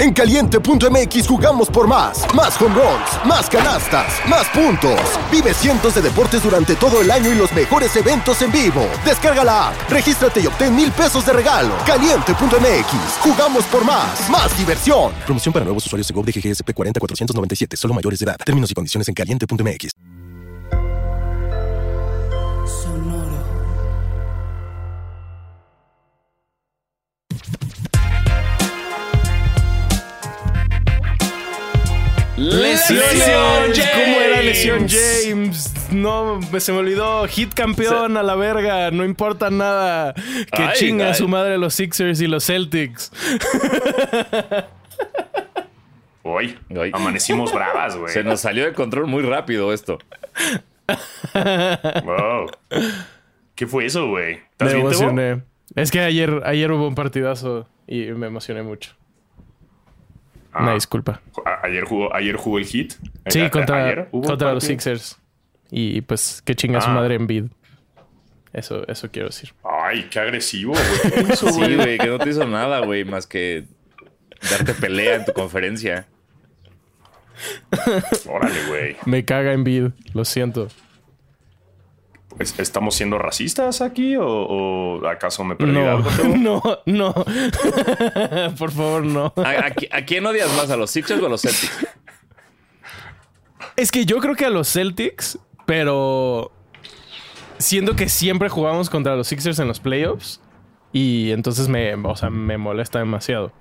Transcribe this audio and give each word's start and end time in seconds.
En 0.00 0.14
caliente.mx 0.14 1.28
jugamos 1.28 1.68
por 1.68 1.86
más. 1.86 2.24
Más 2.34 2.58
home 2.58 2.74
runs, 2.74 3.26
más 3.26 3.50
canastas, 3.50 4.14
más 4.26 4.48
puntos. 4.48 4.98
Vive 5.30 5.52
cientos 5.52 5.94
de 5.94 6.00
deportes 6.00 6.42
durante 6.42 6.74
todo 6.74 7.02
el 7.02 7.10
año 7.10 7.30
y 7.30 7.34
los 7.34 7.52
mejores 7.52 7.94
eventos 7.96 8.40
en 8.40 8.50
vivo. 8.50 8.88
Descarga 9.04 9.44
la 9.44 9.68
app, 9.68 9.90
regístrate 9.90 10.40
y 10.40 10.46
obtén 10.46 10.74
mil 10.74 10.90
pesos 10.90 11.26
de 11.26 11.34
regalo. 11.34 11.74
Caliente.mx, 11.84 13.18
jugamos 13.20 13.64
por 13.64 13.84
más. 13.84 14.30
Más 14.30 14.56
diversión. 14.56 15.12
Promoción 15.26 15.52
para 15.52 15.66
nuevos 15.66 15.84
usuarios 15.84 16.08
de 16.08 16.14
GOV 16.14 16.24
de 16.24 16.32
GGSP 16.32 16.72
40497, 16.72 17.76
solo 17.76 17.92
mayores 17.92 18.20
de 18.20 18.24
edad. 18.24 18.36
Términos 18.42 18.70
y 18.70 18.74
condiciones 18.74 19.06
en 19.06 19.12
caliente.mx. 19.14 20.09
Lesión 32.50 32.98
James. 33.18 33.90
¿Cómo 33.94 34.20
era 34.20 34.42
Lesión 34.42 34.86
James? 34.88 35.72
No, 35.92 36.40
se 36.58 36.72
me 36.72 36.78
olvidó. 36.78 37.26
Hit 37.28 37.54
campeón 37.54 38.16
a 38.16 38.22
la 38.22 38.34
verga. 38.34 38.90
No 38.90 39.04
importa 39.04 39.50
nada. 39.50 40.14
Que 40.14 40.62
Ay, 40.62 40.74
chinga 40.76 41.08
ay. 41.08 41.14
su 41.14 41.28
madre 41.28 41.58
los 41.58 41.74
Sixers 41.74 42.20
y 42.20 42.26
los 42.26 42.44
Celtics. 42.46 43.12
Hoy 46.22 46.58
Ay. 46.78 46.90
amanecimos 46.92 47.52
bravas, 47.52 47.96
güey. 47.96 48.12
Se 48.12 48.22
nos 48.22 48.40
salió 48.40 48.64
de 48.64 48.72
control 48.72 49.06
muy 49.06 49.22
rápido 49.22 49.72
esto. 49.72 49.98
Wow. 52.04 52.50
¿Qué 53.54 53.66
fue 53.66 53.86
eso, 53.86 54.08
güey? 54.08 54.34
¿Estás 54.52 54.68
Me 54.68 54.74
bien, 54.74 54.86
emocioné. 54.86 55.42
Es 55.76 55.90
que 55.90 56.00
ayer, 56.00 56.42
ayer 56.44 56.70
hubo 56.72 56.88
un 56.88 56.94
partidazo 56.94 57.68
y 57.86 58.06
me 58.06 58.26
emocioné 58.26 58.62
mucho. 58.62 58.92
Ah, 60.52 60.62
Una 60.64 60.74
disculpa. 60.74 61.20
Ayer 61.62 61.84
jugó, 61.84 62.14
ayer 62.14 62.36
jugó 62.36 62.58
el 62.58 62.64
hit. 62.66 62.94
Sí, 63.28 63.40
A- 63.40 63.50
contra, 63.50 63.84
ayer 63.84 64.08
hubo 64.12 64.26
contra 64.26 64.52
los. 64.52 64.64
Sixers. 64.64 65.18
Y 65.70 66.00
pues 66.02 66.42
que 66.44 66.54
chinga 66.56 66.80
su 66.80 66.90
Ah. 66.90 66.94
madre 66.94 67.14
en 67.14 67.26
bid. 67.26 67.44
Eso, 68.52 68.84
eso 68.88 69.08
quiero 69.12 69.28
decir. 69.28 69.52
Ay, 69.62 70.08
qué 70.10 70.18
agresivo, 70.18 70.72
güey. 70.72 71.12
¿Qué 71.26 71.32
hizo, 71.32 71.48
Sí, 71.52 71.76
güey, 71.76 71.98
que 71.98 72.06
no 72.08 72.18
te 72.18 72.30
hizo 72.30 72.44
nada, 72.46 72.80
güey, 72.80 73.04
más 73.04 73.26
que 73.28 73.64
darte 74.50 74.74
pelea 74.74 75.16
en 75.16 75.24
tu 75.24 75.32
conferencia. 75.32 76.08
Órale, 78.28 78.66
güey. 78.68 78.96
Me 79.06 79.24
caga 79.24 79.52
en 79.52 79.64
bid. 79.64 79.88
Lo 80.14 80.24
siento. 80.24 80.68
¿Es- 82.40 82.58
¿Estamos 82.58 82.94
siendo 82.96 83.18
racistas 83.18 83.80
aquí 83.80 84.16
o, 84.16 84.26
o 84.26 85.06
acaso 85.06 85.44
me 85.44 85.54
perdí 85.54 85.72
No, 85.72 85.88
algo? 85.90 86.10
No, 86.36 86.62
no. 86.86 87.14
Por 88.58 88.72
favor, 88.72 89.04
no. 89.04 89.32
¿A, 89.36 89.50
a 89.50 89.70
qui- 89.74 89.88
a 89.92 90.04
quién 90.04 90.26
odias 90.26 90.52
más? 90.56 90.70
¿A 90.70 90.76
los 90.76 90.90
Sixers 90.90 91.22
o 91.22 91.26
a 91.26 91.28
los 91.28 91.42
Celtics? 91.42 91.86
Es 93.76 93.90
que 93.92 94.04
yo 94.04 94.18
creo 94.18 94.34
que 94.34 94.44
a 94.46 94.50
los 94.50 94.68
Celtics, 94.72 95.38
pero 95.66 96.50
siendo 97.58 97.94
que 97.94 98.08
siempre 98.08 98.48
jugamos 98.48 98.90
contra 98.90 99.16
los 99.16 99.28
Sixers 99.28 99.58
en 99.58 99.68
los 99.68 99.80
playoffs 99.80 100.40
y 100.92 101.30
entonces 101.30 101.68
me, 101.68 101.94
o 101.94 102.16
sea, 102.16 102.30
me 102.30 102.58
molesta 102.58 102.98
demasiado. 102.98 103.52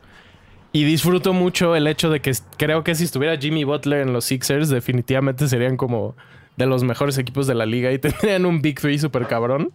Y 0.72 0.84
disfruto 0.84 1.34
mucho 1.34 1.76
el 1.76 1.88
hecho 1.88 2.10
de 2.10 2.22
que 2.22 2.32
creo 2.58 2.84
que 2.84 2.96
si 2.96 3.04
estuviera 3.04 3.38
Jimmy 3.38 3.64
Butler 3.64 4.02
en 4.02 4.14
los 4.14 4.26
Sixers, 4.26 4.70
definitivamente 4.70 5.48
serían 5.48 5.78
como 5.78 6.16
de 6.60 6.68
los 6.68 6.84
mejores 6.84 7.18
equipos 7.18 7.48
de 7.48 7.56
la 7.56 7.66
liga 7.66 7.92
y 7.92 7.98
tendrían 8.06 8.46
un 8.46 8.62
Big 8.62 8.80
Three 8.80 9.00
super 9.00 9.26
cabrón. 9.26 9.72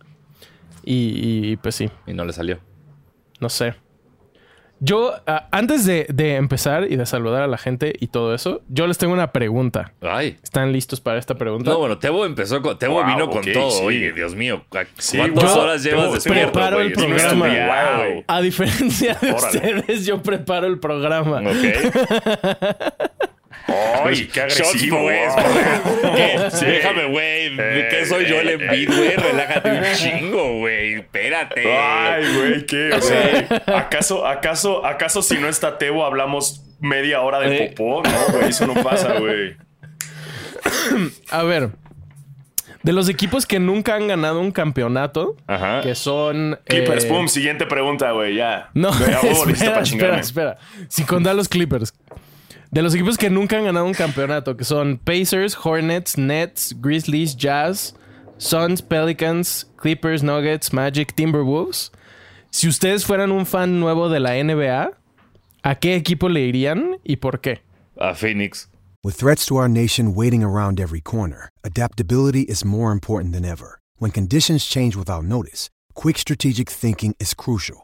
Y, 0.85 1.51
y, 1.53 1.57
pues 1.57 1.75
sí, 1.75 1.91
Y 2.07 2.13
no 2.13 2.25
le 2.25 2.33
salió. 2.33 2.59
no 3.41 3.49
sé. 3.49 3.75
Yo, 4.81 5.15
antes 5.51 5.87
de, 5.87 6.05
de 6.13 6.35
empezar 6.35 6.91
y 6.91 6.97
de 6.97 7.07
saludar 7.07 7.43
a 7.43 7.47
la 7.47 7.57
gente 7.57 7.95
y 8.01 8.09
todo 8.09 8.35
eso, 8.35 8.61
yo 8.69 8.87
les 8.87 8.99
tengo 8.99 9.15
una 9.15 9.33
pregunta. 9.33 9.95
Ay. 10.03 10.37
¿Están 10.43 10.73
listos 10.73 11.01
para 11.01 11.19
esta 11.19 11.37
pregunta? 11.37 11.71
No, 11.71 11.79
bueno, 11.79 11.97
Tebo 11.97 12.27
empezó 12.27 12.61
con. 12.61 12.77
Tebo 12.79 12.97
Wow, 13.03 13.07
vino 13.07 13.31
con 13.31 13.45
todo. 13.51 13.71
sí. 13.71 13.83
Oye, 13.83 14.13
Dios 14.13 14.35
mío. 14.35 14.65
¿cu- 14.69 14.79
Sí, 14.99 15.17
¿Cuántas 15.17 15.57
horas 15.57 15.83
llevas 15.83 16.13
despierto, 16.13 16.53
preparo 16.53 16.81
el 16.81 16.93
programa. 16.93 17.47
Wow. 17.47 18.25
A 18.27 18.41
diferencia 18.43 19.15
de 19.23 19.33
Órale. 19.33 19.47
ustedes, 19.47 20.05
yo 20.05 20.21
preparo 20.23 20.67
el 20.67 20.79
programa. 20.79 21.39
Ok. 21.41 21.55
Ay, 23.67 24.27
qué 24.27 24.41
Shots, 24.41 24.61
agresivo, 24.61 25.01
güey. 25.03 25.19
wow. 25.27 26.15
¿Qué? 26.17 26.39
Sí. 26.53 26.65
Déjame, 26.67 27.05
güey. 27.07 27.57
¿De 27.57 27.89
qué 27.91 28.05
soy 28.07 28.27
yo 28.27 28.41
el 28.41 28.51
Embiid, 28.51 28.89
güey? 28.95 29.17
Relájate 29.17 29.71
un 29.73 29.85
chingo, 29.95 30.59
güey. 30.59 30.95
Espérate. 30.95 31.65
Ay, 31.75 32.25
güey, 32.37 32.67
¿qué? 32.67 32.91
O 32.93 33.01
sea, 33.01 33.63
¿acaso, 33.79 34.27
acaso, 34.27 34.85
acaso 34.85 35.23
si 35.23 35.39
no 35.39 35.49
está 35.49 35.79
Tebo 35.79 36.05
hablamos 36.05 36.63
media 36.81 37.23
hora 37.23 37.39
de 37.41 37.57
Eh. 37.57 37.75
popó? 37.75 38.03
No, 38.03 38.33
güey, 38.39 38.51
eso 38.51 38.67
no 38.67 38.75
pasa, 38.83 39.15
güey. 39.19 39.57
A 41.31 41.43
ver. 41.43 41.71
De 42.83 42.93
los 42.93 43.09
equipos 43.09 43.47
que 43.47 43.59
nunca 43.59 43.95
han 43.95 44.09
ganado 44.09 44.41
un 44.41 44.51
campeonato, 44.53 45.37
Ajá. 45.47 45.81
que 45.81 45.95
son. 45.95 46.59
Clippers, 46.67 47.07
eh, 47.07 47.09
pum, 47.09 47.29
siguiente 47.29 47.65
pregunta, 47.65 48.11
güey, 48.11 48.35
ya. 48.35 48.69
No, 48.75 48.91
listo 49.47 49.49
espera, 49.49 49.73
para 49.73 49.83
espera, 49.85 50.21
espera. 50.21 50.59
Sin 50.89 51.07
contar 51.07 51.35
los 51.35 51.49
Clippers. 51.49 51.95
De 52.75 52.83
los 52.83 52.93
equipos 52.93 53.17
que 53.17 53.31
nunca 53.31 53.57
han 53.57 53.67
ganado 53.67 53.87
un 53.87 53.95
campeonato, 53.95 54.57
que 54.57 54.65
son 54.65 54.99
Pacers, 54.99 55.57
Hornets, 55.57 56.19
Nets, 56.19 56.75
Grizzlies, 56.81 57.37
Jazz, 57.37 57.95
Suns, 58.37 58.83
Pelicans, 58.83 59.71
Clippers, 59.77 60.25
Nuggets, 60.25 60.73
Magic, 60.73 61.15
Timberwolves. 61.15 61.93
Si 62.51 62.67
ustedes 62.67 63.05
fueran 63.07 63.31
un 63.31 63.47
fan 63.47 63.79
nuevo 63.79 64.09
de 64.09 64.19
la 64.19 64.43
NBA, 64.43 64.91
¿a 65.63 65.75
qué 65.77 65.95
equipo 65.95 66.29
le 66.29 66.41
irían 66.41 66.97
y 67.05 67.15
por 67.19 67.41
qué? 67.41 67.61
A 67.97 68.13
Phoenix. 68.13 68.67
With 69.05 69.15
threats 69.15 69.47
to 69.47 69.57
our 69.57 69.69
nation 69.69 70.13
waiting 70.13 70.43
around 70.43 70.81
every 70.81 71.01
corner, 71.01 71.51
adaptability 71.63 72.43
is 72.49 72.65
more 72.65 72.91
important 72.91 73.33
than 73.33 73.45
ever. 73.45 73.79
When 73.99 74.11
conditions 74.11 74.67
change 74.67 74.97
without 74.97 75.23
notice, 75.23 75.71
quick 75.95 76.19
strategic 76.19 76.69
thinking 76.71 77.15
is 77.21 77.35
crucial. 77.35 77.84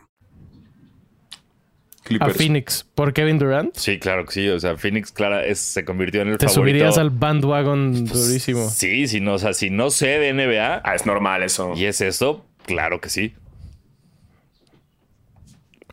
A. 2.19 2.29
Phoenix. 2.29 2.85
¿Por 2.95 3.13
Kevin 3.13 3.37
Durant? 3.39 3.75
Sí, 3.75 3.99
claro 3.99 4.25
que 4.25 4.31
sí. 4.33 4.47
O 4.49 4.59
sea, 4.59 4.75
Phoenix, 4.77 5.11
clara, 5.11 5.45
es- 5.45 5.59
se 5.59 5.85
convirtió 5.85 6.21
en 6.21 6.29
el 6.29 6.37
Te 6.37 6.47
favorito. 6.47 6.61
subirías 6.61 6.97
al 6.97 7.09
bandwagon 7.11 8.05
durísimo. 8.05 8.69
Sí, 8.69 9.07
si 9.07 9.21
no, 9.21 9.33
o 9.35 9.39
sea, 9.39 9.53
si 9.53 9.69
no 9.69 9.89
sé 9.89 10.19
de 10.19 10.29
NBA 10.33 10.81
Ah, 10.83 10.95
es 10.95 11.05
normal 11.05 11.43
eso. 11.43 11.73
y 11.75 11.85
es 11.85 12.01
eso, 12.01 12.45
claro 12.65 12.99
que 13.01 13.09
sí. 13.09 13.33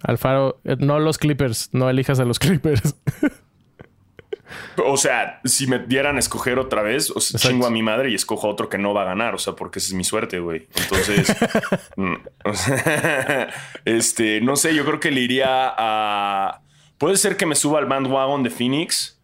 Alfaro, 0.02 0.60
eh, 0.64 0.76
no 0.78 0.98
los 1.00 1.18
Clippers. 1.18 1.70
No 1.72 1.90
elijas 1.90 2.20
a 2.20 2.24
los 2.24 2.38
Clippers. 2.40 2.94
O 4.84 4.96
sea, 4.96 5.40
si 5.44 5.66
me 5.66 5.78
dieran 5.80 6.16
a 6.16 6.18
escoger 6.18 6.58
otra 6.58 6.82
vez, 6.82 7.10
o 7.10 7.20
sea, 7.20 7.36
Exacto. 7.36 7.48
chingo 7.54 7.66
a 7.66 7.70
mi 7.70 7.82
madre 7.82 8.10
y 8.10 8.14
escojo 8.14 8.46
a 8.46 8.50
otro 8.50 8.68
que 8.68 8.78
no 8.78 8.94
va 8.94 9.02
a 9.02 9.04
ganar, 9.06 9.34
o 9.34 9.38
sea, 9.38 9.54
porque 9.54 9.78
esa 9.78 9.88
es 9.88 9.94
mi 9.94 10.04
suerte, 10.04 10.38
güey. 10.40 10.66
Entonces, 10.76 11.34
mm, 11.96 12.14
o 12.44 12.54
sea, 12.54 13.48
este, 13.84 14.40
no 14.40 14.56
sé, 14.56 14.74
yo 14.74 14.84
creo 14.84 15.00
que 15.00 15.10
le 15.10 15.20
iría 15.20 15.46
a. 15.48 16.60
Puede 16.98 17.16
ser 17.16 17.36
que 17.36 17.46
me 17.46 17.54
suba 17.54 17.78
al 17.78 17.86
bandwagon 17.86 18.42
de 18.42 18.50
Phoenix. 18.50 19.18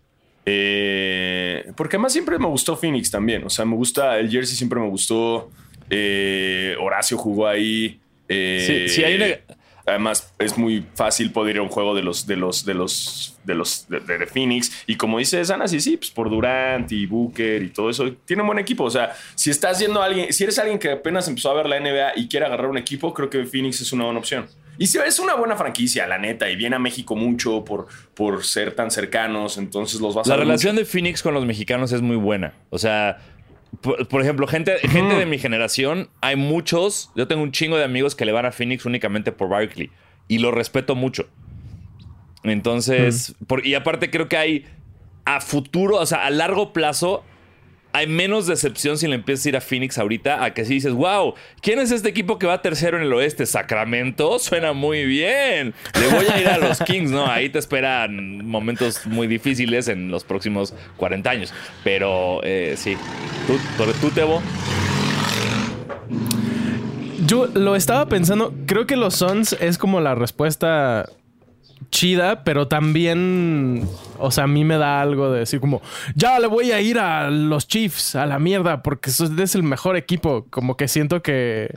eh, 0.47 1.73
porque 1.77 1.97
además 1.97 2.13
siempre 2.13 2.39
me 2.39 2.47
gustó 2.47 2.77
Phoenix 2.77 3.11
también. 3.11 3.45
O 3.45 3.51
sea, 3.51 3.65
me 3.65 3.75
gusta 3.77 4.19
el 4.19 4.31
jersey, 4.31 4.57
siempre 4.57 4.81
me 4.81 4.89
gustó. 4.89 5.51
eh, 5.91 6.77
Horacio 6.81 7.17
jugó 7.19 7.47
ahí. 7.47 8.01
eh, 8.29 8.87
Sí, 8.89 8.95
sí, 8.97 9.05
hay 9.05 9.15
una- 9.17 9.54
Además, 9.87 10.33
es 10.39 10.57
muy 10.57 10.85
fácil 10.95 11.31
poder 11.31 11.57
ir 11.57 11.61
a 11.61 11.63
un 11.63 11.69
juego 11.69 11.95
de 11.95 12.03
los 12.03 12.27
de 12.27 12.37
los 12.37 12.65
de 12.65 12.75
los 12.75 13.39
de 13.45 13.55
los 13.55 13.87
de, 13.89 14.01
de- 14.01 14.19
de 14.19 14.27
Phoenix. 14.27 14.85
Y 14.87 14.97
como 14.97 15.19
dice 15.19 15.45
Sana, 15.45 15.69
sí, 15.69 15.81
sí, 15.81 15.97
pues 15.99 16.11
por 16.11 16.31
Durant 16.31 16.91
y 16.93 17.05
Booker 17.07 17.63
y 17.63 17.69
todo 17.69 17.91
eso, 17.91 18.11
tiene 18.25 18.43
un 18.43 18.47
buen 18.49 18.59
equipo. 18.59 18.85
O 18.85 18.91
sea, 18.91 19.13
si 19.35 19.51
estás 19.51 19.79
yendo 19.79 20.01
a 20.03 20.07
alguien, 20.07 20.33
si 20.33 20.43
eres 20.45 20.59
alguien 20.59 20.79
que 20.79 20.91
apenas 20.93 21.29
empezó 21.29 21.51
a 21.51 21.55
ver 21.55 21.67
la 21.69 21.79
NBA 21.79 22.13
y 22.17 22.29
quiere 22.29 22.47
agarrar 22.47 22.67
un 22.71 22.79
equipo, 22.79 23.13
creo 23.13 23.29
que 23.29 23.45
Phoenix 23.45 23.81
es 23.83 23.93
una 23.93 24.05
buena 24.05 24.19
opción. 24.21 24.47
Y 24.77 24.89
si 24.89 24.99
es 24.99 25.21
una 25.21 25.35
buena 25.37 25.55
franquicia, 25.55 26.05
la 26.09 26.19
neta, 26.19 26.51
y 26.51 26.57
viene 26.57 26.75
a 26.75 26.81
México 26.81 27.15
mucho 27.15 27.65
por, 27.65 27.87
por 28.15 28.43
ser 28.45 28.75
tan 28.75 28.91
cercanos, 28.91 29.57
entonces 29.57 30.01
los 30.01 30.17
vas 30.17 30.27
a 30.27 30.31
La 30.31 30.37
relación 30.37 30.75
mucho. 30.75 30.85
de 30.85 30.91
Phoenix 30.91 31.23
con 31.23 31.33
los 31.33 31.45
mexicanos 31.47 31.93
es 31.93 32.01
muy 32.03 32.17
buena. 32.17 32.55
O 32.71 32.79
sea, 32.79 33.19
por, 33.81 34.07
por 34.09 34.21
ejemplo, 34.23 34.47
gente, 34.47 34.79
gente 34.89 35.15
de 35.17 35.27
mi 35.27 35.39
generación, 35.39 36.09
hay 36.21 36.37
muchos. 36.37 37.11
Yo 37.17 37.27
tengo 37.29 37.43
un 37.43 37.53
chingo 37.53 37.77
de 37.77 37.85
amigos 37.85 38.15
que 38.15 38.25
le 38.25 38.33
van 38.33 38.47
a 38.47 38.53
Phoenix 38.53 38.85
únicamente 38.87 39.33
por 39.33 39.49
Barkley. 39.49 39.91
Y 40.29 40.39
lo 40.39 40.51
respeto 40.51 40.95
mucho. 40.95 41.29
Entonces, 42.43 43.35
por- 43.47 43.67
y 43.67 43.75
aparte 43.75 44.11
creo 44.11 44.29
que 44.29 44.37
hay 44.37 44.65
a 45.25 45.41
futuro, 45.41 45.97
o 45.97 46.07
sea, 46.07 46.27
a 46.27 46.31
largo 46.31 46.73
plazo, 46.73 47.25
hay 47.95 48.09
menos 48.09 48.49
decepción 48.49 48.99
si 48.99 49.07
le 49.07 49.15
empiezas 49.15 49.47
a 49.47 49.49
ir 49.51 49.57
a 49.57 49.61
Phoenix 49.61 49.99
ahorita 49.99 50.45
a 50.45 50.53
que 50.53 50.65
si 50.65 50.75
dices, 50.75 50.93
wow, 50.93 51.35
¿quién 51.63 51.79
es 51.79 51.93
este 51.93 52.09
equipo 52.09 52.41
que 52.41 52.47
va 52.49 52.61
tercero 52.61 52.97
en 52.97 53.05
el 53.05 53.13
oeste? 53.13 53.47
Sacramento, 53.47 54.39
suena 54.41 54.73
muy 54.73 55.05
bien. 55.07 55.75
Le 56.01 56.09
voy 56.09 56.27
a 56.27 56.41
ir 56.41 56.49
a 56.49 56.59
los 56.59 56.81
Kings, 56.81 57.13
¿no? 57.13 57.25
Ahí 57.25 57.51
te 57.51 57.61
esperan 57.61 58.45
momentos 58.45 59.07
muy 59.07 59.29
difíciles 59.29 59.87
en 59.87 60.11
los 60.11 60.25
próximos 60.25 60.75
40 60.97 61.31
años. 61.31 61.55
Pero 61.85 62.41
eh, 62.43 62.75
sí, 62.77 62.97
tú, 63.47 63.57
tú, 64.01 64.11
Tebo. 64.11 64.43
Yo 67.27 67.47
lo 67.47 67.77
estaba 67.77 68.09
pensando, 68.09 68.53
creo 68.67 68.89
que 68.89 68.97
los 68.97 69.15
Suns 69.15 69.57
es 69.61 69.79
como 69.79 70.01
la 70.01 70.17
respuesta 70.17 71.09
chida, 71.95 72.43
pero 72.43 72.67
también, 72.67 73.89
o 74.19 74.33
sea, 74.33 74.45
a 74.45 74.47
mí 74.49 74.65
me 74.65 74.77
da 74.79 75.01
algo 75.01 75.31
de 75.31 75.41
decir 75.41 75.61
como, 75.61 75.81
ya 76.17 76.41
le 76.41 76.49
voy 76.49 76.73
a 76.73 76.81
ir 76.81 76.99
a 76.99 77.31
los 77.31 77.69
Chiefs, 77.69 78.17
a 78.17 78.27
la 78.27 78.41
mierda, 78.41 78.83
porque 78.83 79.11
es 79.11 79.55
el 79.55 79.63
mejor 79.63 79.97
equipo. 79.97 80.45
Como 80.51 80.77
que 80.77 80.89
siento 80.89 81.23
que, 81.23 81.73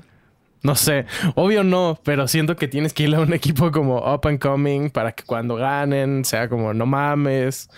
no 0.64 0.74
sé, 0.74 1.06
obvio 1.36 1.64
no, 1.64 2.00
pero 2.04 2.28
siento 2.28 2.56
que 2.56 2.68
tienes 2.68 2.94
que 2.94 3.04
ir 3.04 3.14
a 3.14 3.20
un 3.20 3.32
equipo 3.34 3.72
como 3.72 4.00
up 4.00 4.28
and 4.28 4.40
coming 4.40 4.90
para 4.90 5.12
que 5.12 5.24
cuando 5.24 5.56
ganen 5.56 6.26
sea 6.26 6.50
como, 6.50 6.74
no 6.74 6.88
mames. 6.88 7.70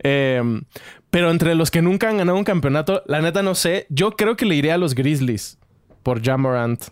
Em, 0.00 0.64
pero 1.08 1.30
entre 1.30 1.54
los 1.54 1.70
que 1.70 1.80
nunca 1.80 2.10
han 2.10 2.18
ganado 2.18 2.36
un 2.36 2.44
campeonato, 2.44 3.02
la 3.06 3.22
neta 3.22 3.42
no 3.42 3.54
sé, 3.54 3.86
yo 3.88 4.12
creo 4.12 4.36
que 4.36 4.44
le 4.44 4.54
iré 4.54 4.70
a 4.70 4.76
los 4.76 4.94
Grizzlies 4.94 5.58
por 6.02 6.22
Jamorant. 6.22 6.84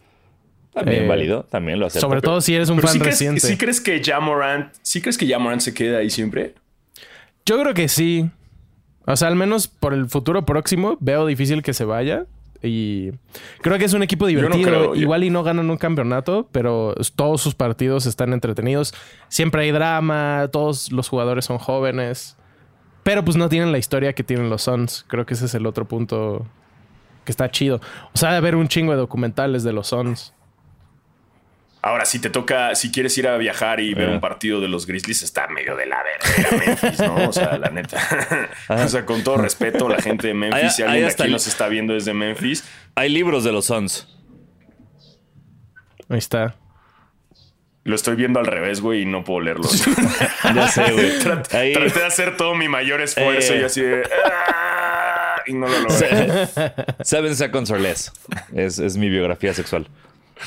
También 0.74 1.04
Eh, 1.04 1.08
válido, 1.08 1.44
también 1.44 1.78
lo 1.78 1.86
acepto. 1.86 2.06
Sobre 2.06 2.20
todo 2.20 2.40
si 2.40 2.54
eres 2.54 2.68
un 2.68 2.80
fan 2.80 2.92
sí 2.92 2.98
crees, 2.98 3.14
reciente. 3.14 3.40
¿sí 3.40 3.56
crees 3.56 3.80
que 3.80 4.02
Jamorant, 4.02 4.72
sí 4.82 5.00
crees 5.00 5.16
que 5.16 5.26
Jamorant 5.28 5.60
se 5.60 5.72
queda 5.72 5.98
ahí 5.98 6.10
siempre? 6.10 6.54
Yo 7.46 7.60
creo 7.60 7.74
que 7.74 7.88
sí. 7.88 8.28
O 9.06 9.16
sea, 9.16 9.28
al 9.28 9.36
menos 9.36 9.68
por 9.68 9.94
el 9.94 10.08
futuro 10.08 10.44
próximo 10.44 10.96
veo 11.00 11.26
difícil 11.26 11.62
que 11.62 11.74
se 11.74 11.84
vaya. 11.84 12.26
Y 12.62 13.10
creo 13.60 13.76
que 13.78 13.84
es 13.84 13.92
un 13.92 14.02
equipo 14.02 14.24
no 14.24 14.28
divertido. 14.28 14.94
yo- 14.94 15.00
Igual 15.00 15.22
y 15.24 15.30
no 15.30 15.42
ganan 15.42 15.68
un 15.70 15.76
campeonato, 15.76 16.48
pero 16.50 16.94
todos 17.14 17.42
sus 17.42 17.54
partidos 17.54 18.06
están 18.06 18.32
entretenidos. 18.32 18.94
Siempre 19.28 19.62
hay 19.62 19.70
drama, 19.70 20.48
todos 20.50 20.90
los 20.90 21.08
jugadores 21.10 21.44
son 21.44 21.58
jóvenes. 21.58 22.36
Pero 23.02 23.22
pues 23.24 23.36
no 23.36 23.50
tienen 23.50 23.70
la 23.70 23.76
historia 23.78 24.14
que 24.14 24.24
tienen 24.24 24.48
los 24.48 24.62
Suns. 24.62 25.04
Creo 25.08 25.26
que 25.26 25.34
ese 25.34 25.44
es 25.44 25.54
el 25.54 25.66
otro 25.66 25.86
punto 25.86 26.46
que 27.26 27.32
está 27.32 27.50
chido. 27.50 27.80
O 28.14 28.18
sea, 28.18 28.30
de 28.32 28.38
haber 28.38 28.56
un 28.56 28.68
chingo 28.68 28.92
de 28.92 28.98
documentales 28.98 29.62
de 29.62 29.72
los 29.74 29.88
Suns. 29.88 30.32
Ahora, 31.86 32.06
si 32.06 32.18
te 32.18 32.30
toca, 32.30 32.74
si 32.74 32.90
quieres 32.90 33.16
ir 33.18 33.28
a 33.28 33.36
viajar 33.36 33.78
y 33.78 33.92
ver 33.92 34.08
Eh. 34.08 34.12
un 34.12 34.20
partido 34.20 34.58
de 34.58 34.68
los 34.68 34.86
Grizzlies, 34.86 35.22
está 35.22 35.48
medio 35.48 35.76
de 35.76 35.84
la 35.84 36.02
verga 36.02 36.56
Memphis, 36.66 36.98
¿no? 37.00 37.28
O 37.28 37.32
sea, 37.32 37.58
la 37.58 37.68
neta. 37.68 37.98
o 38.70 38.88
sea, 38.88 39.04
con 39.04 39.22
todo 39.22 39.36
respeto, 39.36 39.86
la 39.90 40.00
gente 40.00 40.28
de 40.28 40.34
Memphis, 40.34 40.76
si 40.76 40.82
alguien 40.82 41.04
aquí 41.04 41.22
el- 41.24 41.32
nos 41.32 41.46
está 41.46 41.68
viendo 41.68 41.92
desde 41.92 42.14
Memphis, 42.14 42.64
Hay 42.94 43.10
libros 43.10 43.44
de 43.44 43.52
los 43.52 43.66
Suns. 43.66 44.08
Ahí 46.08 46.18
está. 46.18 46.56
lo 47.84 47.94
estoy 47.94 48.16
viendo 48.16 48.40
al 48.40 48.46
revés, 48.46 48.80
güey, 48.80 49.02
y 49.02 49.04
no 49.04 49.22
puedo 49.24 49.40
leerlos. 49.40 49.84
Ya 50.54 50.68
sé, 50.68 50.90
güey. 50.92 51.18
Trat- 51.22 51.52
Ahí- 51.54 51.74
Traté 51.74 52.00
de 52.00 52.06
hacer 52.06 52.36
todo 52.38 52.54
mi 52.54 52.66
mayor 52.66 53.02
esfuerzo 53.02 53.52
Eh. 53.52 53.60
y 53.60 53.64
así 53.64 53.82
de. 53.82 54.02
"Ah", 54.24 55.42
Y 55.46 55.52
no 55.52 55.68
lo 55.68 55.80
logré. 55.80 56.48
Seven 57.02 57.36
Seconds 57.36 57.70
or 57.70 57.78
Less. 57.80 58.10
Es, 58.54 58.78
es 58.78 58.96
mi 58.96 59.10
biografía 59.10 59.52
sexual. 59.52 59.86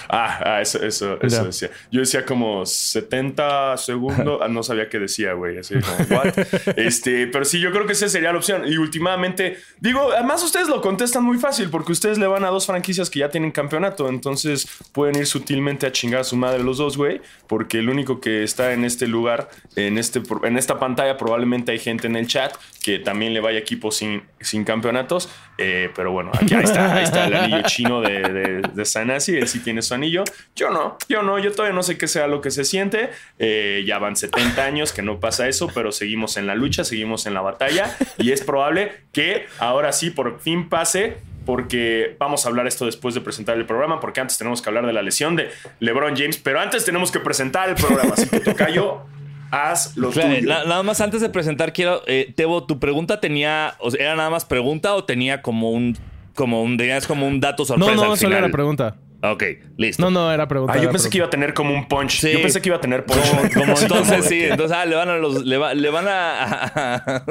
Ah, 0.10 0.40
ah, 0.44 0.62
eso, 0.62 0.84
eso, 0.84 1.20
eso 1.22 1.46
decía. 1.46 1.70
Yo 1.92 2.02
decía 2.02 2.26
como 2.26 2.66
70 2.66 3.78
segundos. 3.78 4.38
Ah, 4.48 4.48
no 4.48 4.62
sabía 4.62 4.88
qué 4.88 5.00
decía, 5.00 5.34
güey. 5.34 5.58
Así 5.58 5.76
como, 5.80 6.18
what? 6.18 6.34
Este, 6.78 7.28
pero 7.28 7.44
sí, 7.44 7.60
yo 7.60 7.72
creo 7.72 7.88
que 7.88 7.94
esa 7.94 8.08
sería 8.08 8.32
la 8.32 8.38
opción. 8.38 8.68
Y 8.68 8.78
últimamente, 8.78 9.58
digo, 9.80 10.12
además 10.12 10.44
ustedes 10.44 10.68
lo 10.68 10.82
contestan 10.82 11.24
muy 11.24 11.38
fácil 11.38 11.70
porque 11.70 11.92
ustedes 11.92 12.18
le 12.18 12.28
van 12.28 12.44
a 12.44 12.50
dos 12.50 12.66
franquicias 12.68 13.10
que 13.10 13.20
ya 13.20 13.30
tienen 13.30 13.52
campeonato. 13.52 14.10
Entonces 14.10 14.68
pueden 14.92 15.16
ir 15.16 15.26
sutilmente 15.26 15.88
a 15.88 15.92
chingar 15.92 16.22
a 16.22 16.24
su 16.24 16.36
madre 16.36 16.64
los 16.64 16.78
dos, 16.78 16.98
güey. 16.98 17.22
Porque 17.48 17.80
el 17.80 17.90
único 17.90 18.20
que 18.20 18.44
está 18.44 18.74
en 18.74 18.86
este 18.86 19.08
lugar, 19.08 19.50
en, 19.76 19.98
este, 19.98 20.22
en 20.44 20.58
esta 20.58 20.78
pantalla, 20.78 21.18
probablemente 21.18 21.72
hay 21.72 21.80
gente 21.80 22.08
en 22.08 22.16
el 22.16 22.28
chat 22.28 22.54
que 22.84 23.00
también 23.00 23.34
le 23.34 23.40
vaya 23.40 23.58
equipos 23.60 23.96
sin, 23.96 24.24
sin 24.40 24.64
campeonatos. 24.64 25.30
Eh, 25.58 25.90
pero 25.96 26.12
bueno, 26.12 26.32
aquí 26.34 26.54
ahí 26.54 26.64
está, 26.64 27.26
el 27.26 27.36
anillo 27.36 27.62
chino 27.64 28.02
de, 28.02 28.22
de, 28.22 28.62
de 28.62 28.86
Sanasi. 28.86 29.36
Él 29.36 29.48
sí 29.48 29.60
tiene 29.60 29.82
su 29.82 29.94
anillo. 29.94 30.24
Yo 30.56 30.70
no, 30.70 30.98
yo 31.10 31.24
no, 31.24 31.40
yo 31.40 31.52
todavía 31.52 31.76
no 31.76 31.84
sé 31.84 31.98
qué 31.98 32.08
sea 32.08 32.28
lo 32.28 32.42
que 32.42 32.52
se 32.52 32.64
siente. 32.64 33.10
Eh, 33.40 33.84
ya 33.88 33.98
van 34.00 34.16
70 34.16 34.64
años 34.64 34.94
que 34.94 35.02
no 35.02 35.20
pasa 35.20 35.48
eso, 35.48 35.70
pero 35.74 35.92
seguimos 35.92 36.38
en 36.38 36.48
la 36.48 36.56
lucha, 36.56 36.84
seguimos 36.84 37.26
en 37.26 37.34
la 37.34 37.42
batalla. 37.42 37.96
Y 38.18 38.32
es 38.32 38.42
probable 38.44 38.92
que 39.12 39.48
ahora 39.60 39.92
sí 39.92 40.10
por 40.10 40.40
fin 40.40 40.70
pase. 40.70 41.18
Porque 41.46 42.18
vamos 42.20 42.46
a 42.46 42.50
hablar 42.50 42.68
esto 42.68 42.86
después 42.86 43.16
de 43.16 43.22
presentar 43.22 43.56
el 43.56 43.66
programa, 43.66 44.02
porque 44.02 44.20
antes 44.20 44.38
tenemos 44.38 44.62
que 44.62 44.70
hablar 44.70 44.86
de 44.86 44.92
la 44.92 45.02
lesión 45.02 45.38
de 45.38 45.50
LeBron 45.80 46.14
James, 46.14 46.36
pero 46.36 46.60
antes 46.60 46.84
tenemos 46.84 47.10
que 47.10 47.22
presentar 47.22 47.70
el 47.70 47.76
programa. 47.76 48.16
Así 48.16 48.28
que 48.28 48.42
Tocayo, 48.42 49.06
haz 49.52 49.96
lo 49.98 50.10
Claro, 50.12 50.36
tuyo. 50.36 50.48
na- 50.48 50.64
nada 50.66 50.84
más 50.84 51.00
antes 51.02 51.22
de 51.22 51.30
presentar, 51.30 51.74
quiero. 51.74 52.02
eh, 52.08 52.34
Tebo, 52.36 52.66
¿tu 52.66 52.80
pregunta 52.80 53.20
tenía. 53.20 53.76
o 53.80 53.92
sea, 53.92 54.04
¿Era 54.06 54.16
nada 54.16 54.30
más 54.30 54.46
pregunta 54.46 54.96
o 54.96 55.04
tenía 55.04 55.42
como 55.42 55.72
un. 55.72 55.98
Como 56.36 56.62
un. 56.64 56.78
Tenías 56.78 57.08
como 57.08 57.28
un 57.28 57.40
dato 57.40 57.64
No, 57.64 57.68
sorpresa? 57.68 57.94
no, 57.96 58.02
al 58.02 58.08
solo 58.08 58.16
final? 58.18 58.38
era 58.44 58.50
pregunta. 58.52 58.96
Ok, 59.24 59.44
listo. 59.78 60.02
No, 60.04 60.12
no, 60.12 60.32
era 60.32 60.48
pregunta. 60.48 60.74
Ah, 60.74 60.78
yo 60.78 60.84
era 60.84 60.92
pensé 60.92 61.10
que 61.10 61.18
iba 61.18 61.26
a 61.26 61.30
tener 61.30 61.54
como 61.56 61.74
un 61.74 61.88
punch. 61.88 62.20
Sí. 62.22 62.32
Yo 62.34 62.42
pensé 62.42 62.62
que 62.62 62.70
iba 62.70 62.78
a 62.78 62.82
tener 62.82 63.04
punch. 63.04 63.52
Como, 63.54 63.74
entonces 63.82 64.26
sí, 64.26 64.44
entonces 64.44 64.78
ah, 64.78 64.86
le 64.86 64.96
van 64.96 65.10
a 65.10 65.18
los, 65.18 65.44
le, 65.44 65.58
va- 65.58 65.74
le 65.74 65.90
van 65.90 66.06
a, 66.08 67.26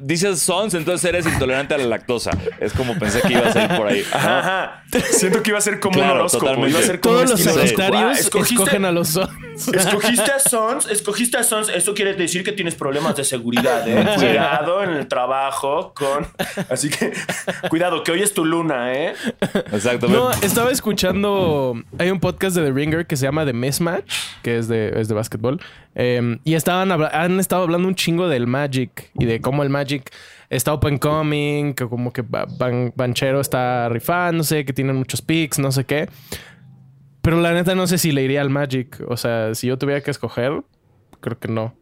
dices 0.00 0.40
sons, 0.40 0.74
entonces 0.74 1.04
eres 1.08 1.26
intolerante 1.26 1.74
a 1.74 1.78
la 1.78 1.86
lactosa. 1.86 2.30
Es 2.60 2.72
como 2.72 2.96
pensé 2.98 3.20
que 3.22 3.32
iba 3.32 3.48
a 3.48 3.52
ser 3.52 3.76
por 3.76 3.88
ahí. 3.88 4.04
¿no? 4.12 4.16
Ajá. 4.18 4.84
Siento 5.10 5.42
que 5.42 5.50
iba 5.50 5.58
a 5.58 5.62
ser 5.62 5.80
como 5.80 5.94
Claro, 5.96 6.12
un 6.12 6.18
horóscopo. 6.20 6.44
totalmente. 6.44 6.70
Iba 6.70 6.80
a 6.80 6.82
ser 6.86 7.00
como 7.00 7.14
Todos 7.16 7.30
los 7.30 7.40
sagitarios 7.40 8.18
escogiste- 8.20 8.54
escogen 8.62 8.84
a 8.84 8.92
los 8.92 9.08
Suns. 9.08 9.28
Escogiste 9.74 10.30
a 10.30 10.38
Sons, 10.38 10.86
escogiste 10.88 11.36
a 11.36 11.42
Sons, 11.42 11.68
eso 11.68 11.92
quiere 11.92 12.14
decir 12.14 12.44
que 12.44 12.52
tienes 12.52 12.76
problemas 12.76 13.16
de 13.16 13.24
seguridad, 13.24 13.88
¿eh? 13.88 14.06
Cuidado 14.14 14.84
en 14.84 14.90
el 14.90 15.08
trabajo 15.08 15.92
con... 15.96 16.28
Así 16.70 16.88
que, 16.90 17.12
cuidado, 17.68 18.04
que 18.04 18.12
hoy 18.12 18.22
es 18.22 18.32
tu 18.34 18.44
luna, 18.44 18.92
¿eh? 18.94 19.14
Exacto. 19.72 20.06
No, 20.06 20.30
estaba 20.30 20.70
escuchando. 20.70 21.07
Hay 21.98 22.10
un 22.10 22.20
podcast 22.20 22.56
de 22.56 22.64
The 22.64 22.72
Ringer 22.72 23.06
que 23.06 23.16
se 23.16 23.24
llama 23.26 23.44
The 23.44 23.52
Mismatch, 23.52 24.12
que 24.42 24.58
es 24.58 24.68
de, 24.68 24.92
es 25.00 25.08
de 25.08 25.14
básquetbol. 25.14 25.60
Eh, 25.94 26.38
y 26.44 26.54
estaban 26.54 26.90
han 26.92 27.40
estado 27.40 27.62
hablando 27.62 27.88
un 27.88 27.94
chingo 27.94 28.28
del 28.28 28.46
Magic 28.46 29.10
y 29.14 29.24
de 29.24 29.40
cómo 29.40 29.62
el 29.62 29.70
Magic 29.70 30.10
está 30.50 30.72
open 30.72 30.98
coming, 30.98 31.74
que 31.74 31.86
como 31.88 32.12
que 32.12 32.22
Ba- 32.22 32.46
Ban- 32.46 32.92
Banchero 32.94 33.40
está 33.40 33.88
rifándose, 33.88 34.64
que 34.64 34.72
tienen 34.72 34.96
muchos 34.96 35.20
picks, 35.22 35.58
no 35.58 35.72
sé 35.72 35.84
qué. 35.84 36.08
Pero 37.22 37.40
la 37.40 37.52
neta 37.52 37.74
no 37.74 37.86
sé 37.86 37.98
si 37.98 38.12
le 38.12 38.22
iría 38.22 38.40
al 38.40 38.48
Magic. 38.50 39.02
O 39.08 39.16
sea, 39.16 39.54
si 39.54 39.66
yo 39.66 39.76
tuviera 39.76 40.00
que 40.02 40.10
escoger, 40.10 40.62
creo 41.20 41.38
que 41.38 41.48
no. 41.48 41.74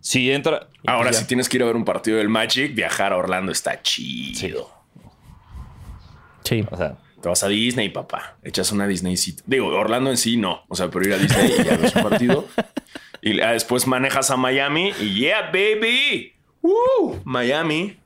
Si 0.00 0.30
entra. 0.30 0.68
Ahora, 0.86 1.12
si 1.12 1.26
tienes 1.26 1.48
que 1.48 1.56
ir 1.58 1.62
a 1.62 1.66
ver 1.66 1.76
un 1.76 1.84
partido 1.84 2.18
del 2.18 2.28
Magic, 2.28 2.74
viajar 2.74 3.12
a 3.12 3.16
Orlando 3.16 3.52
está 3.52 3.80
chido. 3.82 4.68
Sí. 6.44 6.64
O 6.70 6.76
sea, 6.76 6.96
Te 7.20 7.28
vas 7.28 7.42
a 7.42 7.48
Disney, 7.48 7.90
papá. 7.90 8.36
Echas 8.42 8.72
una 8.72 8.86
Disney 8.86 9.16
cita. 9.16 9.42
Digo, 9.46 9.68
Orlando 9.68 10.10
en 10.10 10.16
sí 10.16 10.36
no. 10.36 10.62
O 10.68 10.74
sea, 10.74 10.88
pero 10.90 11.06
ir 11.06 11.14
a 11.14 11.18
Disney 11.18 11.52
y 11.58 11.64
ya 11.64 11.76
ves 11.76 11.94
un 11.94 12.02
partido. 12.02 12.46
Y 13.22 13.38
ah, 13.40 13.52
después 13.52 13.86
manejas 13.86 14.30
a 14.30 14.38
Miami 14.38 14.92
y 14.98 15.20
yeah, 15.20 15.50
baby. 15.52 16.32
¡Uh! 16.62 17.16
Miami. 17.24 17.98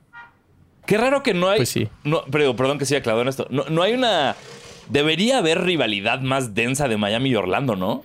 qué 0.85 0.97
raro 0.97 1.23
que 1.23 1.33
no 1.33 1.49
hay. 1.49 1.59
Pues 1.59 1.69
sí. 1.69 1.87
No, 2.03 2.25
pero 2.29 2.53
perdón 2.57 2.77
que 2.77 2.85
siga 2.85 2.99
clavado 2.99 3.21
en 3.21 3.29
esto. 3.29 3.47
No, 3.49 3.63
no 3.69 3.81
hay 3.81 3.93
una. 3.93 4.35
Debería 4.89 5.37
haber 5.37 5.61
rivalidad 5.61 6.19
más 6.19 6.53
densa 6.53 6.89
de 6.89 6.97
Miami 6.97 7.29
y 7.29 7.35
Orlando, 7.35 7.77
¿no? 7.77 8.03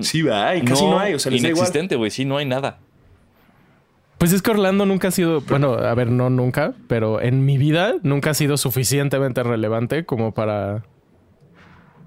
Sí, 0.00 0.22
va. 0.22 0.54
Y 0.54 0.62
casi 0.62 0.84
no, 0.84 0.98
hay. 0.98 1.14
O 1.14 1.18
sea, 1.18 1.32
les 1.32 1.42
inexistente, 1.42 1.96
güey. 1.96 2.10
Sí, 2.10 2.24
no 2.24 2.36
hay 2.36 2.46
nada. 2.46 2.78
Pues 4.22 4.32
es 4.32 4.40
que 4.40 4.52
Orlando 4.52 4.86
nunca 4.86 5.08
ha 5.08 5.10
sido, 5.10 5.40
bueno, 5.40 5.72
a 5.72 5.92
ver, 5.96 6.08
no 6.08 6.30
nunca, 6.30 6.74
pero 6.86 7.20
en 7.20 7.44
mi 7.44 7.58
vida 7.58 7.96
nunca 8.04 8.30
ha 8.30 8.34
sido 8.34 8.56
suficientemente 8.56 9.42
relevante 9.42 10.04
como 10.04 10.32
para 10.32 10.84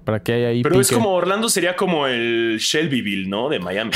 para 0.06 0.22
que 0.22 0.32
haya 0.32 0.48
ahí 0.48 0.62
Pero 0.62 0.80
es 0.80 0.90
como 0.90 1.12
Orlando 1.12 1.50
sería 1.50 1.76
como 1.76 2.06
el 2.06 2.56
Shelbyville, 2.58 3.28
¿no? 3.28 3.50
De 3.50 3.58
Miami. 3.58 3.90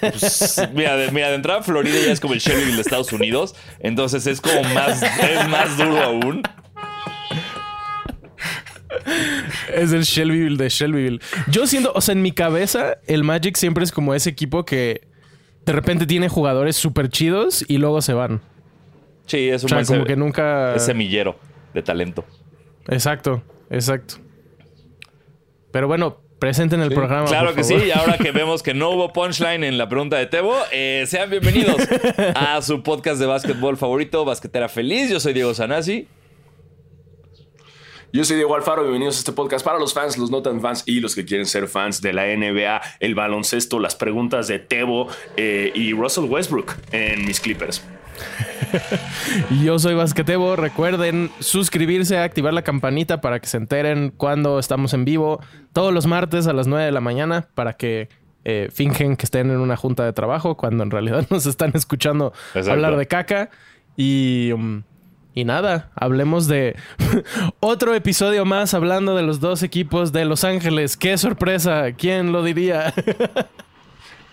Pues, 0.00 0.68
mira, 0.74 0.96
de, 0.96 1.12
mira, 1.12 1.28
de 1.28 1.36
entrada 1.36 1.62
Florida 1.62 1.94
ya 2.04 2.10
es 2.10 2.18
como 2.18 2.34
el 2.34 2.40
Shelbyville 2.40 2.74
de 2.74 2.82
Estados 2.82 3.12
Unidos. 3.12 3.54
Entonces 3.78 4.26
es 4.26 4.40
como 4.40 4.60
más, 4.74 5.00
es 5.00 5.48
más 5.48 5.78
duro 5.78 6.02
aún. 6.02 6.42
Es 9.72 9.92
el 9.92 10.02
Shelbyville 10.02 10.56
de 10.56 10.68
Shelbyville. 10.70 11.20
Yo 11.46 11.68
siento, 11.68 11.92
o 11.94 12.00
sea, 12.00 12.14
en 12.14 12.22
mi 12.22 12.32
cabeza, 12.32 12.98
el 13.06 13.22
Magic 13.22 13.54
siempre 13.56 13.84
es 13.84 13.92
como 13.92 14.12
ese 14.12 14.28
equipo 14.28 14.64
que 14.64 15.07
de 15.68 15.74
repente 15.74 16.06
tiene 16.06 16.30
jugadores 16.30 16.76
súper 16.76 17.10
chidos 17.10 17.62
y 17.68 17.76
luego 17.76 18.00
se 18.00 18.14
van. 18.14 18.40
Sí, 19.26 19.50
es 19.50 19.62
un 19.64 19.66
O 19.72 19.84
sea, 19.84 19.84
como 19.84 20.06
que 20.06 20.16
nunca. 20.16 20.74
es 20.74 20.86
semillero 20.86 21.38
de 21.74 21.82
talento. 21.82 22.24
Exacto, 22.86 23.42
exacto. 23.68 24.14
Pero 25.70 25.86
bueno, 25.86 26.22
Presenten 26.38 26.80
el 26.82 26.92
programa. 26.92 27.26
Claro 27.26 27.48
por 27.48 27.56
que 27.56 27.64
sí, 27.64 27.74
favor. 27.74 27.88
y 27.88 27.90
ahora 27.90 28.16
que 28.16 28.30
vemos 28.32 28.62
que 28.62 28.72
no 28.72 28.90
hubo 28.90 29.12
punchline 29.12 29.64
en 29.64 29.76
la 29.76 29.88
pregunta 29.88 30.16
de 30.16 30.26
Tebo, 30.26 30.54
eh, 30.70 31.04
sean 31.08 31.28
bienvenidos 31.30 31.76
a 32.36 32.62
su 32.62 32.84
podcast 32.84 33.18
de 33.18 33.26
básquetbol 33.26 33.76
favorito, 33.76 34.24
Basquetera 34.24 34.68
Feliz. 34.68 35.10
Yo 35.10 35.18
soy 35.18 35.32
Diego 35.32 35.52
Sanasi. 35.52 36.06
Yo 38.10 38.24
soy 38.24 38.36
Diego 38.36 38.54
Alfaro, 38.56 38.82
bienvenidos 38.82 39.16
a 39.16 39.18
este 39.18 39.32
podcast 39.32 39.62
para 39.62 39.78
los 39.78 39.92
fans, 39.92 40.16
los 40.16 40.30
no 40.30 40.40
tan 40.40 40.62
fans 40.62 40.82
y 40.86 41.00
los 41.00 41.14
que 41.14 41.26
quieren 41.26 41.44
ser 41.44 41.68
fans 41.68 42.00
de 42.00 42.14
la 42.14 42.24
NBA, 42.24 42.80
el 43.00 43.14
baloncesto, 43.14 43.78
las 43.78 43.96
preguntas 43.96 44.48
de 44.48 44.58
Tebo 44.58 45.08
eh, 45.36 45.70
y 45.74 45.92
Russell 45.92 46.24
Westbrook 46.24 46.74
en 46.90 47.26
mis 47.26 47.38
Clippers. 47.38 47.84
Yo 49.62 49.78
soy 49.78 49.94
Basquetebo. 49.94 50.56
Recuerden 50.56 51.30
suscribirse, 51.40 52.16
activar 52.16 52.54
la 52.54 52.62
campanita 52.62 53.20
para 53.20 53.40
que 53.40 53.46
se 53.46 53.58
enteren 53.58 54.10
cuando 54.16 54.58
estamos 54.58 54.94
en 54.94 55.04
vivo. 55.04 55.40
Todos 55.74 55.92
los 55.92 56.06
martes 56.06 56.46
a 56.46 56.54
las 56.54 56.66
9 56.66 56.86
de 56.86 56.92
la 56.92 57.02
mañana 57.02 57.48
para 57.54 57.74
que 57.74 58.08
eh, 58.44 58.70
fingen 58.72 59.16
que 59.16 59.26
estén 59.26 59.50
en 59.50 59.58
una 59.58 59.76
junta 59.76 60.06
de 60.06 60.14
trabajo 60.14 60.56
cuando 60.56 60.82
en 60.82 60.90
realidad 60.90 61.26
nos 61.30 61.44
están 61.44 61.72
escuchando 61.74 62.32
Exacto. 62.54 62.70
hablar 62.72 62.96
de 62.96 63.06
caca. 63.06 63.50
Y, 63.98 64.52
um, 64.52 64.82
y 65.38 65.44
nada, 65.44 65.92
hablemos 65.94 66.48
de 66.48 66.74
otro 67.60 67.94
episodio 67.94 68.44
más 68.44 68.74
hablando 68.74 69.14
de 69.14 69.22
los 69.22 69.38
dos 69.38 69.62
equipos 69.62 70.10
de 70.10 70.24
Los 70.24 70.42
Ángeles. 70.42 70.96
¡Qué 70.96 71.16
sorpresa! 71.16 71.92
¿Quién 71.96 72.32
lo 72.32 72.42
diría? 72.42 72.92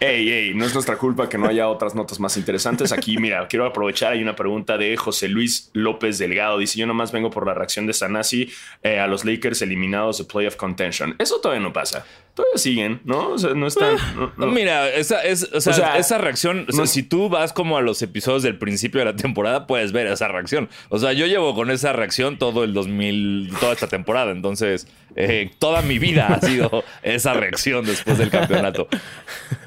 Ey, 0.02 0.30
ey, 0.30 0.54
no 0.54 0.66
es 0.66 0.74
nuestra 0.74 0.98
culpa 0.98 1.30
que 1.30 1.38
no 1.38 1.48
haya 1.48 1.70
otras 1.70 1.96
notas 1.96 2.20
más 2.20 2.36
interesantes. 2.36 2.92
Aquí, 2.92 3.18
mira, 3.18 3.48
quiero 3.48 3.66
aprovechar. 3.66 4.12
Hay 4.12 4.22
una 4.22 4.36
pregunta 4.36 4.78
de 4.78 4.98
José 4.98 5.30
Luis 5.30 5.70
López 5.72 6.18
Delgado. 6.18 6.58
Dice: 6.58 6.78
Yo 6.78 6.86
nomás 6.86 7.14
vengo 7.14 7.30
por 7.30 7.48
la 7.48 7.54
reacción 7.54 7.88
de 7.88 7.94
Sanasi 7.94 8.52
eh, 8.84 9.00
a 9.00 9.08
los 9.08 9.24
Lakers 9.24 9.62
eliminados 9.62 10.18
de 10.18 10.26
Playoff 10.26 10.58
Contention. 10.58 11.16
Eso 11.18 11.40
todavía 11.40 11.64
no 11.64 11.72
pasa. 11.72 12.06
Todavía 12.34 12.58
siguen, 12.58 13.00
¿no? 13.06 13.30
O 13.30 13.38
sea, 13.38 13.54
no 13.54 13.68
están. 13.68 13.96
no- 14.18 14.34
no. 14.36 14.48
Mira, 14.48 14.90
esa, 14.90 15.24
es, 15.24 15.44
o 15.54 15.62
sea, 15.62 15.72
O 15.72 15.76
sea, 15.76 15.98
esa 15.98 16.18
reacción, 16.18 16.66
o 16.68 16.72
sea, 16.74 16.82
no- 16.82 16.88
si 16.88 17.02
tú 17.02 17.30
vas 17.30 17.54
como 17.54 17.78
a 17.78 17.82
los 17.82 18.02
episodios 18.02 18.44
del 18.44 18.58
principio 18.58 19.00
de 19.00 19.06
la 19.06 19.16
temporada, 19.16 19.66
puedes 19.66 19.94
ver 19.94 20.08
esa 20.08 20.28
reacción. 20.28 20.68
O 20.90 21.00
sea, 21.00 21.14
yo 21.14 21.26
llevo 21.26 21.56
con 21.56 21.72
esa 21.72 21.94
reacción 21.94 22.38
todo 22.38 22.66
el 22.66 22.74
2000, 22.74 23.50
toda 23.62 23.72
esta 23.72 23.88
temporada. 23.88 24.32
Entonces, 24.32 24.88
eh, 25.16 25.52
toda 25.58 25.82
mi 25.82 26.00
vida 26.00 26.28
ha 26.28 26.42
sido 26.46 26.84
esa 27.02 27.34
reacción 27.34 27.86
después 27.86 28.18
del 28.18 28.30
campeonato. 28.30 28.90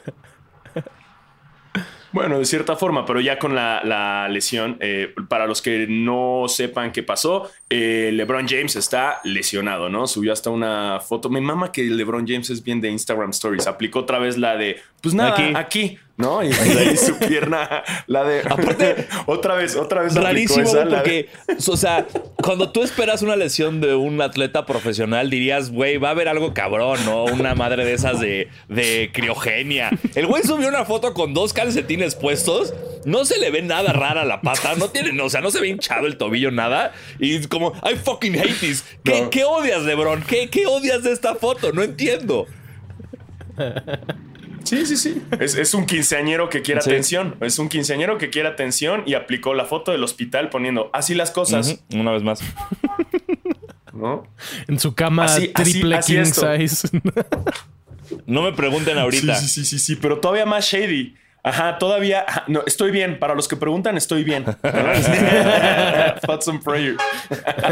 Bueno, 2.12 2.38
de 2.38 2.44
cierta 2.46 2.76
forma, 2.76 3.04
pero 3.04 3.20
ya 3.20 3.38
con 3.38 3.54
la, 3.54 3.82
la 3.84 4.28
lesión, 4.28 4.76
eh, 4.80 5.14
para 5.28 5.46
los 5.46 5.60
que 5.60 5.86
no 5.88 6.46
sepan 6.48 6.90
qué 6.92 7.02
pasó, 7.02 7.50
eh, 7.68 8.10
LeBron 8.12 8.48
James 8.48 8.76
está 8.76 9.20
lesionado, 9.24 9.88
¿no? 9.88 10.06
Subió 10.06 10.32
hasta 10.32 10.50
una 10.50 11.00
foto. 11.00 11.28
Me 11.28 11.40
mama 11.40 11.70
que 11.70 11.84
LeBron 11.84 12.26
James 12.26 12.48
es 12.50 12.64
bien 12.64 12.80
de 12.80 12.88
Instagram 12.90 13.30
Stories. 13.30 13.66
Aplicó 13.66 14.00
otra 14.00 14.18
vez 14.18 14.38
la 14.38 14.56
de, 14.56 14.80
pues 15.02 15.14
nada, 15.14 15.32
Aquí. 15.32 15.52
aquí, 15.54 15.98
¿no? 16.18 16.42
Y, 16.44 16.52
ahí 16.52 16.96
su 16.96 17.16
pierna, 17.16 17.82
la 18.06 18.24
de. 18.24 18.40
Aparte, 18.40 19.06
otra 19.26 19.54
vez, 19.54 19.74
otra 19.76 20.02
vez. 20.02 20.14
Rarísimo, 20.14 20.62
esa, 20.64 20.80
güey, 20.80 20.90
la 20.90 21.02
de- 21.02 21.28
porque, 21.46 21.70
o 21.70 21.76
sea, 21.76 22.06
cuando 22.42 22.70
tú 22.70 22.82
esperas 22.82 23.22
una 23.22 23.36
lesión 23.36 23.80
de 23.80 23.94
un 23.94 24.20
atleta 24.20 24.66
profesional, 24.66 25.30
dirías, 25.30 25.70
güey, 25.70 25.96
va 25.96 26.08
a 26.08 26.10
haber 26.10 26.28
algo 26.28 26.52
cabrón, 26.52 26.98
¿no? 27.06 27.24
Una 27.24 27.54
madre 27.54 27.84
de 27.84 27.94
esas 27.94 28.20
de, 28.20 28.48
de 28.68 29.10
criogenia. 29.14 29.90
El 30.14 30.26
güey 30.26 30.42
subió 30.42 30.68
una 30.68 30.84
foto 30.84 31.14
con 31.14 31.32
dos 31.34 31.52
calcetines 31.52 32.16
puestos, 32.16 32.74
no 33.04 33.24
se 33.24 33.38
le 33.38 33.50
ve 33.50 33.62
nada 33.62 33.92
rara 33.92 34.24
la 34.24 34.40
pata, 34.40 34.74
no 34.76 34.88
tiene, 34.88 35.18
o 35.22 35.30
sea, 35.30 35.40
no 35.40 35.50
se 35.52 35.60
ve 35.60 35.68
hinchado 35.68 36.06
el 36.08 36.16
tobillo, 36.18 36.50
nada. 36.50 36.92
Y 37.20 37.46
como, 37.46 37.72
I 37.88 37.94
fucking 37.96 38.34
hate 38.38 38.58
this. 38.60 38.84
¿Qué, 39.04 39.22
No. 39.22 39.30
qué 39.30 39.44
odias, 39.44 39.82
LeBron? 39.84 40.22
¿Qué, 40.22 40.50
¿Qué 40.50 40.66
odias 40.66 41.04
de 41.04 41.12
esta 41.12 41.36
foto? 41.36 41.72
No 41.72 41.82
entiendo. 41.84 42.46
Sí, 44.68 44.86
sí, 44.86 44.96
sí. 44.96 45.22
Es, 45.40 45.54
es 45.54 45.74
un 45.74 45.86
quinceañero 45.86 46.48
que 46.48 46.62
quiere 46.62 46.80
Sí. 46.82 46.90
atención. 46.90 47.36
Es 47.40 47.58
un 47.58 47.68
quinceañero 47.68 48.18
que 48.18 48.30
quiere 48.30 48.48
atención 48.48 49.02
y 49.06 49.14
aplicó 49.14 49.54
la 49.54 49.64
foto 49.64 49.92
del 49.92 50.02
hospital 50.04 50.50
poniendo 50.50 50.90
así 50.92 51.14
las 51.14 51.30
cosas, 51.30 51.80
Una 51.92 52.12
vez 52.12 52.22
más. 52.22 52.40
¿no? 53.92 54.26
en 54.68 54.78
su 54.78 54.94
cama 54.94 55.24
Así- 55.24 55.50
así- 55.54 55.72
triple 55.72 55.96
así 55.96 56.12
king 56.14 56.20
esto. 56.20 56.46
size. 56.56 56.88
No 58.26 58.42
me 58.42 58.52
pregunten 58.52 58.96
ahorita. 58.98 59.34
Sí, 59.36 59.48
sí, 59.48 59.64
sí, 59.64 59.64
sí, 59.64 59.78
sí, 59.78 59.96
pero 59.96 60.18
todavía 60.18 60.46
más 60.46 60.64
shady. 60.66 61.14
Ajá, 61.44 61.78
todavía. 61.78 62.24
ajá, 62.28 62.44
no, 62.48 62.62
estoy 62.66 62.90
bien. 62.90 63.18
Para 63.18 63.34
los 63.34 63.48
que 63.48 63.56
preguntan, 63.56 63.96
estoy 63.96 64.24
bien. 64.24 64.44
Thoughts 66.22 66.48
and 66.48 66.62
prayers. 66.62 66.98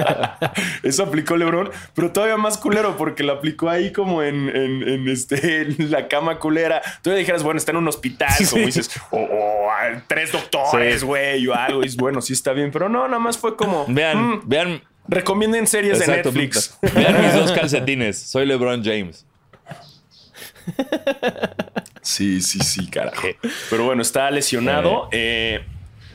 Eso 0.83 1.03
aplicó 1.03 1.37
LeBron, 1.37 1.71
pero 1.95 2.11
todavía 2.13 2.37
más 2.37 2.57
culero 2.59 2.97
porque 2.97 3.23
lo 3.23 3.33
aplicó 3.33 3.69
ahí 3.69 3.93
como 3.93 4.23
en, 4.23 4.49
en- 4.49 4.89
en, 4.89 5.09
este, 5.09 5.63
en 5.63 5.91
la 5.91 6.09
cama 6.09 6.39
culera. 6.39 6.81
Todavía 7.03 7.21
dijeras, 7.21 7.43
bueno, 7.43 7.59
está 7.59 7.73
en 7.73 7.79
un 7.79 7.89
hospital, 7.89 8.29
como 8.51 8.65
dices, 8.67 8.91
o, 9.11 9.19
o, 9.19 9.71
ah, 9.71 10.03
tres 10.07 10.33
doctores, 10.33 11.01
Sí. 11.01 11.07
güey, 11.07 11.47
o 11.49 11.55
algo. 11.55 11.83
Y 11.83 11.87
es 11.87 11.97
bueno, 11.97 12.23
sí 12.23 12.33
está 12.33 12.53
bien, 12.53 12.71
pero 12.71 12.89
no, 12.89 13.07
nada 13.09 13.19
más 13.19 13.37
fue 13.37 13.57
como. 13.57 13.85
Vean, 13.89 14.19
mm, 14.19 14.41
vean. 14.47 14.83
recomienden 15.09 15.67
series 15.67 15.99
Exacto, 16.01 16.31
de 16.31 16.39
Netflix. 16.39 16.79
Vean 16.95 17.21
mis 17.21 17.35
dos 17.35 17.53
calcetines. 17.53 18.19
Soy 18.19 18.47
LeBron 18.47 18.83
James. 18.85 19.27
Sí, 22.07 22.41
sí, 22.41 22.61
sí, 22.61 22.87
carajo. 22.89 23.27
Pero 23.69 23.85
bueno, 23.85 24.01
está 24.01 24.31
lesionado. 24.31 25.09
Eh, 25.11 25.65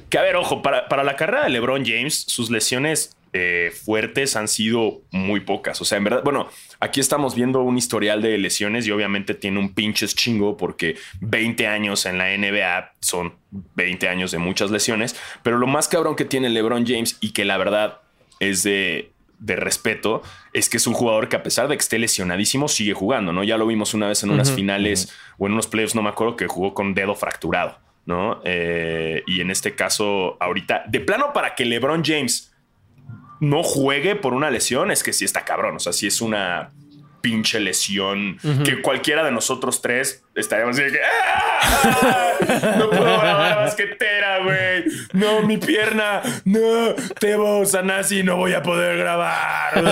que 0.09 0.17
a 0.17 0.21
ver, 0.21 0.37
ojo, 0.37 0.61
para, 0.61 0.87
para 0.87 1.03
la 1.03 1.17
carrera 1.17 1.43
de 1.43 1.49
LeBron 1.49 1.85
James, 1.85 2.23
sus 2.27 2.49
lesiones 2.49 3.17
eh, 3.33 3.73
fuertes 3.83 4.37
han 4.37 4.47
sido 4.47 5.01
muy 5.11 5.41
pocas. 5.41 5.81
O 5.81 5.85
sea, 5.85 5.97
en 5.97 6.05
verdad, 6.05 6.21
bueno, 6.23 6.49
aquí 6.79 7.01
estamos 7.01 7.35
viendo 7.35 7.61
un 7.61 7.77
historial 7.77 8.21
de 8.21 8.37
lesiones 8.37 8.87
y 8.87 8.91
obviamente 8.91 9.33
tiene 9.33 9.59
un 9.59 9.73
pinches 9.73 10.15
chingo 10.15 10.55
porque 10.55 10.95
20 11.19 11.67
años 11.67 12.05
en 12.05 12.17
la 12.17 12.37
NBA 12.37 12.93
son 13.01 13.35
20 13.75 14.07
años 14.07 14.31
de 14.31 14.37
muchas 14.37 14.71
lesiones. 14.71 15.17
Pero 15.43 15.57
lo 15.57 15.67
más 15.67 15.89
cabrón 15.89 16.15
que 16.15 16.23
tiene 16.23 16.49
LeBron 16.49 16.85
James 16.87 17.17
y 17.19 17.31
que 17.31 17.43
la 17.43 17.57
verdad 17.57 17.99
es 18.39 18.63
de, 18.63 19.10
de 19.41 19.55
respeto 19.55 20.21
es 20.53 20.69
que 20.69 20.77
es 20.77 20.87
un 20.87 20.93
jugador 20.93 21.27
que 21.27 21.35
a 21.35 21.43
pesar 21.43 21.67
de 21.67 21.75
que 21.75 21.81
esté 21.81 21.99
lesionadísimo 21.99 22.67
sigue 22.67 22.93
jugando, 22.93 23.33
¿no? 23.33 23.43
Ya 23.43 23.57
lo 23.57 23.65
vimos 23.65 23.93
una 23.93 24.07
vez 24.07 24.23
en 24.23 24.29
unas 24.29 24.51
finales 24.51 25.13
o 25.37 25.47
en 25.47 25.53
unos 25.53 25.67
playoffs, 25.67 25.95
no 25.95 26.03
me 26.03 26.09
acuerdo, 26.09 26.35
que 26.35 26.47
jugó 26.47 26.73
con 26.73 26.93
dedo 26.93 27.15
fracturado, 27.15 27.79
¿no? 28.05 28.39
Eh, 28.45 29.23
y 29.25 29.41
en 29.41 29.49
este 29.49 29.75
caso, 29.75 30.37
ahorita, 30.39 30.83
de 30.87 30.99
plano 30.99 31.33
para 31.33 31.55
que 31.55 31.65
LeBron 31.65 32.03
James 32.05 32.53
no 33.39 33.63
juegue 33.63 34.15
por 34.15 34.35
una 34.35 34.51
lesión, 34.51 34.91
es 34.91 35.03
que 35.03 35.11
sí 35.11 35.25
está 35.25 35.43
cabrón, 35.43 35.75
o 35.75 35.79
sea, 35.79 35.91
sí 35.91 36.05
es 36.05 36.21
una 36.21 36.71
pinche 37.21 37.59
lesión 37.59 38.37
que 38.65 38.81
cualquiera 38.81 39.23
de 39.23 39.31
nosotros 39.31 39.81
tres 39.81 40.23
estaríamos 40.35 40.75
así 40.75 40.83
de 40.85 40.91
que 40.93 40.99
¡Ah! 41.03 42.33
no 42.77 42.89
puedo 42.89 43.03
grabar 43.03 43.55
basquetera, 43.57 44.43
güey. 44.43 44.83
No, 45.13 45.41
mi 45.43 45.57
pierna. 45.57 46.21
No, 46.45 46.95
Tebo 47.19 47.65
Sanasi, 47.65 48.23
no 48.23 48.37
voy 48.37 48.53
a 48.53 48.61
poder 48.63 48.97
grabar. 48.97 49.83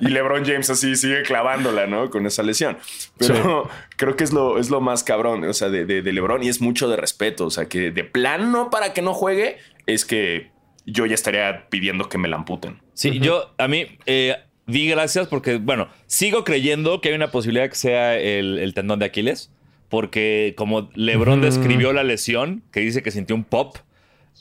y 0.00 0.08
LeBron 0.08 0.44
James 0.44 0.68
así 0.70 0.96
sigue 0.96 1.22
clavándola, 1.22 1.86
¿no? 1.86 2.10
Con 2.10 2.26
esa 2.26 2.42
lesión. 2.42 2.78
Pero 3.18 3.68
creo 3.96 4.16
que 4.16 4.24
es 4.24 4.32
lo, 4.32 4.58
es 4.58 4.70
lo 4.70 4.80
más 4.80 5.04
cabrón, 5.04 5.44
o 5.44 5.52
sea, 5.52 5.68
de, 5.68 5.84
de, 5.84 6.02
de 6.02 6.12
LeBron 6.12 6.42
y 6.42 6.48
es 6.48 6.60
mucho 6.60 6.88
de 6.88 6.96
respeto. 6.96 7.46
O 7.46 7.50
sea, 7.50 7.66
que 7.66 7.90
de 7.90 8.04
plano 8.04 8.70
para 8.70 8.92
que 8.92 9.02
no 9.02 9.14
juegue 9.14 9.58
es 9.86 10.04
que 10.04 10.50
yo 10.86 11.06
ya 11.06 11.14
estaría 11.14 11.68
pidiendo 11.70 12.08
que 12.08 12.18
me 12.18 12.28
la 12.28 12.36
amputen. 12.36 12.82
Sí, 12.92 13.18
yo, 13.18 13.54
a 13.58 13.68
mí, 13.68 13.98
eh, 14.06 14.36
di 14.66 14.88
gracias 14.88 15.26
porque, 15.28 15.56
bueno, 15.56 15.88
sigo 16.06 16.44
creyendo 16.44 17.00
que 17.00 17.10
hay 17.10 17.14
una 17.14 17.30
posibilidad 17.30 17.68
que 17.68 17.74
sea 17.76 18.18
el, 18.18 18.58
el 18.58 18.74
tendón 18.74 18.98
de 18.98 19.06
Aquiles. 19.06 19.50
Porque 19.90 20.54
como 20.56 20.90
LeBron 20.94 21.40
describió 21.40 21.92
la 21.92 22.02
lesión, 22.02 22.62
que 22.72 22.80
dice 22.80 23.02
que 23.02 23.10
sintió 23.12 23.36
un 23.36 23.44
pop, 23.44 23.76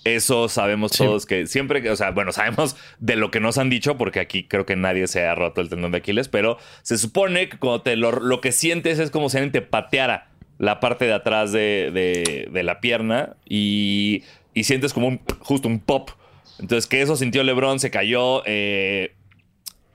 eso 0.03 0.49
sabemos 0.49 0.91
todos 1.05 1.25
que 1.27 1.45
siempre, 1.47 1.81
que- 1.83 1.91
o 1.91 1.95
sea, 1.95 2.09
bueno, 2.11 2.31
sabemos 2.31 2.75
de 2.99 3.15
lo 3.17 3.29
que 3.29 3.39
nos 3.39 3.57
han 3.57 3.69
dicho, 3.69 3.95
porque 3.97 4.19
aquí 4.19 4.45
creo 4.45 4.65
que 4.65 4.75
nadie 4.75 5.05
se 5.07 5.23
ha 5.25 5.35
roto 5.35 5.61
el 5.61 5.69
tendón 5.69 5.91
de 5.91 5.99
Aquiles, 5.99 6.27
pero 6.27 6.57
se 6.81 6.97
supone 6.97 7.49
que 7.49 7.57
cuando 7.59 7.81
te 7.83 7.95
lo, 7.95 8.11
lo 8.11 8.41
que 8.41 8.51
sientes 8.51 8.97
es 8.99 9.11
como 9.11 9.29
si 9.29 9.37
alguien 9.37 9.51
te 9.51 9.61
pateara 9.61 10.29
la 10.57 10.79
parte 10.79 11.05
de 11.05 11.13
atrás 11.13 11.51
de, 11.51 11.91
de- 11.93 12.49
de 12.51 12.63
la 12.63 12.79
pierna 12.79 13.35
y, 13.47 14.23
y 14.55 14.63
sientes 14.63 14.91
como 14.93 15.07
un, 15.07 15.21
justo 15.39 15.67
un 15.67 15.79
pop. 15.79 16.09
Entonces, 16.59 16.87
que 16.87 17.01
eso 17.01 17.15
sintió 17.15 17.43
LeBron, 17.43 17.79
se 17.79 17.91
cayó. 17.91 18.43
eh, 18.45 19.13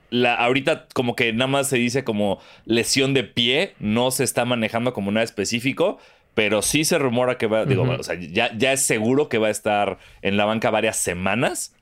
la, 0.09 0.35
ahorita 0.35 0.87
como 0.93 1.15
que 1.15 1.31
nada 1.33 1.47
más 1.47 1.67
se 1.69 1.77
dice 1.77 2.03
como 2.03 2.39
lesión 2.65 3.13
de 3.13 3.23
pie, 3.23 3.73
no 3.79 4.11
se 4.11 4.23
está 4.23 4.45
manejando 4.45 4.93
como 4.93 5.11
nada 5.11 5.23
específico, 5.23 5.97
pero 6.33 6.61
sí 6.61 6.85
se 6.85 6.97
rumora 6.97 7.37
que 7.37 7.47
va, 7.47 7.65
digo, 7.65 7.83
o 7.83 8.03
sea, 8.03 8.15
ya, 8.19 8.51
ya 8.57 8.71
es 8.73 8.81
seguro 8.81 9.27
que 9.29 9.37
va 9.37 9.47
a 9.47 9.51
estar 9.51 9.97
en 10.21 10.37
la 10.37 10.45
banca 10.45 10.69
varias 10.71 10.97
semanas. 10.97 11.75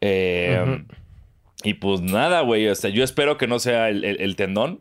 Eh, 0.00 0.84
Y 1.62 1.74
pues 1.74 2.00
nada, 2.00 2.40
güey, 2.40 2.66
o 2.68 2.74
sea, 2.74 2.88
yo 2.90 3.04
espero 3.04 3.36
que 3.36 3.46
no 3.46 3.58
sea 3.58 3.90
el, 3.90 4.04
el- 4.04 4.20
el 4.22 4.34
tendón, 4.36 4.80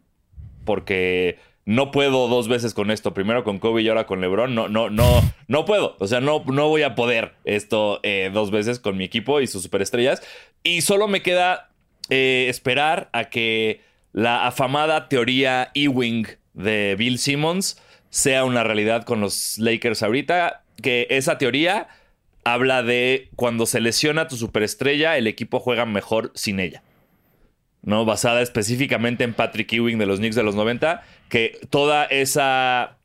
porque 0.64 1.38
no 1.66 1.92
puedo 1.92 2.28
dos 2.30 2.48
veces 2.48 2.74
con 2.74 2.90
esto, 2.90 3.14
primero 3.14 3.44
con 3.44 3.60
Kobe 3.60 3.82
y 3.82 3.90
ahora 3.90 4.06
con 4.06 4.22
LeBron, 4.22 4.56
no, 4.56 4.70
no, 4.70 4.90
no, 4.90 5.22
no 5.48 5.66
puedo, 5.66 5.98
o 6.00 6.08
sea, 6.08 6.22
no, 6.22 6.44
no 6.48 6.70
voy 6.70 6.84
a 6.84 6.96
poder 6.96 7.34
esto 7.44 8.00
eh, 8.04 8.32
dos 8.34 8.50
veces 8.50 8.80
con 8.80 8.96
mi 8.98 9.04
equipo 9.04 9.42
y 9.42 9.48
sus 9.48 9.64
superestrellas, 9.64 10.22
y 10.64 10.82
solo 10.82 11.08
me 11.10 11.22
queda 11.22 11.69
eh, 12.10 12.48
esperar 12.50 13.10
a 13.14 13.26
que 13.26 13.82
la 14.14 14.48
afamada 14.48 15.08
teoría 15.10 15.72
Ewing 15.76 16.28
de 16.54 16.96
Bill 16.98 17.20
Simmons 17.20 17.82
sea 18.10 18.44
una 18.44 18.64
realidad 18.64 19.04
con 19.04 19.22
los 19.22 19.58
Lakers 19.60 20.02
ahorita, 20.04 20.64
que 20.82 21.08
esa 21.10 21.38
teoría 21.38 21.88
habla 22.44 22.82
de 22.84 23.30
cuando 23.36 23.66
se 23.66 23.80
lesiona 23.82 24.28
tu 24.28 24.36
superestrella, 24.36 25.18
el 25.18 25.28
equipo 25.28 25.60
juega 25.60 25.86
mejor 25.86 26.32
sin 26.36 26.60
ella. 26.60 26.82
¿No? 27.82 28.04
Basada 28.06 28.42
específicamente 28.42 29.24
en 29.24 29.34
Patrick 29.34 29.72
Ewing 29.72 29.98
de 30.00 30.06
los 30.06 30.20
Knicks 30.20 30.36
de 30.36 30.44
los 30.44 30.56
90, 30.56 31.02
que 31.30 31.60
toda 31.70 32.06
esa 32.06 32.98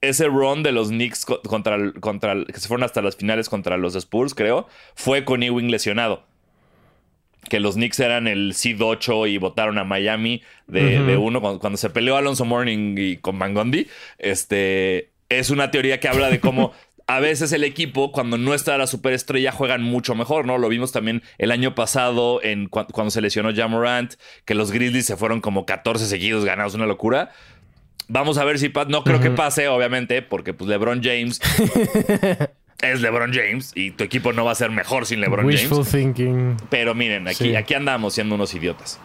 ese 0.00 0.26
run 0.28 0.62
de 0.62 0.72
los 0.72 0.88
Knicks 0.88 1.24
co- 1.26 1.42
contra, 1.42 1.92
contra 2.00 2.44
que 2.44 2.58
se 2.58 2.68
fueron 2.68 2.84
hasta 2.84 3.02
las 3.02 3.16
finales 3.16 3.48
contra 3.48 3.76
los 3.76 3.94
Spurs, 3.96 4.34
creo, 4.34 4.66
fue 4.94 5.24
con 5.24 5.42
Ewing 5.42 5.70
lesionado. 5.70 6.24
Que 7.50 7.60
los 7.60 7.74
Knicks 7.74 8.00
eran 8.00 8.26
el 8.28 8.54
seed 8.54 8.80
8 8.80 9.26
y 9.26 9.36
votaron 9.36 9.76
a 9.76 9.84
Miami 9.84 10.40
de, 10.66 11.00
de 11.02 11.16
uno 11.18 11.42
cuando, 11.42 11.60
cuando 11.60 11.76
se 11.76 11.90
peleó 11.90 12.16
Alonso 12.16 12.46
Morning 12.46 12.94
y 12.96 13.16
con 13.18 13.38
Van 13.38 13.52
Gundy. 13.52 13.86
Este 14.18 15.10
es 15.28 15.50
una 15.50 15.70
teoría 15.70 16.00
que 16.00 16.08
habla 16.08 16.30
de 16.30 16.40
cómo 16.40 16.72
a 17.06 17.18
veces 17.18 17.50
el 17.52 17.64
equipo, 17.64 18.12
cuando 18.12 18.38
no 18.38 18.54
está 18.54 18.78
la 18.78 18.86
superestrella, 18.86 19.50
juegan 19.50 19.82
mucho 19.82 20.14
mejor, 20.14 20.46
¿no? 20.46 20.58
Lo 20.58 20.68
vimos 20.68 20.92
también 20.92 21.22
el 21.38 21.50
año 21.50 21.74
pasado 21.74 22.40
en 22.42 22.68
cu- 22.68 22.86
cuando 22.92 23.10
se 23.10 23.20
lesionó 23.20 23.52
Jamorant, 23.52 24.14
que 24.44 24.54
los 24.54 24.70
Grizzlies 24.70 25.06
se 25.06 25.16
fueron 25.16 25.40
como 25.40 25.66
14 25.66 26.06
seguidos 26.06 26.44
ganados, 26.44 26.74
una 26.74 26.86
locura. 26.86 27.32
Vamos 28.06 28.38
a 28.38 28.44
ver 28.44 28.60
si 28.60 28.68
pa- 28.68 28.84
no 28.84 29.02
creo 29.02 29.18
que 29.20 29.30
pase, 29.30 29.66
obviamente, 29.66 30.22
porque 30.22 30.54
pues 30.54 30.68
LeBron 30.70 31.00
James 31.02 31.40
es 32.82 33.00
LeBron 33.00 33.32
James 33.32 33.72
y 33.74 33.90
tu 33.92 34.04
equipo 34.04 34.32
no 34.32 34.44
va 34.44 34.52
a 34.52 34.54
ser 34.54 34.70
mejor 34.70 35.06
sin 35.06 35.20
LeBron 35.20 35.44
Wishful 35.46 35.78
James. 35.84 35.90
thinking. 35.90 36.56
Pero 36.70 36.94
miren, 36.94 37.28
aquí, 37.28 37.44
Sí. 37.50 37.56
aquí 37.56 37.74
andamos 37.74 38.14
siendo 38.14 38.34
unos 38.34 38.54
idiotas. 38.54 38.98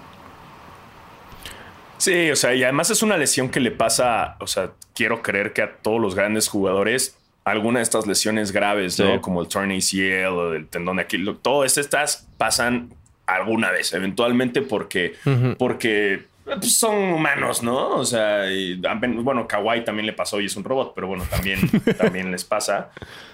Sí, 1.98 2.30
o 2.30 2.36
sea, 2.36 2.54
y 2.54 2.64
además 2.64 2.90
es 2.90 3.02
una 3.04 3.18
lesión 3.18 3.50
que 3.50 3.60
le 3.60 3.72
pasa, 3.72 4.36
o 4.40 4.48
sea, 4.48 4.72
quiero 4.94 5.22
creer 5.22 5.54
que 5.54 5.62
a 5.62 5.76
todos 5.78 6.00
los 6.02 6.14
grandes 6.14 6.48
jugadores, 6.50 7.18
alguna 7.46 7.80
de 7.80 7.84
estas 7.84 8.06
lesiones 8.06 8.52
graves, 8.52 9.00
¿no? 9.00 9.22
Como 9.22 9.42
el 9.42 9.48
torn 9.48 9.72
ACL 9.72 10.26
o 10.28 10.54
el 10.54 10.68
tendón 10.68 10.98
de 10.98 11.04
Aquiles, 11.04 11.36
todas 11.42 11.78
estas 11.78 12.28
pasan 12.38 12.90
alguna 13.28 13.72
vez, 13.72 13.94
eventualmente 13.94 14.62
porque, 14.62 15.14
porque 15.58 16.26
pues, 16.46 16.78
son 16.78 16.96
humanos, 16.96 17.64
¿no? 17.64 17.90
O 17.96 18.06
sea, 18.06 18.50
y, 18.52 18.80
bueno, 19.22 19.48
Kawhi 19.48 19.84
también 19.84 20.06
le 20.06 20.14
pasó 20.14 20.40
y 20.40 20.46
es 20.46 20.56
un 20.56 20.64
robot, 20.64 20.94
pero 20.96 21.08
bueno, 21.08 21.26
también, 21.30 21.60
también 21.98 22.32
les 22.32 22.44
pasa. 22.46 22.92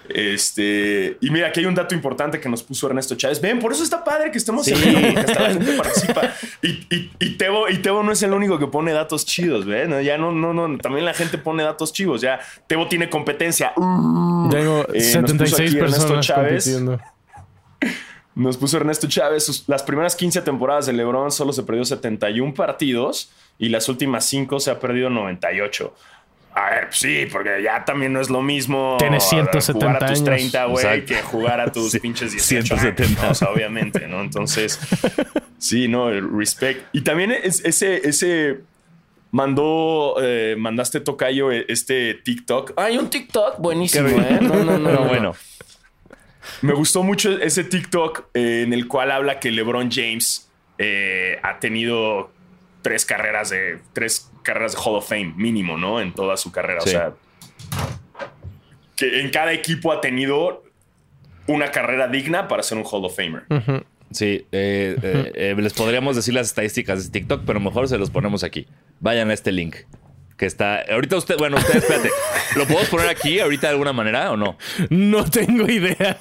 Este, 0.08 1.16
y 1.20 1.30
mira, 1.30 1.48
aquí 1.48 1.60
hay 1.60 1.66
un 1.66 1.74
dato 1.74 1.94
importante 1.94 2.40
que 2.40 2.48
nos 2.48 2.62
puso 2.62 2.86
Ernesto 2.88 3.14
Chávez. 3.14 3.40
Ven, 3.40 3.58
por 3.58 3.72
eso 3.72 3.82
está 3.84 4.02
padre 4.04 4.30
que 4.30 4.38
estemos 4.38 4.64
Sí. 4.64 4.72
en 4.74 5.14
la 5.14 5.22
gente 5.50 5.72
participa. 5.76 6.32
Y, 6.62 6.68
y, 6.94 7.10
y, 7.18 7.30
Tebo, 7.36 7.68
y 7.68 7.78
Tebo 7.78 8.02
no 8.02 8.12
es 8.12 8.22
el 8.22 8.32
único 8.32 8.58
que 8.58 8.66
pone 8.66 8.92
datos 8.92 9.24
chidos, 9.26 9.64
¿ves? 9.66 9.88
No, 9.88 10.00
ya 10.00 10.18
no, 10.18 10.32
no, 10.32 10.52
no, 10.54 10.78
también 10.78 11.04
la 11.04 11.14
gente 11.14 11.38
pone 11.38 11.62
datos 11.62 11.92
chivos. 11.92 12.20
Ya 12.20 12.40
Tebo 12.66 12.88
tiene 12.88 13.08
competencia. 13.10 13.72
Tengo 13.74 14.86
Eh, 14.92 15.14
nos 15.20 15.32
puso 15.32 15.56
76 15.56 15.70
aquí 15.70 15.78
Ernesto 15.78 15.80
personas 16.00 16.26
Chávez. 16.26 16.64
compitiendo. 16.64 17.00
Nos 18.34 18.56
puso 18.56 18.76
Ernesto 18.78 19.06
Chávez. 19.08 19.44
sus- 19.44 19.64
las 19.68 19.82
primeras 19.82 20.16
15 20.16 20.40
temporadas 20.42 20.86
de 20.86 20.92
LeBron 20.94 21.30
solo 21.30 21.52
se 21.52 21.62
perdió 21.64 21.84
71 21.84 22.54
partidos 22.54 23.30
y 23.58 23.68
las 23.68 23.88
últimas 23.88 24.24
5 24.26 24.58
se 24.60 24.70
ha 24.70 24.80
perdido 24.80 25.10
98. 25.10 25.94
A 26.54 26.70
ver, 26.70 26.84
pues 26.88 26.98
sí, 26.98 27.26
porque 27.32 27.62
ya 27.62 27.82
también 27.84 28.12
no 28.12 28.20
es 28.20 28.28
lo 28.28 28.42
mismo 28.42 28.96
Tienes 28.98 29.24
170 29.28 29.86
jugar 29.86 29.96
a 29.96 30.06
tus 30.06 30.18
años. 30.18 30.24
30, 30.24 30.64
güey, 30.66 31.04
que 31.06 31.22
jugar 31.22 31.60
a 31.60 31.72
tus 31.72 31.92
Sí, 31.92 31.98
pinches 32.00 32.32
18 32.32 32.76
170. 32.76 33.02
años, 33.04 33.22
¿no? 33.22 33.30
O 33.30 33.34
sea, 33.34 33.48
obviamente, 33.50 34.06
¿no? 34.06 34.20
Entonces, 34.20 34.78
sí, 35.58 35.88
no, 35.88 36.10
el 36.10 36.28
respect. 36.30 36.86
Y 36.92 37.00
también 37.02 37.32
es- 37.32 37.64
ese, 37.64 38.06
ese 38.06 38.60
mandó, 39.30 40.16
eh, 40.22 40.54
mandaste 40.58 41.00
tocayo 41.00 41.50
eh, 41.50 41.64
este 41.68 42.14
TikTok. 42.22 42.72
Hay 42.76 42.98
un 42.98 43.08
TikTok 43.08 43.58
buenísimo, 43.58 44.08
¿eh? 44.08 44.38
No, 44.42 44.62
no, 44.62 44.78
no. 44.78 44.84
Pero 44.90 45.00
no. 45.04 45.08
bueno, 45.08 45.34
Me 46.62 46.72
gustó 46.72 47.02
mucho 47.02 47.38
ese 47.40 47.64
TikTok 47.64 48.26
eh, 48.34 48.62
en 48.66 48.72
el 48.72 48.88
cual 48.88 49.10
habla 49.10 49.38
que 49.40 49.50
LeBron 49.50 49.90
James 49.90 50.50
eh, 50.78 51.38
ha 51.42 51.58
tenido 51.58 52.30
tres 52.82 53.04
carreras 53.04 53.50
de 53.50 53.78
tres 53.92 54.30
carreras 54.42 54.72
de 54.72 54.78
Hall 54.84 54.96
of 54.96 55.08
Fame 55.08 55.34
mínimo, 55.36 55.76
¿no? 55.78 56.00
En 56.00 56.12
toda 56.12 56.36
su 56.36 56.50
carrera, 56.50 56.80
Sí. 56.80 56.88
o 56.88 56.92
sea, 56.92 57.12
que 58.96 59.20
en 59.20 59.30
cada 59.30 59.52
equipo 59.52 59.92
ha 59.92 60.00
tenido 60.00 60.64
una 61.46 61.70
carrera 61.70 62.08
digna 62.08 62.48
para 62.48 62.62
ser 62.62 62.78
un 62.78 62.84
Hall 62.84 63.04
of 63.04 63.16
Famer. 63.16 63.44
sí, 64.10 64.46
eh, 64.52 65.54
les 65.56 65.72
podríamos 65.72 66.16
decir 66.16 66.34
las 66.34 66.48
estadísticas 66.48 67.04
de 67.04 67.10
TikTok, 67.20 67.42
pero 67.46 67.60
mejor 67.60 67.88
se 67.88 67.98
los 67.98 68.10
ponemos 68.10 68.44
aquí. 68.44 68.66
Vayan 69.00 69.30
a 69.30 69.34
este 69.34 69.52
link. 69.52 69.76
Que 70.36 70.46
está. 70.46 70.80
Ahorita 70.90 71.16
usted, 71.16 71.36
bueno, 71.38 71.56
usted 71.58 71.76
espérate. 71.76 72.10
¿Lo 72.56 72.64
podemos 72.66 72.88
poner 72.88 73.08
aquí 73.08 73.38
ahorita 73.40 73.68
de 73.68 73.72
alguna 73.72 73.92
manera 73.92 74.30
o 74.32 74.36
no? 74.36 74.56
No 74.90 75.24
tengo 75.24 75.66
idea. 75.70 76.18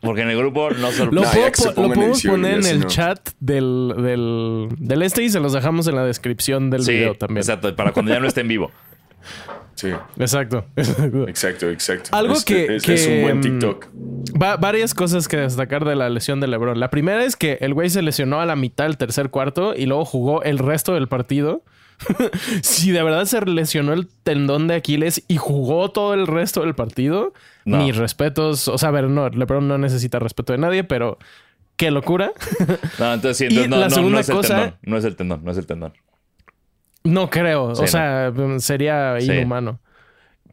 Porque 0.00 0.22
en 0.22 0.30
el 0.30 0.36
grupo 0.36 0.70
no 0.70 0.90
se 0.90 1.04
Lo, 1.06 1.22
puedo 1.22 1.52
que 1.52 1.62
po- 1.74 1.82
lo 1.82 1.92
podemos 1.94 2.22
poner 2.24 2.54
en 2.58 2.66
el 2.66 2.80
no. 2.80 2.86
chat 2.88 3.20
del, 3.38 3.94
del, 3.98 4.68
del 4.78 5.02
este 5.02 5.22
y 5.22 5.30
se 5.30 5.38
los 5.38 5.52
dejamos 5.52 5.86
en 5.86 5.94
la 5.94 6.04
descripción 6.04 6.70
del 6.70 6.82
Sí, 6.82 6.92
video 6.92 7.14
también. 7.14 7.38
exacto, 7.38 7.74
para 7.76 7.92
cuando 7.92 8.12
ya 8.12 8.18
no 8.18 8.26
esté 8.26 8.40
en 8.40 8.48
vivo. 8.48 8.72
Sí, 9.74 9.90
Exacto. 10.18 10.64
exacto. 10.76 11.70
exacto. 11.70 12.08
Algo 12.16 12.34
Es- 12.34 12.44
que- 12.44 12.76
es, 12.76 12.88
es 12.88 13.06
un 13.06 13.12
que, 13.14 13.22
buen 13.22 13.38
mm, 13.38 13.42
TikTok. 13.42 13.86
Va- 14.40 14.56
varias 14.56 14.94
cosas 14.94 15.28
que 15.28 15.36
destacar 15.36 15.84
de 15.84 15.94
la 15.94 16.10
lesión 16.10 16.40
de 16.40 16.48
LeBron. 16.48 16.80
La 16.80 16.90
primera 16.90 17.24
es 17.24 17.36
que 17.36 17.58
el 17.60 17.72
güey 17.72 17.88
se 17.88 18.02
lesionó 18.02 18.40
a 18.40 18.46
la 18.46 18.56
mitad 18.56 18.84
del 18.86 18.96
tercer 18.96 19.30
cuarto 19.30 19.74
y 19.76 19.86
luego 19.86 20.04
jugó 20.04 20.42
el 20.42 20.58
resto 20.58 20.94
del 20.94 21.06
partido. 21.08 21.62
si 22.62 22.90
de 22.90 23.02
verdad 23.02 23.24
se 23.24 23.40
lesionó 23.42 23.92
el 23.92 24.08
tendón 24.22 24.68
de 24.68 24.74
Aquiles 24.74 25.24
y 25.28 25.36
jugó 25.36 25.90
todo 25.90 26.14
el 26.14 26.26
resto 26.26 26.60
del 26.62 26.74
partido, 26.74 27.32
No. 27.64 27.78
mis 27.78 27.96
respetos. 27.96 28.68
O 28.68 28.78
sea, 28.78 28.88
a 28.90 28.92
ver, 28.92 29.04
no, 29.08 29.28
LeBron 29.28 29.66
no 29.68 29.78
necesita 29.78 30.18
respeto 30.18 30.52
de 30.52 30.58
nadie, 30.58 30.84
pero 30.84 31.18
qué 31.76 31.90
locura. 31.90 32.32
No, 32.98 33.12
entonces 33.14 33.38
sí, 33.38 33.44
Y 33.54 33.58
entonces 33.64 33.68
no, 33.70 33.76
la 33.76 33.84
no, 33.86 33.90
no 33.90 33.94
segunda 33.94 34.20
es 34.20 34.28
el 34.28 34.34
cosa- 34.36 34.54
tendón. 34.56 34.78
No 34.82 34.96
es 34.98 35.04
el 35.04 35.16
tendón, 35.16 35.44
no 35.44 35.50
es 35.50 35.58
el 35.58 35.66
tendón. 35.66 35.92
No 37.04 37.30
creo. 37.30 37.74
Sí, 37.74 37.82
o 37.84 37.86
sea, 37.86 38.32
sería 38.58 39.16
Sí. 39.20 39.32
inhumano. 39.32 39.80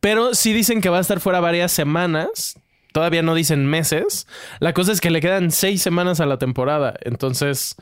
Pero 0.02 0.34
sí 0.34 0.54
dicen 0.54 0.82
que 0.82 0.90
va 0.90 0.98
a 0.98 1.02
estar 1.02 1.20
fuera 1.20 1.40
varias 1.40 1.72
semanas. 1.72 2.60
Todavía 2.94 3.22
no 3.22 3.36
dicen 3.36 3.66
meses. 3.68 4.26
La 4.60 4.74
cosa 4.74 4.92
es 4.92 5.00
que 5.02 5.12
le 5.12 5.22
quedan 5.22 5.52
seis 5.52 5.82
semanas 5.82 6.20
a 6.22 6.26
la 6.26 6.38
temporada. 6.40 6.96
Entonces, 7.02 7.76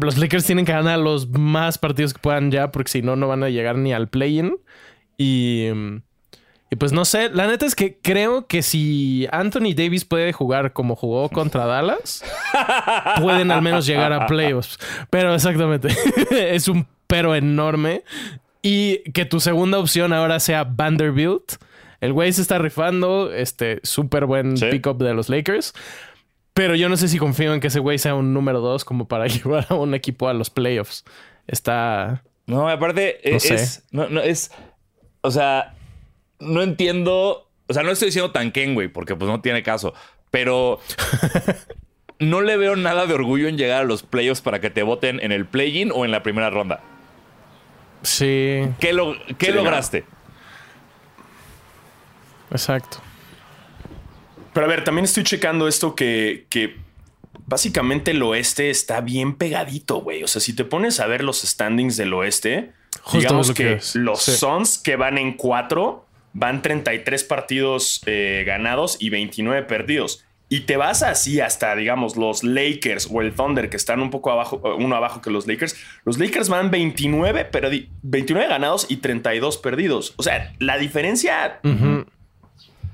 los 0.00 0.18
Lakers 0.18 0.44
tienen 0.44 0.64
que 0.64 0.72
ganar 0.72 0.98
los 0.98 1.28
más 1.28 1.78
partidos 1.78 2.12
que 2.14 2.20
puedan 2.20 2.50
ya, 2.50 2.70
porque 2.72 2.90
si 2.90 3.02
no, 3.02 3.16
no 3.16 3.28
van 3.28 3.42
a 3.42 3.48
llegar 3.48 3.76
ni 3.76 3.92
al 3.92 4.08
play-in. 4.08 4.56
Y, 5.18 5.68
y 6.70 6.76
pues 6.76 6.92
no 6.92 7.04
sé. 7.04 7.30
La 7.30 7.46
neta 7.46 7.66
es 7.66 7.74
que 7.74 7.98
creo 8.00 8.46
que 8.46 8.62
si 8.62 9.26
Anthony 9.30 9.74
Davis 9.76 10.04
puede 10.04 10.32
jugar 10.32 10.72
como 10.72 10.96
jugó 10.96 11.28
contra 11.28 11.66
Dallas, 11.66 12.24
pueden 13.20 13.50
al 13.50 13.62
menos 13.62 13.86
llegar 13.86 14.12
a 14.12 14.26
playoffs. 14.26 14.78
Pero 15.10 15.34
exactamente, 15.34 15.88
es 16.30 16.68
un 16.68 16.86
pero 17.06 17.34
enorme. 17.34 18.02
Y 18.62 18.98
que 19.12 19.24
tu 19.24 19.40
segunda 19.40 19.78
opción 19.78 20.12
ahora 20.12 20.38
sea 20.40 20.64
Vanderbilt. 20.64 21.54
El 22.00 22.12
güey 22.12 22.32
se 22.32 22.42
está 22.42 22.58
rifando, 22.58 23.32
este 23.32 23.80
súper 23.84 24.26
buen 24.26 24.56
Sí. 24.56 24.66
pick-up 24.70 24.98
de 24.98 25.14
los 25.14 25.28
Lakers. 25.28 25.72
Pero 26.54 26.74
yo 26.74 26.88
no 26.88 26.96
sé 26.96 27.08
si 27.08 27.18
confío 27.18 27.54
en 27.54 27.60
que 27.60 27.68
ese 27.68 27.78
güey 27.80 27.98
sea 27.98 28.14
un 28.14 28.34
número 28.34 28.60
dos 28.60 28.84
como 28.84 29.08
para 29.08 29.26
llevar 29.28 29.66
a 29.70 29.74
un 29.74 29.94
equipo 29.94 30.28
a 30.28 30.34
los 30.34 30.50
playoffs. 30.50 31.04
Está... 31.46 32.22
No, 32.46 32.68
aparte, 32.68 33.20
No 33.24 33.36
es, 33.36 33.84
no, 33.92 34.08
no, 34.08 34.20
es. 34.20 34.50
O 35.22 35.30
sea, 35.30 35.74
no 36.40 36.60
entiendo. 36.60 37.48
O 37.68 37.72
sea, 37.72 37.82
no 37.84 37.90
estoy 37.92 38.06
diciendo 38.06 38.32
tanquen, 38.32 38.74
güey, 38.74 38.88
porque 38.88 39.14
pues 39.14 39.30
no 39.30 39.40
tiene 39.40 39.62
caso. 39.62 39.94
Pero 40.32 40.80
no 42.18 42.40
le 42.40 42.56
veo 42.56 42.74
nada 42.76 43.06
de 43.06 43.14
orgullo 43.14 43.46
en 43.48 43.56
llegar 43.56 43.82
a 43.82 43.84
los 43.84 44.02
playoffs 44.02 44.40
para 44.42 44.60
que 44.60 44.70
te 44.70 44.82
voten 44.82 45.20
en 45.22 45.30
el 45.30 45.46
play-in 45.46 45.92
o 45.94 46.04
en 46.04 46.10
la 46.10 46.22
primera 46.24 46.50
ronda. 46.50 46.80
Sí, 48.02 48.62
¿Qué, 48.80 48.92
lo- 48.92 49.14
qué 49.38 49.46
Sí, 49.46 49.52
lograste? 49.52 50.04
exacto. 52.50 52.98
Pero 54.52 54.66
a 54.66 54.68
ver, 54.68 54.84
también 54.84 55.04
estoy 55.04 55.24
checando 55.24 55.66
esto 55.68 55.94
que, 55.94 56.46
que 56.50 56.76
básicamente 57.46 58.10
el 58.12 58.22
oeste 58.22 58.70
está 58.70 59.00
bien 59.00 59.34
pegadito, 59.34 59.96
güey. 60.00 60.22
O 60.22 60.28
sea, 60.28 60.40
si 60.40 60.54
te 60.54 60.64
pones 60.64 61.00
a 61.00 61.06
ver 61.06 61.24
los 61.24 61.40
standings 61.42 61.96
del 61.96 62.12
oeste, 62.14 62.72
Justo 63.02 63.18
digamos 63.18 63.48
lo 63.48 63.54
que 63.54 63.80
los 63.94 64.22
Sí. 64.22 64.32
Suns 64.32 64.78
que 64.78 64.96
van 64.96 65.18
en 65.18 65.32
cuatro 65.34 66.06
van 66.34 66.62
33 66.62 67.24
partidos 67.24 68.02
eh, 68.06 68.44
ganados 68.46 68.96
y 69.00 69.10
29 69.10 69.62
perdidos. 69.64 70.24
Y 70.48 70.60
te 70.60 70.76
vas 70.76 71.02
así 71.02 71.40
hasta, 71.40 71.74
digamos, 71.74 72.16
los 72.18 72.44
Lakers 72.44 73.08
o 73.10 73.22
el 73.22 73.32
Thunder, 73.32 73.70
que 73.70 73.78
están 73.78 74.02
un 74.02 74.10
poco 74.10 74.30
abajo, 74.30 74.60
uno 74.78 74.94
abajo 74.96 75.22
que 75.22 75.30
los 75.30 75.46
Lakers. 75.46 75.74
Los 76.04 76.18
Lakers 76.18 76.50
van 76.50 76.70
29, 76.70 77.50
perdi- 77.50 77.88
29 78.02 78.48
ganados 78.50 78.84
y 78.90 78.96
32 78.96 79.56
perdidos. 79.56 80.12
O 80.18 80.22
sea, 80.22 80.52
la 80.58 80.76
diferencia. 80.76 81.58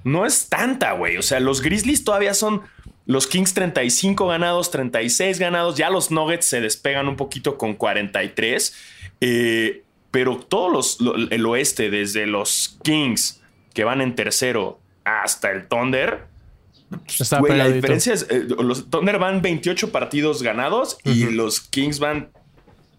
No 0.09 0.27
es 0.27 0.49
tanta, 0.49 0.93
güey. 0.93 1.17
O 1.17 1.23
sea, 1.23 1.41
los 1.41 1.61
Grizzlies 1.63 2.05
todavía 2.05 2.35
son 2.35 2.63
Los 3.07 3.27
Kings 3.27 3.55
35 3.55 4.27
ganados, 4.27 4.71
36 4.71 5.39
ganados. 5.39 5.77
Ya 5.77 5.91
los 5.91 6.11
Nuggets 6.11 6.47
se 6.47 6.61
despegan 6.61 7.09
un 7.09 7.17
poquito 7.17 7.57
con 7.57 7.75
43. 7.75 8.75
Eh, 9.21 9.83
pero 10.11 10.39
todos 10.39 10.73
los, 10.73 11.01
lo- 11.01 11.31
el 11.31 11.47
oeste, 11.47 11.91
desde 11.91 12.27
los 12.27 12.79
Kings 12.83 13.41
que 13.75 13.85
van 13.85 14.01
en 14.01 14.15
tercero 14.15 14.81
hasta 15.05 15.51
el 15.53 15.69
Thunder, 15.69 16.27
Está 17.07 17.39
Güey, 17.41 17.57
la 17.59 17.69
diferencia 17.69 18.15
es, 18.15 18.27
eh, 18.31 18.47
los 18.49 18.89
Thunder 18.89 19.19
van 19.19 19.43
28 19.43 19.93
partidos 19.93 20.43
ganados 20.43 20.97
y 21.05 21.25
los 21.25 21.61
Kings 21.61 21.99
van 21.99 22.31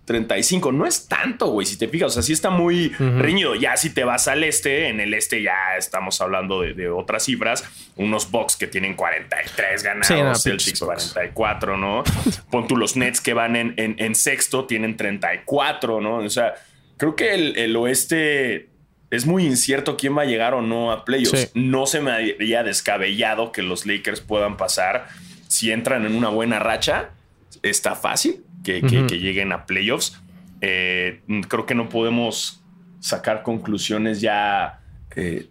35. 0.10 0.72
No 0.72 0.88
es 0.88 1.08
tanto, 1.08 1.48
güey, 1.52 1.68
si 1.68 1.78
te 1.78 1.88
fijas. 1.88 2.08
O 2.08 2.14
sea, 2.16 2.24
sí 2.24 2.34
está 2.34 2.50
muy 2.50 2.90
reñido. 2.90 3.54
Ya 3.54 3.78
si 3.78 3.92
te 3.92 4.04
vas 4.04 4.28
al 4.28 4.44
este, 4.44 4.88
en 4.90 5.00
el 5.00 5.14
este 5.14 5.44
ya 5.44 5.78
estamos 5.78 6.20
hablando 6.20 6.62
de, 6.62 6.74
de 6.74 6.90
otras 6.90 7.24
cifras. 7.26 7.64
Unos 7.96 8.32
Bucks 8.32 8.56
que 8.58 8.66
tienen 8.66 8.96
43 8.96 9.84
ganados, 9.84 10.08
Sí, 10.08 10.14
no, 10.16 10.34
Celtics 10.36 10.66
pinches 10.66 10.80
Bucks. 10.82 11.14
44, 11.14 11.78
¿no? 11.78 12.04
Pon 12.52 12.68
tú 12.68 12.76
los 12.76 12.96
Nets 12.98 13.22
que 13.22 13.34
van 13.36 13.56
en, 13.56 13.76
en- 13.78 13.96
en 14.00 14.16
sexto, 14.16 14.66
tienen 14.66 14.98
34, 14.98 16.02
¿no? 16.02 16.16
O 16.18 16.30
sea, 16.30 16.56
creo 16.98 17.16
que 17.16 17.36
el, 17.36 17.56
el 17.58 17.76
oeste 17.76 18.70
es 19.12 19.26
muy 19.28 19.46
incierto 19.46 19.96
quién 19.96 20.18
va 20.18 20.24
a 20.24 20.26
llegar 20.26 20.56
o 20.56 20.62
no 20.64 20.92
a 20.92 21.06
playoffs. 21.06 21.40
Sí. 21.40 21.48
No 21.54 21.86
se 21.86 22.02
me 22.02 22.12
haría 22.12 22.64
descabellado 22.64 23.52
que 23.52 23.62
los 23.62 23.86
Lakers 23.86 24.22
puedan 24.22 24.58
pasar. 24.58 25.08
Si 25.48 25.72
entran 25.72 26.06
en 26.06 26.16
una 26.16 26.30
buena 26.30 26.58
racha, 26.60 27.10
está 27.62 27.96
fácil 27.96 28.44
que, 28.64 28.82
que- 28.82 29.00
Ujú. 29.00 29.08
que 29.08 29.20
lleguen 29.20 29.52
a 29.52 29.66
playoffs. 29.66 30.20
Eh, 30.62 31.22
creo 31.48 31.66
que 31.66 31.76
no 31.76 31.88
podemos 31.90 32.62
sacar 33.00 33.44
conclusiones 33.44 34.20
ya 34.22 34.82
eh, 35.16 35.48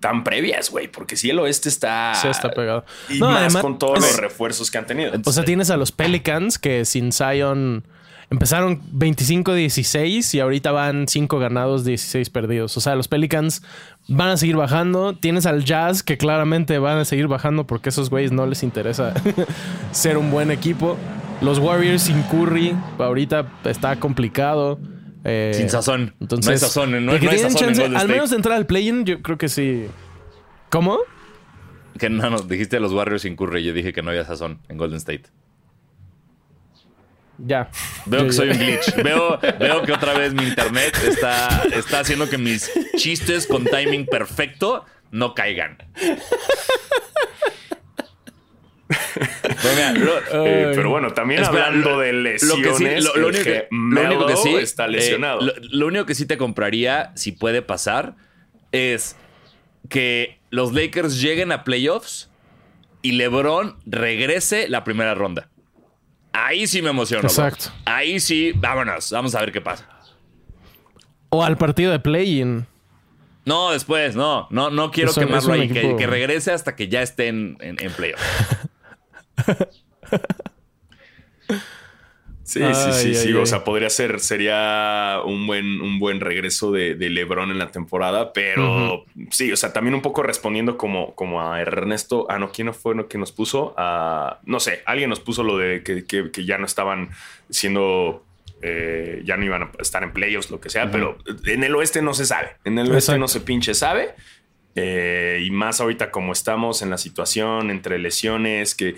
tan 0.00 0.22
previas, 0.22 0.70
güey, 0.70 0.86
porque 0.88 1.16
si 1.16 1.30
el 1.30 1.38
oeste 1.38 1.68
está. 1.68 2.14
Sí, 2.14 2.28
está 2.28 2.50
pegado. 2.50 2.84
Y 3.08 3.18
No, 3.18 3.28
más 3.28 3.38
además- 3.38 3.62
con 3.62 3.78
todos 3.78 4.00
los 4.00 4.16
refuerzos 4.18 4.70
que 4.70 4.78
han 4.78 4.86
tenido. 4.86 5.12
O 5.24 5.32
sea, 5.32 5.44
tienes 5.44 5.70
a 5.70 5.76
los 5.76 5.90
Pelicans 5.92 6.58
que 6.58 6.84
sin 6.84 7.10
Zion 7.12 7.84
empezaron 8.30 8.82
25-16 8.92 10.34
y 10.34 10.40
ahorita 10.40 10.70
van 10.72 11.08
5 11.08 11.38
ganados, 11.38 11.84
16 11.84 12.28
perdidos. 12.30 12.76
O 12.76 12.80
sea, 12.80 12.94
los 12.94 13.08
Pelicans 13.08 13.62
van 14.06 14.28
a 14.28 14.36
seguir 14.36 14.56
bajando. 14.56 15.16
Tienes 15.16 15.46
al 15.46 15.64
Jazz 15.64 16.02
que 16.02 16.18
claramente 16.18 16.78
van 16.78 16.98
a 16.98 17.04
seguir 17.04 17.26
bajando 17.26 17.66
porque 17.66 17.88
a 17.88 17.90
esos 17.90 18.10
güeyes 18.10 18.30
no 18.30 18.46
les 18.46 18.62
interesa 18.62 19.14
ser 19.92 20.18
un 20.18 20.30
buen 20.30 20.50
equipo. 20.50 20.96
Los 21.40 21.58
Warriors 21.58 22.02
sin 22.02 22.22
Curry 22.24 22.74
ahorita 22.98 23.46
está 23.64 23.96
complicado. 23.96 24.78
Eh, 25.24 25.52
Sin 25.54 25.68
sazón. 25.70 26.14
Entonces, 26.20 26.46
no 26.46 26.52
hay 26.52 26.58
sazón, 26.58 26.90
no, 26.92 27.00
no 27.00 27.12
hay 27.12 27.18
sazón 27.20 27.46
en 27.50 27.54
chance, 27.54 27.82
Golden 27.82 27.96
al 28.00 28.08
menos 28.08 28.30
de 28.30 28.36
entrar 28.36 28.56
al 28.56 28.66
play-in, 28.66 29.04
yo 29.04 29.22
creo 29.22 29.38
que 29.38 29.48
sí. 29.48 29.86
¿Cómo? 30.70 30.98
Que 31.98 32.08
no, 32.10 32.28
no, 32.30 32.38
dijiste 32.40 32.80
los 32.80 32.92
Warriors 32.92 33.22
sin 33.22 33.36
Curry. 33.36 33.62
Yo 33.64 33.72
dije 33.72 33.92
que 33.92 34.02
no 34.02 34.10
había 34.10 34.24
sazón 34.24 34.60
en 34.68 34.78
Golden 34.78 34.98
State. 34.98 35.24
Ya. 37.38 37.70
Veo 38.06 38.20
Yo- 38.20 38.26
que 38.26 38.32
soy 38.32 38.50
un 38.50 38.58
glitch. 38.58 38.94
Veo, 39.02 39.38
veo 39.60 39.82
que 39.82 39.92
otra 39.92 40.14
vez 40.14 40.34
mi 40.34 40.42
internet 40.44 40.96
está, 41.06 41.62
está 41.72 42.00
haciendo 42.00 42.28
que 42.28 42.38
mis 42.38 42.70
chistes 42.96 43.46
con 43.46 43.64
timing 43.64 44.06
perfecto 44.06 44.84
no 45.12 45.34
caigan. 45.34 45.78
Lo- 48.88 50.18
Eh, 50.46 50.72
pero 50.74 50.90
bueno, 50.90 51.12
también 51.12 51.42
Espera, 51.42 51.66
hablando 51.66 51.90
lo- 51.90 51.98
de 52.00 52.12
lo 52.12 52.20
lesiones, 52.22 52.66
que 52.66 52.74
sí- 52.74 53.04
lo- 53.18 53.26
único 53.28 53.44
que- 53.44 53.68
lo 53.70 54.00
único 54.02 54.26
que 54.26 54.32
Melo 54.34 54.36
sí, 54.36 54.54
está 54.56 54.86
eh, 54.86 54.90
lesionado. 54.90 55.40
lo, 55.40 55.52
lo 55.70 55.86
único 55.86 56.06
que 56.06 56.14
sí 56.14 56.26
te 56.26 56.38
compraría, 56.38 57.12
si 57.14 57.32
puede 57.32 57.62
pasar, 57.62 58.14
es 58.72 59.16
que 59.88 60.38
los 60.50 60.72
Lakers 60.72 61.20
lleguen 61.20 61.52
a 61.52 61.64
playoffs 61.64 62.30
y 63.02 63.12
LeBron 63.12 63.76
regrese 63.86 64.68
la 64.68 64.84
primera 64.84 65.14
ronda. 65.14 65.48
Ahí 66.32 66.66
sí 66.66 66.82
me 66.82 66.90
emociono. 66.90 67.22
bro. 67.22 67.30
Exacto. 67.30 67.70
Ahí 67.84 68.20
sí, 68.20 68.52
vámonos. 68.54 69.10
Vamos 69.10 69.34
a 69.34 69.40
ver 69.40 69.52
qué 69.52 69.60
pasa. 69.60 69.88
O 71.30 71.44
al 71.44 71.56
partido 71.56 71.90
de 71.92 71.98
play-in. 72.00 72.66
No, 73.44 73.70
después, 73.72 74.14
no. 74.14 74.46
No, 74.50 74.70
no 74.70 74.90
quiero 74.90 75.12
quemarlo 75.14 75.54
ahí. 75.54 75.68
Que, 75.68 76.06
regrese 76.06 76.52
hasta 76.52 76.76
que 76.76 76.88
ya 76.88 77.00
esté 77.02 77.28
en, 77.28 77.56
en, 77.60 77.76
en 77.80 77.92
playoffs. 77.92 78.22
Sí, 82.44 82.62
Ay, 82.62 82.74
sí, 82.74 82.92
sí, 82.94 83.08
ay, 83.08 83.14
sí. 83.14 83.28
ay. 83.28 83.34
O 83.34 83.44
sea, 83.44 83.62
podría 83.62 83.90
ser, 83.90 84.20
sería 84.20 85.18
un 85.22 85.46
buen, 85.46 85.82
un 85.82 85.98
buen 85.98 86.18
regreso 86.18 86.72
de, 86.72 86.94
de 86.94 87.10
LeBron 87.10 87.50
en 87.50 87.58
la 87.58 87.70
temporada, 87.70 88.32
pero 88.32 89.04
sí, 89.30 89.52
o 89.52 89.56
sea, 89.56 89.74
también 89.74 89.94
un 89.94 90.00
poco 90.00 90.22
respondiendo 90.22 90.78
como, 90.78 91.14
como 91.14 91.42
a 91.42 91.60
Ernesto. 91.60 92.24
Ah, 92.30 92.38
no, 92.38 92.50
¿quién 92.50 92.64
no 92.66 92.72
fue 92.72 93.06
que 93.06 93.18
nos 93.18 93.32
puso? 93.32 93.74
Ah, 93.76 94.38
no 94.46 94.60
sé, 94.60 94.80
alguien 94.86 95.10
nos 95.10 95.20
puso 95.20 95.42
lo 95.42 95.58
de 95.58 95.82
que, 95.82 96.06
que- 96.06 96.30
que 96.30 96.44
ya 96.46 96.56
no 96.56 96.64
estaban 96.64 97.10
siendo. 97.50 98.24
eh, 98.62 99.20
ya 99.26 99.36
no 99.36 99.44
iban 99.44 99.62
a 99.64 99.70
estar 99.78 100.02
en 100.02 100.12
playoffs, 100.14 100.50
lo 100.50 100.58
que 100.58 100.70
sea, 100.70 100.90
pero 100.90 101.18
en 101.44 101.64
el 101.64 101.74
oeste 101.76 102.00
no 102.00 102.14
se 102.14 102.24
sabe. 102.24 102.56
En 102.64 102.78
el 102.78 102.86
oeste 102.86 103.12
Exacto. 103.12 103.20
no 103.20 103.28
se 103.28 103.40
pinche 103.42 103.74
sabe. 103.74 104.14
Eh, 104.80 105.40
y 105.44 105.50
más 105.50 105.80
ahorita 105.80 106.10
como 106.12 106.32
estamos 106.32 106.82
en 106.82 106.90
la 106.90 106.98
situación 106.98 107.70
entre 107.72 107.98
lesiones, 107.98 108.76
que 108.76 108.94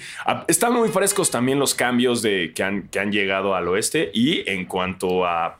están 0.46 0.74
muy 0.74 0.90
frescos 0.90 1.30
también 1.30 1.58
los 1.58 1.74
cambios 1.74 2.20
de, 2.20 2.52
que, 2.54 2.62
han, 2.62 2.88
que 2.88 2.98
han 3.00 3.12
llegado 3.12 3.54
al 3.54 3.66
oeste. 3.68 4.10
Y 4.12 4.48
en 4.50 4.66
cuanto 4.66 5.24
a 5.24 5.58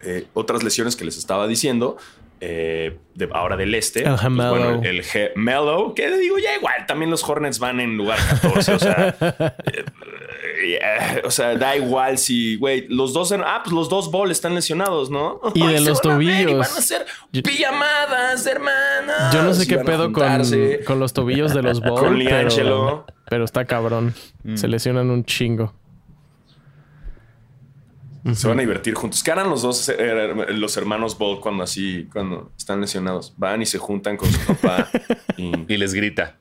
eh, 0.00 0.24
otras 0.32 0.62
lesiones 0.62 0.96
que 0.96 1.04
les 1.04 1.18
estaba 1.18 1.46
diciendo, 1.46 1.96
eh, 2.40 2.96
de- 3.14 3.28
ahora 3.32 3.56
del 3.56 3.74
este, 3.74 4.02
El 4.04 4.18
Gemelo. 4.18 4.80
el, 4.82 4.86
el 4.86 5.02
Gemelo, 5.04 5.94
que 5.94 6.10
digo 6.16 6.38
ya 6.38 6.56
igual, 6.56 6.86
también 6.88 7.10
los 7.10 7.22
Hornets 7.28 7.58
van 7.58 7.80
en 7.80 7.96
lugar 7.96 8.18
14, 8.42 8.72
o 8.74 8.78
sea, 8.78 9.14
eh, 9.20 9.84
o 11.24 11.30
sea, 11.30 11.56
da 11.56 11.76
igual 11.76 12.18
si, 12.18 12.56
güey, 12.56 12.86
los 12.88 13.12
dos, 13.12 13.32
ah, 13.32 13.60
pues 13.64 13.74
los 13.74 13.88
dos 13.88 14.10
Ball 14.10 14.30
están 14.30 14.54
lesionados, 14.54 15.10
¿no? 15.10 15.40
Y 15.54 15.66
de 15.66 15.80
los 15.80 16.00
van 16.02 16.12
a 16.14 16.18
ver 16.18 16.26
y 16.26 16.34
tobillos. 16.44 16.58
van 16.58 16.76
a 16.76 16.78
hacer 16.78 17.06
Yo- 17.32 17.42
pillamadas, 17.42 18.46
hermanas. 18.46 19.32
Yo 19.34 19.42
no 19.42 19.54
sé 19.54 19.66
qué 19.66 19.78
pedo 19.78 20.12
con, 20.12 20.24
con 20.86 20.98
los 21.00 21.12
tobillos 21.12 21.54
de 21.54 21.62
los 21.62 21.80
Bulls. 21.82 22.00
Con 22.00 22.18
pero, 22.18 22.30
Liangelo. 22.40 23.06
pero 23.28 23.44
está 23.44 23.64
cabrón. 23.64 24.14
Mm. 24.44 24.56
Se 24.56 24.68
lesionan 24.68 25.10
un 25.10 25.24
chingo. 25.24 25.74
Se 28.34 28.46
van 28.46 28.58
a 28.58 28.60
divertir 28.60 28.94
juntos. 28.94 29.20
¿Qué 29.24 29.32
harán 29.32 29.50
los 29.50 29.62
dos, 29.62 29.88
eh, 29.88 30.46
los 30.50 30.76
hermanos 30.76 31.18
Ball, 31.18 31.40
cuando 31.40 31.64
así, 31.64 32.08
cuando 32.12 32.52
están 32.56 32.80
lesionados? 32.80 33.34
Van 33.36 33.60
y 33.62 33.66
se 33.66 33.78
juntan 33.78 34.16
con 34.16 34.30
su 34.30 34.38
papá. 34.46 34.88
y... 35.36 35.50
Y 35.66 35.76
les 35.76 35.92
grita. 35.92 36.38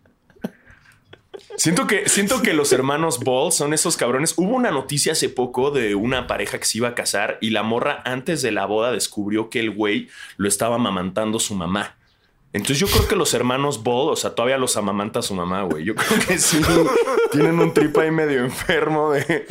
Siento 1.58 1.86
que, 1.88 2.10
siento 2.10 2.42
que 2.42 2.54
los 2.54 2.72
hermanos 2.72 3.20
Ball 3.20 3.52
son 3.52 3.74
esos 3.74 3.98
cabrones. 3.98 4.34
Hubo 4.38 4.56
una 4.56 4.72
noticia 4.72 5.12
hace 5.12 5.30
poco 5.30 5.72
de 5.72 5.96
una 5.96 6.28
pareja 6.28 6.58
que 6.58 6.66
se 6.66 6.80
iba 6.80 6.90
a 6.90 6.96
casar 6.96 7.38
y 7.42 7.50
la 7.52 7.64
morra 7.64 8.02
antes 8.06 8.42
de 8.42 8.52
la 8.52 8.66
boda 8.66 8.92
descubrió 8.92 9.50
que 9.50 9.60
el 9.60 9.72
güey 9.72 10.10
lo 10.38 10.48
estaba 10.48 10.76
amamantando 10.76 11.40
su 11.40 11.56
mamá. 11.56 11.98
Entonces 12.54 12.80
yo 12.80 12.88
creo 12.88 13.08
que 13.08 13.16
los 13.16 13.34
hermanos 13.34 13.82
Ball, 13.82 14.12
o 14.12 14.16
sea, 14.18 14.36
todavía 14.36 14.58
los 14.58 14.76
amamanta 14.76 15.22
su 15.22 15.34
mamá, 15.34 15.64
güey. 15.64 15.86
Yo 15.86 15.96
creo 15.96 16.20
que 16.28 16.38
sí. 16.38 16.62
Tienen 17.32 17.58
un 17.60 17.74
trip 17.74 17.98
ahí 17.98 18.12
medio 18.12 18.44
enfermo 18.44 19.12
de... 19.12 19.46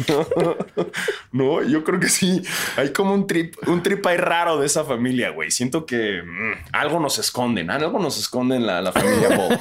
No, 1.33 1.63
yo 1.63 1.83
creo 1.83 1.99
que 1.99 2.11
sí. 2.11 2.43
Hay 2.77 2.93
como 2.93 3.15
un 3.15 3.27
trip, 3.27 3.57
un 3.67 3.83
trip 3.83 4.05
ahí 4.07 4.19
raro 4.19 4.59
de 4.59 4.67
esa 4.67 4.85
familia, 4.85 5.31
güey. 5.31 5.51
Siento 5.51 5.87
que 5.87 6.23
mm, 6.23 6.73
algo 6.73 7.01
nos 7.01 7.19
esconden. 7.19 7.71
Algo 7.71 7.99
nos 7.99 8.19
esconden 8.19 8.67
la, 8.67 8.83
la 8.83 8.93
familia 8.93 9.35
Ball. 9.35 9.61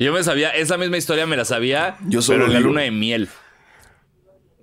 Yo 0.00 0.12
me 0.12 0.22
sabía, 0.24 0.48
esa 0.50 0.76
misma 0.78 0.96
historia 0.96 1.26
me 1.26 1.36
la 1.36 1.44
sabía, 1.44 1.96
Yo 2.08 2.22
solo 2.22 2.38
pero 2.38 2.46
en 2.46 2.52
la 2.54 2.58
digo. 2.58 2.70
luna 2.70 2.80
de 2.82 2.90
miel. 2.90 3.28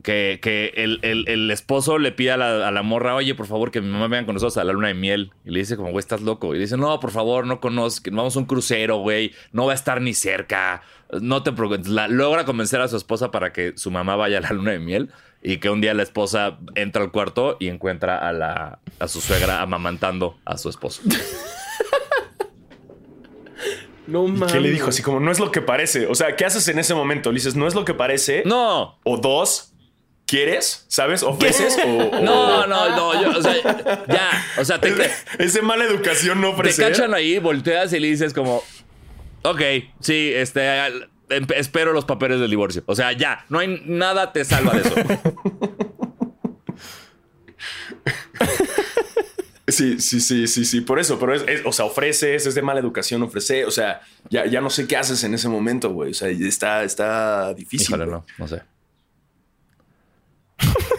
Que, 0.03 0.39
que 0.41 0.71
el, 0.77 0.99
el- 1.01 1.27
el 1.27 1.51
esposo 1.51 1.97
le 1.97 2.11
pide 2.13 2.31
a 2.31 2.37
la, 2.37 2.67
a 2.67 2.71
la 2.71 2.81
morra, 2.81 3.13
oye, 3.15 3.35
por 3.35 3.45
favor, 3.45 3.71
que 3.71 3.81
mi 3.81 3.89
mamá 3.89 4.07
venga 4.07 4.25
con 4.25 4.35
nosotros 4.35 4.57
a 4.57 4.63
la 4.63 4.71
luna 4.73 4.87
de 4.87 4.93
miel. 4.93 5.31
Y 5.43 5.51
le 5.51 5.59
dice, 5.59 5.75
como, 5.75 5.89
güey, 5.91 5.99
estás 5.99 6.21
loco. 6.21 6.53
Y 6.53 6.57
le 6.57 6.63
dice, 6.63 6.77
no, 6.77 6.99
por 6.99 7.11
favor, 7.11 7.45
no 7.45 7.59
conozco, 7.59 8.09
vamos 8.11 8.35
a 8.35 8.39
un 8.39 8.45
crucero, 8.45 8.97
güey. 8.97 9.33
No 9.51 9.65
va 9.65 9.73
a 9.73 9.75
estar 9.75 9.99
ni 10.01 10.13
cerca. 10.13 10.81
No 11.21 11.43
te 11.43 11.51
preocupes. 11.51 11.87
La- 11.87 12.07
logra 12.07 12.45
convencer 12.45 12.79
a 12.79 12.87
su 12.87 12.95
esposa 12.95 13.31
para 13.31 13.51
que 13.51 13.73
su 13.75 13.91
mamá 13.91 14.15
vaya 14.15 14.37
a 14.37 14.41
la 14.41 14.51
luna 14.51 14.71
de 14.71 14.79
miel. 14.79 15.09
Y 15.43 15.57
que 15.57 15.69
un 15.69 15.81
día 15.81 15.93
la 15.93 16.03
esposa 16.03 16.57
entra 16.75 17.03
al 17.03 17.11
cuarto 17.11 17.57
y 17.59 17.67
encuentra 17.67 18.17
a, 18.17 18.31
la, 18.33 18.79
a 18.99 19.07
su 19.07 19.19
suegra 19.21 19.61
amamantando 19.61 20.37
a 20.45 20.57
su 20.57 20.69
esposo. 20.69 21.01
No 24.07 24.27
mames. 24.27 24.53
¿Qué 24.53 24.59
le 24.59 24.71
dijo? 24.71 24.89
Así 24.89 25.03
como, 25.03 25.19
no 25.19 25.31
es 25.31 25.39
lo 25.39 25.51
que 25.51 25.61
parece. 25.61 26.07
O 26.07 26.15
sea, 26.15 26.35
¿qué 26.35 26.45
haces 26.45 26.67
en 26.69 26.79
ese 26.79 26.93
momento? 26.93 27.31
Le 27.31 27.35
dices, 27.35 27.55
no 27.55 27.67
es 27.67 27.75
lo 27.75 27.85
que 27.85 27.93
parece. 27.93 28.43
No, 28.45 28.99
O 29.03 29.17
dos, 29.17 29.73
¿quieres? 30.25 30.85
¿Sabes? 30.87 31.23
¿Ofreces? 31.23 31.77
O, 31.85 31.89
o- 32.17 32.21
no, 32.21 32.65
no, 32.67 32.89
no. 32.89 33.21
yo- 33.21 33.37
o 33.37 33.41
sea, 33.41 33.55
ya. 34.07 34.45
O 34.57 34.65
sea, 34.65 34.79
te, 34.81 34.91
te, 34.91 35.09
Es 35.39 35.53
de 35.53 35.61
mala 35.61 35.85
educación 35.85 36.41
no 36.41 36.47
te 36.49 36.53
ofrecer. 36.53 36.91
cachan 36.91 37.13
ahí, 37.13 37.37
volteas 37.39 37.93
y 37.93 37.99
le 37.99 38.07
dices 38.07 38.33
como, 38.33 38.63
ok, 39.43 39.61
sí, 39.99 40.31
este, 40.33 40.67
al- 40.67 41.09
em- 41.29 41.47
espero 41.55 41.93
los 41.93 42.05
papeles 42.05 42.39
del 42.39 42.49
divorcio. 42.49 42.83
O 42.85 42.95
sea, 42.95 43.11
ya, 43.11 43.45
no 43.49 43.59
hay 43.59 43.81
nada 43.85 44.31
te 44.33 44.43
salva 44.45 44.73
de 44.73 44.81
eso. 44.81 44.95
Sí, 49.67 49.99
sí, 49.99 50.21
sí, 50.21 50.47
sí, 50.47 50.63
sí. 50.63 50.79
Por 50.81 50.97
eso, 50.99 51.19
pero 51.19 51.33
es, 51.35 51.43
es- 51.47 51.61
o 51.65 51.73
sea, 51.73 51.85
ofreces, 51.85 52.45
es 52.45 52.55
de 52.55 52.61
mala 52.61 52.79
educación 52.79 53.21
ofrecer. 53.23 53.65
O 53.65 53.71
sea, 53.71 54.01
ya, 54.29 54.45
ya 54.45 54.61
no 54.61 54.69
sé 54.69 54.87
qué 54.87 54.95
haces 54.95 55.23
en 55.25 55.33
ese 55.33 55.49
momento, 55.49 55.91
güey. 55.91 56.11
O 56.11 56.13
sea, 56.13 56.29
está, 56.29 56.83
está 56.85 57.53
difícil. 57.53 57.87
Híjole, 57.95 58.05
no, 58.07 58.25
no 58.37 58.47
sé. 58.47 58.61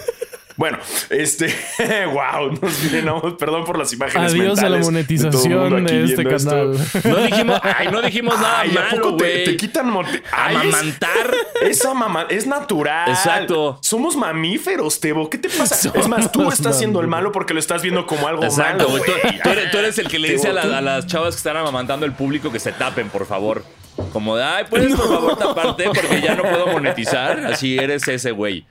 Bueno, 0.59 0.77
este, 1.09 1.55
wow, 2.13 2.51
nos 2.61 2.83
llenamos, 2.93 3.35
perdón 3.35 3.65
por 3.65 3.79
las 3.79 3.93
imágenes. 3.93 4.33
Adiós 4.33 4.59
a 4.59 4.69
la 4.69 4.77
de 4.79 4.83
monetización 4.83 5.87
aquí 5.87 5.95
de 5.95 6.05
este 6.05 6.35
esto. 6.35 6.51
canal. 6.51 6.79
No 7.05 7.17
dijimos, 7.19 7.61
ay, 7.63 7.89
no 7.93 8.03
dijimos 8.03 8.35
nada 8.41 8.61
Ay, 8.61 8.71
¿a 8.77 8.81
malo, 8.91 9.03
poco 9.03 9.17
te, 9.19 9.45
te 9.45 9.57
quitan 9.57 9.89
es- 9.89 10.23
Amamantar. 10.33 11.33
Esa 11.63 11.95
mamá 11.95 12.27
es 12.29 12.47
natural. 12.47 13.09
Exacto. 13.09 13.79
Somos 13.83 14.17
mamíferos, 14.17 14.99
Tebo. 14.99 15.31
¿Qué 15.31 15.39
te 15.39 15.49
pasa? 15.49 15.93
es 15.95 16.09
más, 16.09 16.31
tú 16.33 16.49
estás 16.51 16.75
haciendo 16.75 17.01
el 17.01 17.07
malo 17.07 17.31
porque 17.33 17.55
lo 17.55 17.61
estás 17.61 17.81
viendo 17.83 18.05
como 18.07 18.27
algo 18.27 18.43
Exacto, 18.45 18.89
malo. 18.89 19.03
Tú, 19.05 19.13
güey. 19.23 19.41
tú 19.41 19.49
eres, 19.51 19.71
tú 19.71 19.79
eres 19.79 19.99
el 19.99 20.09
que 20.09 20.19
le 20.19 20.29
Tebo, 20.29 20.39
dice 20.39 20.49
a, 20.51 20.53
la- 20.55 20.79
a 20.79 20.81
las 20.81 21.07
chavas 21.07 21.35
que 21.35 21.39
están 21.39 21.57
amamantando 21.57 22.05
al 22.05 22.17
público 22.17 22.51
que 22.51 22.59
se 22.59 22.73
tapen, 22.73 23.11
por 23.11 23.27
favor. 23.27 23.65
Como 24.13 24.37
de, 24.37 24.43
ay, 24.43 24.65
puedes 24.69 24.93
por 24.95 25.07
favor 25.15 25.37
taparte 25.39 25.85
porque 25.85 26.21
ya 26.21 26.35
no 26.35 26.43
puedo 26.43 26.67
monetizar. 26.67 27.39
Así 27.47 27.79
eres 27.79 28.07
ese 28.09 28.33
güey. 28.33 28.67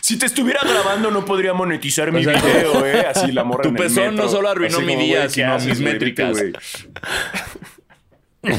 Si 0.00 0.18
te 0.18 0.26
estuviera 0.26 0.60
grabando, 0.64 1.10
no 1.10 1.24
podría 1.24 1.54
monetizar 1.54 2.10
mi 2.12 2.20
video, 2.26 2.84
eh. 2.84 3.06
Así 3.06 3.30
la 3.32 3.44
morra 3.44 3.62
Tu 3.62 3.68
en 3.70 3.76
el 3.76 3.82
pezón 3.82 4.10
metro. 4.10 4.24
no 4.24 4.28
solo 4.28 4.48
arruinó 4.50 4.78
Así 4.78 4.86
mi 4.86 4.94
como, 4.94 5.04
día, 5.04 5.18
güey, 5.20 5.28
¿qué 5.28 5.34
sino 5.34 5.54
haces, 5.54 5.68
mis 5.68 5.80
güey? 5.80 5.92
métricas. 5.92 6.36
Vete, 6.36 6.58
güey. 8.42 8.52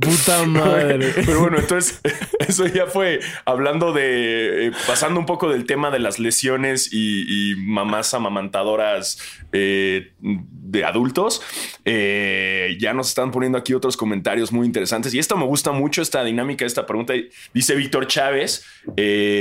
Puta 0.00 0.44
madre. 0.46 1.12
Pero 1.14 1.40
bueno, 1.40 1.58
entonces 1.58 2.00
eso 2.46 2.66
ya 2.66 2.86
fue 2.86 3.20
hablando 3.44 3.92
de, 3.92 4.66
eh, 4.66 4.72
pasando 4.86 5.18
un 5.18 5.26
poco 5.26 5.48
del 5.48 5.64
tema 5.64 5.90
de 5.90 5.98
las 5.98 6.18
lesiones 6.18 6.92
y, 6.92 7.52
y 7.52 7.56
mamás 7.56 8.12
amamantadoras 8.12 9.18
eh, 9.52 10.12
de 10.20 10.84
adultos. 10.84 11.40
Eh, 11.84 12.76
ya 12.78 12.92
nos 12.92 13.08
están 13.08 13.30
poniendo 13.30 13.56
aquí 13.56 13.72
otros 13.72 13.96
comentarios 13.96 14.52
muy 14.52 14.66
interesantes 14.66 15.14
y 15.14 15.18
esto 15.18 15.36
me 15.36 15.46
gusta 15.46 15.72
mucho, 15.72 16.02
esta 16.02 16.22
dinámica, 16.24 16.66
esta 16.66 16.84
pregunta. 16.84 17.14
Dice 17.54 17.74
Víctor 17.74 18.06
Chávez, 18.06 18.64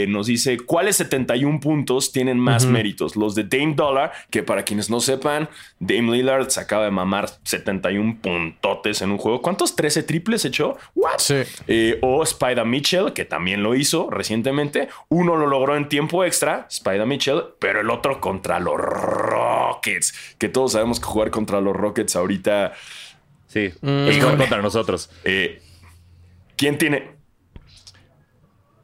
nos 0.08 0.28
dice, 0.28 0.58
¿cuáles 0.58 0.96
71 0.98 1.60
puntos 1.60 2.12
tienen 2.12 2.40
más 2.40 2.66
méritos? 2.66 3.16
Los 3.16 3.36
de 3.36 3.44
Dame 3.44 3.76
Dollar, 3.76 4.12
que 4.30 4.44
para 4.44 4.64
quienes 4.64 4.90
no 4.90 5.00
sepan, 5.02 5.50
Dame 5.80 6.12
Lillard 6.16 6.50
se 6.50 6.62
acaba 6.62 6.86
de 6.86 6.92
mamar 6.92 7.30
71 7.44 8.20
puntotes 8.22 9.02
en 9.02 9.12
un 9.12 9.18
juego. 9.18 9.42
¿Cuántos? 9.42 9.76
¿13 9.76 10.06
triples 10.06 10.45
echó? 10.50 10.78
¿What? 10.96 11.18
Sí. 11.20 11.44
Eh, 11.68 12.00
o 12.02 12.24
Spider 12.24 12.66
Mitchell, 12.66 13.14
que 13.14 13.26
también 13.26 13.64
lo 13.64 13.76
hizo 13.76 14.10
recientemente. 14.10 14.90
Uno 15.10 15.36
lo 15.36 15.48
logró 15.48 15.76
en 15.76 15.90
tiempo 15.90 16.24
extra, 16.24 16.68
Spider 16.70 17.06
Mitchell, 17.06 17.44
pero 17.60 17.82
el 17.82 17.90
otro 17.90 18.20
contra 18.22 18.60
los 18.60 18.76
Rockets, 18.78 20.36
que 20.38 20.50
todos 20.50 20.74
sabemos 20.74 21.00
que 21.00 21.06
jugar 21.06 21.32
contra 21.32 21.62
los 21.62 21.76
Rockets 21.76 22.16
ahorita. 22.16 22.74
Sí, 23.48 23.72
es 23.82 24.20
jugar 24.20 24.38
contra 24.38 24.62
nosotros. 24.62 25.10
eh, 25.24 25.62
¿Quién 26.58 26.78
tiene? 26.78 27.16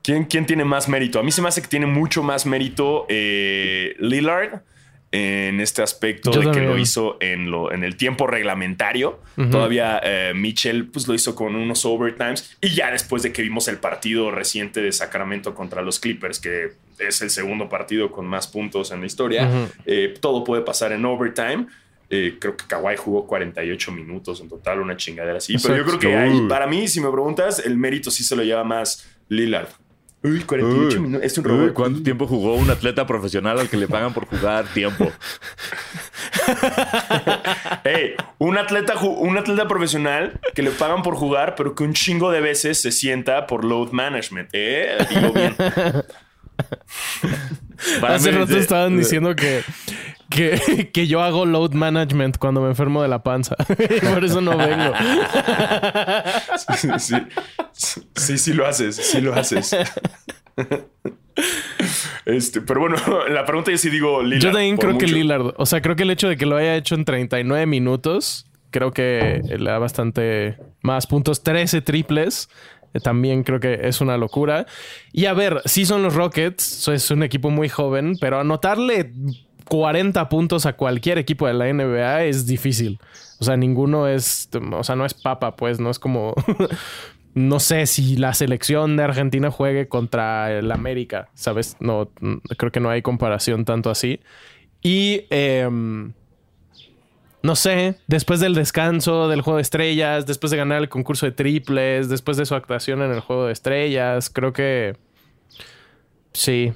¿Quién, 0.04 0.26
¿Quién 0.26 0.46
tiene 0.46 0.66
más 0.66 0.90
mérito? 0.90 1.20
A 1.20 1.24
mí 1.24 1.32
se 1.32 1.42
me 1.42 1.48
hace 1.48 1.62
que 1.62 1.68
tiene 1.68 1.86
mucho 1.86 2.24
más 2.24 2.46
mérito 2.46 3.06
eh, 3.08 3.96
Lillard 4.00 4.62
en 5.12 5.60
este 5.60 5.82
aspecto 5.82 6.32
Yo 6.32 6.40
de 6.40 6.52
que 6.52 6.62
lo 6.62 6.78
hizo 6.78 7.18
en, 7.20 7.52
lo, 7.52 7.72
en 7.74 7.84
el 7.84 7.98
tiempo 7.98 8.28
reglamentario. 8.28 9.20
Todavía 9.52 10.00
eh, 10.04 10.34
Mitchell 10.34 10.86
pues, 10.86 11.08
lo 11.08 11.14
hizo 11.14 11.36
con 11.36 11.56
unos 11.56 11.86
overtimes. 11.86 12.58
Y 12.62 12.70
ya 12.70 12.92
después 12.92 13.24
de 13.24 13.34
que 13.34 13.42
vimos 13.42 13.68
el 13.68 13.78
partido 13.78 14.32
reciente 14.32 14.82
de 14.82 14.92
Sacramento 14.92 15.54
contra 15.54 15.82
los 15.82 16.00
Clippers, 16.00 16.40
que 16.40 16.74
es 17.00 17.22
el 17.22 17.30
segundo 17.30 17.68
partido 17.68 18.12
con 18.12 18.26
más 18.26 18.48
puntos 18.48 18.92
en 18.92 19.02
la 19.02 19.06
historia, 19.06 19.70
eh, 19.86 20.14
todo 20.20 20.44
puede 20.44 20.62
pasar 20.62 20.94
en 20.94 21.04
overtime. 21.04 21.68
Eh, 22.10 22.38
creo 22.40 22.56
que 22.56 22.66
Kawhi 22.68 22.96
jugó 22.98 23.26
48 23.26 23.92
minutos 23.92 24.42
en 24.42 24.50
total, 24.50 24.80
una 24.80 24.96
chingadera 24.96 25.38
así. 25.38 25.56
Pero 25.62 25.78
yo 25.78 25.86
creo 25.86 26.00
que 26.00 26.16
ahí, 26.16 26.42
para 26.48 26.68
mí, 26.68 26.88
si 26.88 27.02
me 27.02 27.10
preguntas, 27.10 27.60
el 27.66 27.78
mérito 27.78 28.12
sí 28.12 28.24
se 28.24 28.36
lo 28.36 28.44
lleva 28.44 28.64
más 28.64 29.10
Lillard. 29.30 29.68
Uy, 30.24 30.42
48 30.42 30.98
Uy. 30.98 31.00
minutos. 31.00 31.26
Es 31.26 31.38
un 31.38 31.46
Uy, 31.46 31.52
robot. 31.52 31.74
¿Cuánto 31.74 32.04
tiempo 32.04 32.28
jugó 32.28 32.56
un 32.56 32.70
atleta 32.70 33.08
profesional 33.08 33.60
al 33.60 33.70
que 33.70 33.78
le 33.78 33.88
pagan 33.88 34.14
por 34.14 34.28
jugar 34.28 34.66
tiempo? 34.74 35.12
Ey, 37.84 38.14
un 38.38 38.58
atleta, 38.58 38.98
un 39.00 39.38
atleta 39.38 39.68
profesional 39.68 40.40
que 40.54 40.62
le 40.62 40.72
pagan 40.72 41.02
por 41.02 41.16
jugar, 41.16 41.56
pero 41.56 41.74
que 41.74 41.84
un 41.84 41.94
chingo 41.94 42.32
de 42.32 42.42
veces 42.42 42.80
se 42.80 42.92
sienta 42.92 43.48
por 43.48 43.66
load 43.66 43.92
management. 43.92 44.50
Eh, 44.54 44.98
digo 45.10 45.34
bien. 45.34 45.56
Hace 48.08 48.32
rato 48.32 48.58
estaban 48.58 48.98
diciendo 48.98 49.36
que, 49.36 49.64
que, 50.32 50.90
que 50.94 51.06
yo 51.08 51.22
hago 51.22 51.46
load 51.46 51.74
management 51.74 52.38
cuando 52.40 52.62
me 52.62 52.70
enfermo 52.70 53.04
de 53.04 53.08
la 53.10 53.22
panza. 53.22 53.56
Por 54.14 54.26
eso 54.26 54.42
no 54.42 54.58
vengo. 54.58 54.94
Sí, 56.78 56.88
sí, 56.98 57.16
sí, 58.16 58.38
sí 58.40 58.54
lo 58.54 58.66
haces, 58.66 58.96
sí 58.96 59.22
lo 59.22 59.34
haces. 59.36 59.76
Este, 62.26 62.62
pero 62.62 62.82
bueno, 62.82 62.96
la 63.30 63.46
pregunta 63.46 63.72
es 63.72 63.82
si 63.82 63.90
digo 63.90 64.22
Lillard. 64.22 64.42
Yo 64.42 64.52
también 64.52 64.78
creo 64.78 64.98
que. 64.98 65.08
Lillard. 65.08 65.54
O 65.58 65.66
sea, 65.66 65.82
creo 65.82 65.96
que 65.96 66.04
el 66.04 66.12
hecho 66.12 66.28
de 66.28 66.38
que 66.38 66.46
lo 66.46 66.58
haya 66.58 66.76
hecho 66.76 66.96
en 66.96 67.06
39 67.06 67.66
minutos, 67.66 68.46
creo 68.70 68.92
que 68.92 69.42
le 69.48 69.70
da 69.70 69.80
bastante 69.80 70.58
más 70.82 71.08
puntos. 71.08 71.44
13 71.44 71.82
triples. 71.82 72.50
eh, 72.94 73.00
También 73.00 73.44
creo 73.44 73.60
que 73.60 73.80
es 73.84 74.02
una 74.02 74.18
locura. 74.18 74.66
Y 75.14 75.26
a 75.26 75.34
ver, 75.34 75.62
sí 75.66 75.86
son 75.86 76.04
los 76.04 76.14
Rockets. 76.14 76.88
Es 76.90 77.10
un 77.12 77.24
equipo 77.24 77.50
muy 77.50 77.70
joven, 77.70 78.16
pero 78.20 78.40
anotarle 78.40 79.12
40 79.68 80.30
puntos 80.30 80.66
a 80.66 80.74
cualquier 80.74 81.18
equipo 81.18 81.48
de 81.48 81.54
la 81.54 81.72
NBA 81.72 82.24
es 82.24 82.46
difícil. 82.46 83.00
O 83.40 83.44
sea, 83.44 83.58
ninguno 83.58 84.08
es. 84.08 84.50
O 84.74 84.84
sea, 84.84 84.96
no 84.96 85.06
es 85.06 85.14
papa, 85.14 85.56
pues. 85.56 85.80
No 85.80 85.90
es 85.90 86.00
como. 86.00 86.34
No 87.34 87.62
sé 87.62 87.86
si 87.86 88.18
la 88.18 88.34
selección 88.34 88.98
de 88.98 89.04
Argentina 89.04 89.52
juegue 89.52 89.88
contra 89.88 90.52
el 90.52 90.70
América, 90.70 91.30
¿sabes? 91.34 91.78
No, 91.80 92.10
creo 92.58 92.74
que 92.74 92.82
no 92.82 92.90
hay 92.90 93.02
comparación 93.02 93.64
tanto 93.64 93.90
así. 93.90 94.20
Y 94.82 95.28
em, 95.30 96.12
no 97.44 97.56
sé, 97.56 97.96
después 98.08 98.40
del 98.40 98.54
descanso 98.54 99.30
del 99.30 99.42
juego 99.42 99.58
de 99.58 99.62
estrellas, 99.62 100.26
después 100.26 100.52
de 100.52 100.58
ganar 100.58 100.80
el 100.82 100.90
concurso 100.90 101.26
de 101.26 101.32
triples, 101.32 102.10
después 102.10 102.38
de 102.38 102.46
su 102.46 102.54
actuación 102.54 103.02
en 103.02 103.12
el 103.12 103.22
juego 103.22 103.48
de 103.48 103.54
estrellas, 103.54 104.30
creo 104.30 104.52
que 104.52 104.98
sí. 106.34 106.74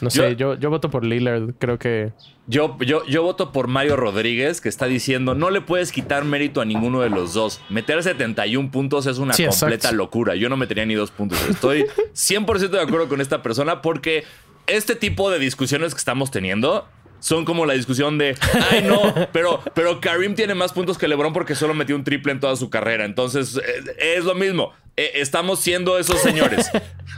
No 0.00 0.10
sé, 0.10 0.36
yo, 0.36 0.54
yo 0.58 0.70
voto 0.70 0.90
por 0.90 1.04
Lillard. 1.04 1.54
Creo 1.58 1.78
que 1.78 2.12
Yo, 2.46 2.76
yo, 2.80 3.04
yo 3.06 3.22
voto 3.22 3.52
por 3.52 3.68
Mario 3.68 3.96
Rodríguez, 3.96 4.60
que 4.60 4.68
está 4.68 4.86
diciendo, 4.86 5.34
no 5.34 5.50
le 5.50 5.60
puedes 5.60 5.92
quitar 5.92 6.24
mérito 6.24 6.60
a 6.60 6.64
ninguno 6.64 7.00
de 7.02 7.10
los 7.10 7.34
dos. 7.34 7.60
Meter 7.68 8.02
71 8.02 8.70
puntos 8.70 9.06
es 9.06 9.18
una 9.18 9.32
Sí, 9.34 9.44
completa 9.44 9.74
exacto. 9.74 9.96
locura. 9.96 10.34
Yo 10.34 10.48
no 10.48 10.56
metería 10.56 10.84
ni 10.86 10.94
dos 10.94 11.10
puntos. 11.10 11.38
Estoy 11.48 11.84
100% 12.14 12.70
de 12.70 12.80
acuerdo 12.80 13.08
con 13.08 13.20
esta 13.20 13.42
persona 13.42 13.80
porque 13.82 14.24
este 14.66 14.96
tipo 14.96 15.30
de 15.30 15.38
discusiones 15.38 15.94
que 15.94 15.98
estamos 15.98 16.30
teniendo 16.30 16.88
son 17.20 17.44
como 17.44 17.66
la 17.66 17.74
discusión 17.74 18.18
de, 18.18 18.36
ay 18.72 18.82
no, 18.82 19.00
pero, 19.32 19.60
pero 19.74 20.00
Karim 20.00 20.34
tiene 20.34 20.54
más 20.56 20.72
puntos 20.72 20.98
que 20.98 21.06
LeBron 21.06 21.32
porque 21.32 21.54
solo 21.54 21.72
metió 21.74 21.94
un 21.94 22.02
triple 22.02 22.32
en 22.32 22.40
toda 22.40 22.56
su 22.56 22.68
carrera. 22.70 23.04
Entonces, 23.04 23.56
eh, 23.64 24.16
es 24.16 24.24
lo 24.24 24.34
mismo. 24.34 24.72
Eh, 24.96 25.12
estamos 25.14 25.60
siendo 25.60 25.96
esos 25.98 26.20
señores 26.20 26.68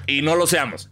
y 0.07 0.21
no 0.21 0.37
lo 0.37 0.47
seamos. 0.47 0.91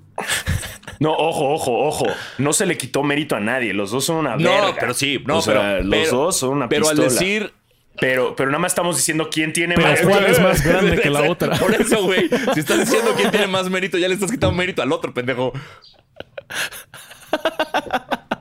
No, 1.03 1.13
ojo, 1.13 1.49
ojo, 1.53 1.79
ojo. 1.87 2.07
No 2.39 2.53
se 2.53 2.65
le 2.67 2.77
quitó 2.79 3.03
mérito 3.03 3.35
a 3.37 3.41
nadie. 3.41 3.73
Los 3.75 3.91
dos 3.91 4.05
son 4.05 4.17
una 4.17 4.37
No, 4.37 4.51
verga. 4.51 4.77
pero 4.79 4.95
sí, 4.95 5.21
no, 5.27 5.39
O 5.39 5.43
sea, 5.43 5.55
pero, 5.55 5.83
los 5.83 5.91
pero- 5.91 6.17
dos 6.17 6.39
son 6.39 6.51
una 6.51 6.69
Pero 6.69 6.83
pistola. 6.89 7.03
al 7.03 7.09
decir 7.13 7.53
Pero, 8.01 8.35
pero 8.37 8.51
nada 8.51 8.61
más 8.61 8.73
estamos 8.73 8.97
diciendo 8.97 9.29
quién 9.31 9.53
tiene 9.53 9.75
Pero 9.75 9.89
más. 9.89 10.01
¿cuál 10.01 10.25
es 10.27 10.41
más 10.41 10.63
grande 10.65 11.01
que 11.01 11.11
la 11.11 11.23
otra? 11.31 11.59
Por 11.59 11.75
eso, 11.75 12.03
güey. 12.05 12.31
Si 12.55 12.61
estás 12.61 12.79
diciendo 12.81 13.13
quién 13.17 13.31
tiene 13.31 13.47
más 13.49 13.69
mérito, 13.69 13.99
ya 13.99 14.09
le 14.09 14.15
estás 14.15 14.31
quitando 14.31 14.55
mérito 14.57 14.81
al 14.81 14.93
otro, 14.93 15.13
pendejo. 15.13 15.53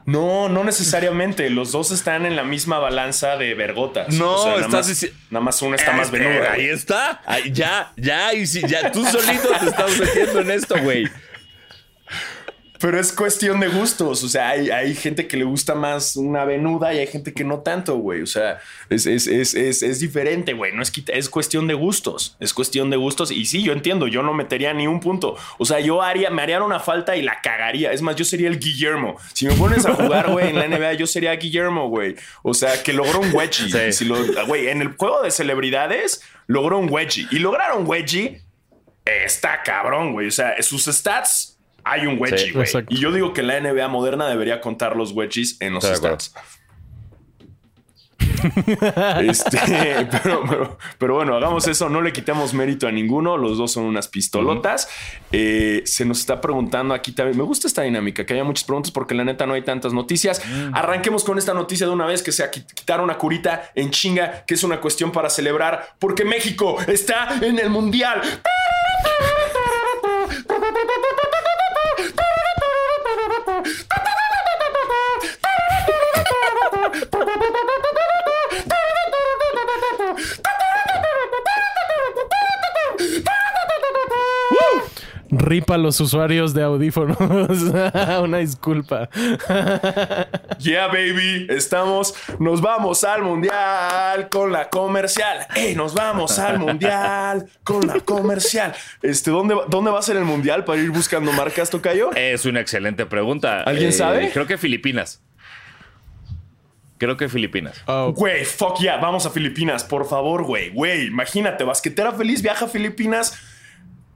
No, 0.06 0.50
no 0.50 0.64
necesariamente. 0.64 1.50
Los 1.50 1.72
dos 1.72 1.92
están 1.92 2.26
en 2.26 2.36
la 2.36 2.44
misma 2.44 2.80
balanza 2.80 3.38
de 3.38 3.54
vergotas. 3.54 4.14
No, 4.14 4.46
nada 4.46 4.62
estás 4.62 4.88
más, 4.88 5.08
nada 5.30 5.44
más 5.46 5.62
una 5.62 5.76
está 5.76 5.94
más 5.94 6.08
Este, 6.08 6.20
venuda. 6.20 6.52
Ahí 6.52 6.66
está. 6.66 7.22
Ahí, 7.26 7.52
ya, 7.54 7.92
ya. 7.98 8.34
Y 8.34 8.46
si, 8.48 8.62
ya 8.68 8.92
tú 8.92 9.06
solito 9.06 9.50
te 9.60 9.68
estás 9.68 10.00
metiendo 10.00 10.42
en 10.42 10.52
esto, 10.52 10.76
güey. 10.82 11.08
Pero 12.82 13.00
es 13.00 13.14
cuestión 13.14 13.60
de 13.60 13.68
gustos. 13.68 14.24
O 14.24 14.30
sea, 14.30 14.50
hay, 14.50 14.72
hay 14.72 14.96
gente 14.96 15.28
que 15.28 15.38
le 15.38 15.44
gusta 15.44 15.76
más 15.76 16.16
una 16.16 16.46
venuda 16.46 16.92
y 16.94 16.98
hay 16.98 17.06
gente 17.06 17.32
que 17.32 17.44
no 17.44 17.60
tanto, 17.60 17.98
güey. 17.98 18.24
O 18.24 18.26
sea, 18.26 18.60
es, 18.90 19.06
es, 19.06 19.28
es, 19.28 19.54
es, 19.54 19.84
es 19.84 20.00
diferente, 20.00 20.54
güey. 20.54 20.74
No 20.74 20.82
es, 20.82 20.92
es 21.08 21.30
cuestión 21.30 21.68
de 21.68 21.76
gustos. 21.76 22.36
Es 22.40 22.56
cuestión 22.56 22.90
de 22.90 22.98
gustos. 22.98 23.30
Y 23.30 23.46
sí, 23.46 23.62
yo 23.62 23.74
entiendo, 23.74 24.08
yo 24.08 24.24
no 24.24 24.34
metería 24.34 24.74
ni 24.74 24.88
un 24.88 25.00
punto. 25.00 25.38
O 25.60 25.66
sea, 25.66 25.80
yo 25.80 26.02
haría, 26.02 26.32
me 26.32 26.42
harían 26.42 26.64
una 26.64 26.80
falta 26.80 27.16
y 27.16 27.22
la 27.22 27.40
cagaría. 27.42 27.92
Es 27.92 28.02
más, 28.02 28.16
yo 28.16 28.26
sería 28.26 28.48
el 28.48 28.60
Guillermo. 28.60 29.16
Si 29.34 29.46
me 29.46 29.54
pones 29.54 29.86
a 29.86 29.94
jugar, 29.94 30.32
güey, 30.32 30.50
en 30.50 30.56
la 30.56 30.68
NBA, 30.68 30.94
yo 30.94 31.06
sería 31.06 31.34
Guillermo, 31.34 31.88
güey. 31.88 32.16
O 32.42 32.56
sea, 32.56 32.82
que 32.82 32.94
logró 32.94 33.20
un 33.20 33.32
wedgie. 33.32 33.70
Sí. 33.70 33.94
Si 33.94 34.06
lo, 34.06 34.18
güey, 34.48 34.70
en 34.70 34.82
el 34.82 34.96
juego 34.96 35.22
de 35.22 35.30
celebridades, 35.30 36.24
logró 36.48 36.80
un 36.80 36.90
wedgie. 36.90 37.28
Y 37.30 37.38
lograr 37.38 37.78
un 37.78 37.86
wedgie 37.86 38.42
está 39.06 39.62
cabrón, 39.62 40.14
güey. 40.14 40.28
O 40.28 40.32
sea, 40.32 40.60
sus 40.64 40.86
stats 40.86 41.51
hay 41.84 42.06
un 42.08 42.18
wedgie, 42.20 42.52
güey. 42.52 42.68
y 42.90 42.98
yo 43.00 43.12
digo 43.12 43.34
que 43.34 43.44
la 43.44 43.60
NBA 43.60 43.88
moderna 43.88 44.28
debería 44.28 44.62
contar 44.62 44.96
los 44.96 45.12
wedgies 45.12 45.58
en 45.62 45.74
los 45.74 45.84
stats. 45.84 46.34
Este, 49.22 49.60
pero, 50.24 50.44
pero- 50.48 50.78
pero 50.98 51.16
bueno, 51.16 51.36
hagamos 51.36 51.68
eso, 51.68 51.90
no 51.90 52.02
le 52.02 52.12
quitemos 52.12 52.54
mérito 52.56 52.88
a 52.88 52.92
ninguno, 52.92 53.38
los 53.38 53.58
dos 53.58 53.72
son 53.72 53.84
unas 53.84 54.08
pistolotas. 54.08 54.88
Eh, 55.32 55.84
se 55.86 56.06
nos 56.06 56.20
está 56.20 56.42
preguntando 56.42 56.94
aquí 56.94 57.12
también, 57.12 57.38
me 57.38 57.44
gusta 57.44 57.68
esta 57.68 57.84
dinámica, 57.84 58.26
que 58.26 58.34
haya 58.34 58.44
muchas 58.44 58.64
preguntas 58.64 58.92
porque 58.92 59.14
la 59.14 59.24
neta 59.24 59.46
no 59.46 59.54
hay 59.54 59.64
tantas 59.64 59.94
noticias. 59.94 60.42
Arranquemos 60.74 61.24
con 61.24 61.38
esta 61.38 61.54
noticia 61.54 61.86
de 61.88 61.94
una 61.94 62.06
vez, 62.06 62.24
que 62.24 62.32
sea 62.32 62.50
qui- 62.52 62.66
quitar 62.74 63.00
una 63.02 63.18
curita 63.18 63.70
en 63.76 63.92
chinga, 63.92 64.44
que 64.46 64.54
es 64.56 64.64
una 64.64 64.80
cuestión 64.82 65.12
para 65.12 65.30
celebrar, 65.30 65.96
porque 66.00 66.26
México 66.26 66.78
está 66.88 67.40
en 67.42 67.60
el 67.60 67.70
Mundial. 67.70 68.22
Ripa 85.32 85.76
a 85.76 85.78
los 85.78 86.00
usuarios 86.02 86.54
de 86.54 86.62
audífonos. 86.64 87.18
Una 88.22 88.38
disculpa. 88.40 89.10
Yeah, 90.60 90.88
baby, 90.88 91.48
estamos, 91.50 92.14
nos 92.40 92.62
vamos 92.62 93.04
al 93.06 93.24
mundial 93.24 94.28
con 94.30 94.52
la 94.52 94.70
comercial. 94.70 95.48
¡Ey, 95.56 95.74
nos 95.76 95.94
vamos 95.94 96.38
al 96.38 96.60
mundial 96.60 97.48
con 97.64 97.88
la 97.88 98.02
comercial! 98.02 98.74
Este, 99.02 99.32
¿dónde, 99.32 99.56
va- 99.56 99.66
¿Dónde 99.70 99.90
va 99.92 100.00
a 100.00 100.02
ser 100.04 100.18
el 100.18 100.26
mundial 100.26 100.66
para 100.66 100.82
ir 100.82 100.92
buscando 100.92 101.32
marcas, 101.32 101.70
Tocayo? 101.70 102.12
Es 102.14 102.46
una 102.46 102.60
excelente 102.60 103.06
pregunta. 103.06 103.60
Eh, 103.62 103.64
¿Alguien 103.68 103.94
sabe? 103.94 104.32
Creo 104.32 104.46
que 104.48 104.58
Filipinas. 104.58 105.22
Creo 106.98 107.18
que 107.18 107.30
Filipinas. 107.30 107.82
Oh, 107.88 108.14
Güey, 108.16 108.46
fuck 108.46 108.80
yeah, 108.80 108.98
vamos 108.98 109.26
a 109.26 109.32
Filipinas, 109.32 109.84
por 109.84 110.08
favor, 110.08 110.44
güey. 110.44 110.70
Güey, 110.70 111.08
imagínate, 111.08 111.64
basquetera 111.64 112.12
feliz 112.12 112.42
viaja 112.44 112.66
a 112.66 112.68
Filipinas. 112.68 113.40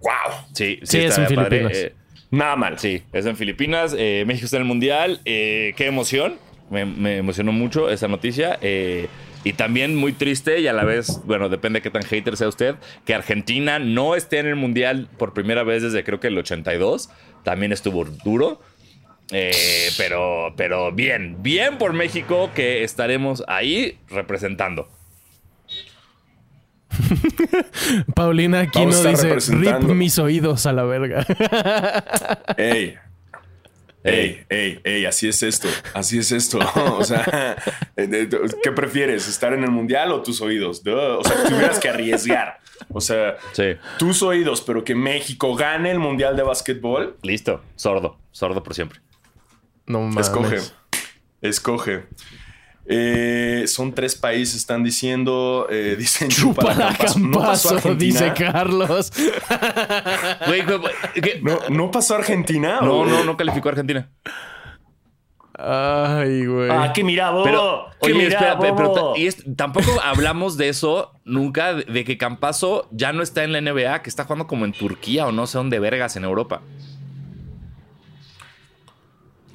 ¡Wow! 0.02 0.46
Sí, 0.54 0.80
Sí, 0.84 1.00
es 1.00 1.18
en. 1.18 1.28
Filipinas. 1.28 1.72
Eh, 1.74 1.94
Nada 2.32 2.56
mal. 2.56 2.80
sí, 2.80 3.02
es 3.14 3.26
en 3.26 3.38
Filipinas. 3.38 3.96
Eh, 3.98 4.24
México 4.28 4.46
está 4.46 4.58
en 4.58 4.64
el 4.64 4.68
Mundial. 4.68 5.22
Eh, 5.26 5.74
qué 5.78 5.86
emoción. 5.88 6.38
Me, 6.70 6.86
me 6.86 7.18
emocionó 7.18 7.52
mucho 7.52 7.90
esa 7.90 8.08
noticia. 8.08 8.58
Eh, 8.62 9.08
y 9.44 9.54
también 9.54 9.96
muy 9.96 10.12
triste 10.12 10.60
y 10.60 10.68
a 10.68 10.74
la 10.74 10.84
vez, 10.84 11.22
bueno, 11.26 11.50
depende 11.50 11.78
de 11.78 11.84
qué 11.84 11.92
tan 11.92 12.02
hater 12.04 12.36
sea 12.36 12.48
usted, 12.48 12.76
que 13.06 13.14
Argentina 13.14 13.78
no 13.78 14.16
esté 14.16 14.40
en 14.40 14.48
el 14.48 14.56
Mundial 14.56 15.08
por 15.20 15.34
primera 15.36 15.62
vez 15.64 15.84
desde 15.84 16.04
creo 16.04 16.20
que 16.20 16.28
el 16.28 16.38
82. 16.38 17.10
También 17.44 17.72
estuvo 17.72 18.04
duro. 18.06 18.60
Eh, 19.32 19.90
pero, 19.98 20.54
pero 20.58 20.92
bien, 20.92 21.38
bien 21.42 21.78
por 21.78 21.94
México 21.94 22.52
que 22.56 22.84
estaremos 22.84 23.44
ahí 23.48 23.98
representando. 24.10 24.88
Paulina 28.16 28.62
Aquino 28.62 28.92
dice: 29.04 29.36
Rip 29.56 29.80
mis 29.84 30.18
oídos 30.20 30.66
a 30.66 30.74
la 30.74 30.84
verga. 30.84 31.26
Ey. 32.58 32.98
Ey, 34.04 34.46
ey, 34.50 34.80
ey, 34.84 35.06
así 35.08 35.28
es 35.28 35.42
esto, 35.42 35.68
así 35.96 36.20
es 36.20 36.32
esto. 36.32 36.60
O 37.00 37.04
sea, 37.04 37.56
eh, 37.98 38.30
¿qué 38.62 38.72
prefieres? 38.72 39.28
¿Estar 39.28 39.52
en 39.54 39.64
el 39.64 39.72
mundial 39.72 40.12
o 40.12 40.22
tus 40.22 40.42
oídos? 40.42 40.84
Duh. 40.84 41.18
O 41.18 41.24
sea, 41.24 41.44
tuvieras 41.50 41.80
que 41.80 41.90
arriesgar. 41.90 42.60
O 42.90 43.02
sea, 43.02 43.38
Sí. 43.54 43.76
tus 43.98 44.22
oídos, 44.22 44.62
pero 44.62 44.84
que 44.84 44.94
México 44.94 45.56
gane 45.56 45.90
el 45.90 45.98
mundial 45.98 46.36
de 46.36 46.44
básquetbol. 46.44 47.18
Listo, 47.24 47.64
sordo, 47.76 48.20
sordo 48.32 48.62
por 48.62 48.76
siempre. 48.76 49.00
No 49.88 50.02
mames. 50.02 50.28
Escoge. 50.28 50.58
Escoge. 51.42 52.04
Eh, 52.88 53.64
son 53.68 53.94
tres 53.96 54.16
países, 54.16 54.56
están 54.58 54.84
diciendo. 54.84 55.68
eh, 55.70 55.96
dicen 55.98 56.30
Chupa 56.30 56.74
la 56.74 56.90
Campazo. 56.96 57.20
¿No 57.20 57.40
pasó 57.40 57.76
Argentina? 57.76 58.20
dice 58.20 58.34
Carlos. 58.34 59.12
¿No, 61.42 61.60
¿No 61.70 61.92
pasó 61.92 62.16
Argentina? 62.16 62.80
No, 62.82 63.00
¿O- 63.00 63.06
no, 63.06 63.24
no 63.24 63.38
calificó 63.38 63.70
a 63.70 63.72
Argentina. 63.72 64.10
Ay, 65.58 66.46
güey. 66.46 66.70
Ah, 66.70 66.92
que 66.94 67.02
mira, 67.04 67.32
bobo. 67.32 67.44
Pero, 67.46 67.86
que 68.02 68.12
oye, 68.12 68.24
mira, 68.26 68.38
espera, 68.40 68.60
pe- 68.60 68.74
pero, 68.76 68.90
bobo. 68.90 69.14
ta- 69.14 69.20
y 69.20 69.28
es- 69.28 69.44
tampoco 69.56 69.90
hablamos 70.04 70.58
de 70.58 70.68
eso 70.70 71.12
nunca, 71.24 71.74
de, 71.74 71.84
de 71.86 72.04
que 72.04 72.18
Campazo 72.18 72.90
ya 72.92 73.14
no 73.14 73.24
está 73.24 73.44
en 73.46 73.54
la 73.54 73.62
NBA, 73.62 74.02
que 74.02 74.10
está 74.10 74.26
jugando 74.26 74.48
como 74.48 74.66
en 74.66 74.74
Turquía 74.74 75.26
o 75.28 75.32
no 75.32 75.48
sé 75.48 75.58
dónde 75.58 75.80
vergas 75.80 76.18
en 76.18 76.26
Europa. 76.26 76.62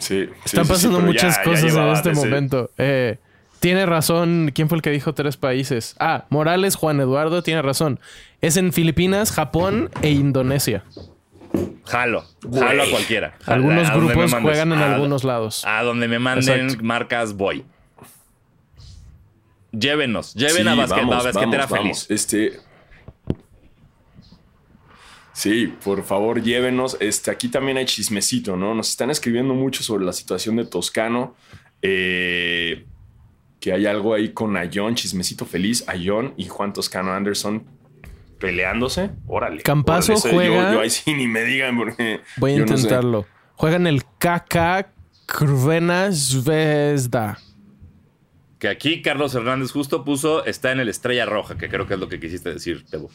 Sí, 0.01 0.25
sí, 0.27 0.31
Están 0.45 0.65
sí, 0.65 0.69
sí, 0.69 0.87
pasando 0.89 1.01
muchas 1.01 1.37
ya- 1.37 1.45
ya 1.45 1.51
cosas 1.51 1.75
en 1.77 1.93
este 1.93 2.13
momento. 2.13 2.71
Eh, 2.79 3.19
tiene 3.61 3.87
razón. 3.87 4.51
¿Quién 4.55 4.69
fue 4.69 4.77
el 4.77 4.83
que 4.83 4.91
dijo 4.91 5.13
tres 5.15 5.37
países? 5.37 5.95
Ah, 6.01 6.25
Morales, 6.31 6.75
Juan 6.75 7.01
Eduardo, 7.01 7.43
tiene 7.43 7.63
razón. 7.63 8.01
Es 8.41 8.57
en 8.57 8.73
Filipinas, 8.73 9.31
Japón 9.31 9.91
e 10.03 10.11
Indonesia. 10.11 10.83
Jalo, 11.85 12.25
jalo 12.53 12.83
a 12.85 12.91
cualquiera. 12.91 13.35
Algunos 13.47 13.89
A 13.91 13.95
grupos 13.97 14.33
juegan 14.35 14.73
en 14.73 14.79
A- 14.79 14.95
algunos 14.95 15.25
lados. 15.25 15.65
A 15.67 15.83
donde 15.83 16.09
me 16.09 16.19
manden 16.19 16.61
Exacto. 16.67 16.85
marcas, 16.85 17.35
voy. 17.37 17.65
Llévenos, 19.73 20.35
lleven 20.35 20.63
Sí, 20.65 20.69
a, 20.69 20.75
basquet- 20.75 20.89
vamos, 20.97 21.15
a 21.27 21.31
basquetera 21.33 21.67
vamos, 21.67 21.79
feliz. 21.79 22.07
vamos. 22.09 22.11
Este. 22.11 22.61
Sí, 25.41 25.73
por 25.83 26.03
favor, 26.05 26.43
llévenos. 26.43 26.99
Este, 27.01 27.31
aquí 27.31 27.49
también 27.49 27.79
hay 27.79 27.87
chismecito, 27.87 28.57
¿no? 28.57 28.75
Nos 28.75 28.91
están 28.91 29.09
escribiendo 29.11 29.55
mucho 29.55 29.83
sobre 29.83 30.05
la 30.05 30.13
situación 30.13 30.57
de 30.57 30.67
Toscano. 30.67 31.35
eh, 31.83 32.85
que 33.59 33.73
hay 33.73 33.87
algo 33.87 34.13
ahí 34.15 34.31
con 34.35 34.57
Ayón, 34.57 34.95
chismecito 34.97 35.45
feliz, 35.47 35.85
Ayón 35.89 36.35
y 36.37 36.47
Juan 36.47 36.73
Toscano 36.75 37.13
Anderson 37.13 37.65
peleándose. 38.39 39.11
Órale. 39.27 39.63
Campazo 39.63 40.15
órale, 40.15 40.31
juega- 40.35 40.69
Yo, 40.69 40.75
yo 40.75 40.81
ahí 40.81 40.91
sí 40.91 41.13
ni 41.15 41.27
me 41.27 41.43
digan 41.45 41.77
porque. 41.79 42.21
Voy 42.37 42.53
a 42.53 42.57
yo 42.57 42.61
no 42.67 42.69
sé. 42.69 42.75
intentarlo. 42.85 43.27
Juegan 43.55 43.87
el 43.87 44.03
KK 44.19 44.93
Krvena 45.27 46.11
Zvezda. 46.13 47.39
Que 48.59 48.69
aquí 48.69 49.01
Carlos 49.03 49.35
Hernández 49.35 49.71
justo 49.73 50.05
puso 50.05 50.45
está 50.45 50.73
en 50.73 50.81
el 50.81 50.89
Estrella 50.91 51.25
Roja, 51.25 51.57
que 51.57 51.69
creo 51.71 51.87
que 51.87 51.95
es 51.95 52.01
lo 52.01 52.09
que 52.09 52.21
quisiste 52.21 52.53
decir, 52.53 52.85
Tebo. 52.91 53.11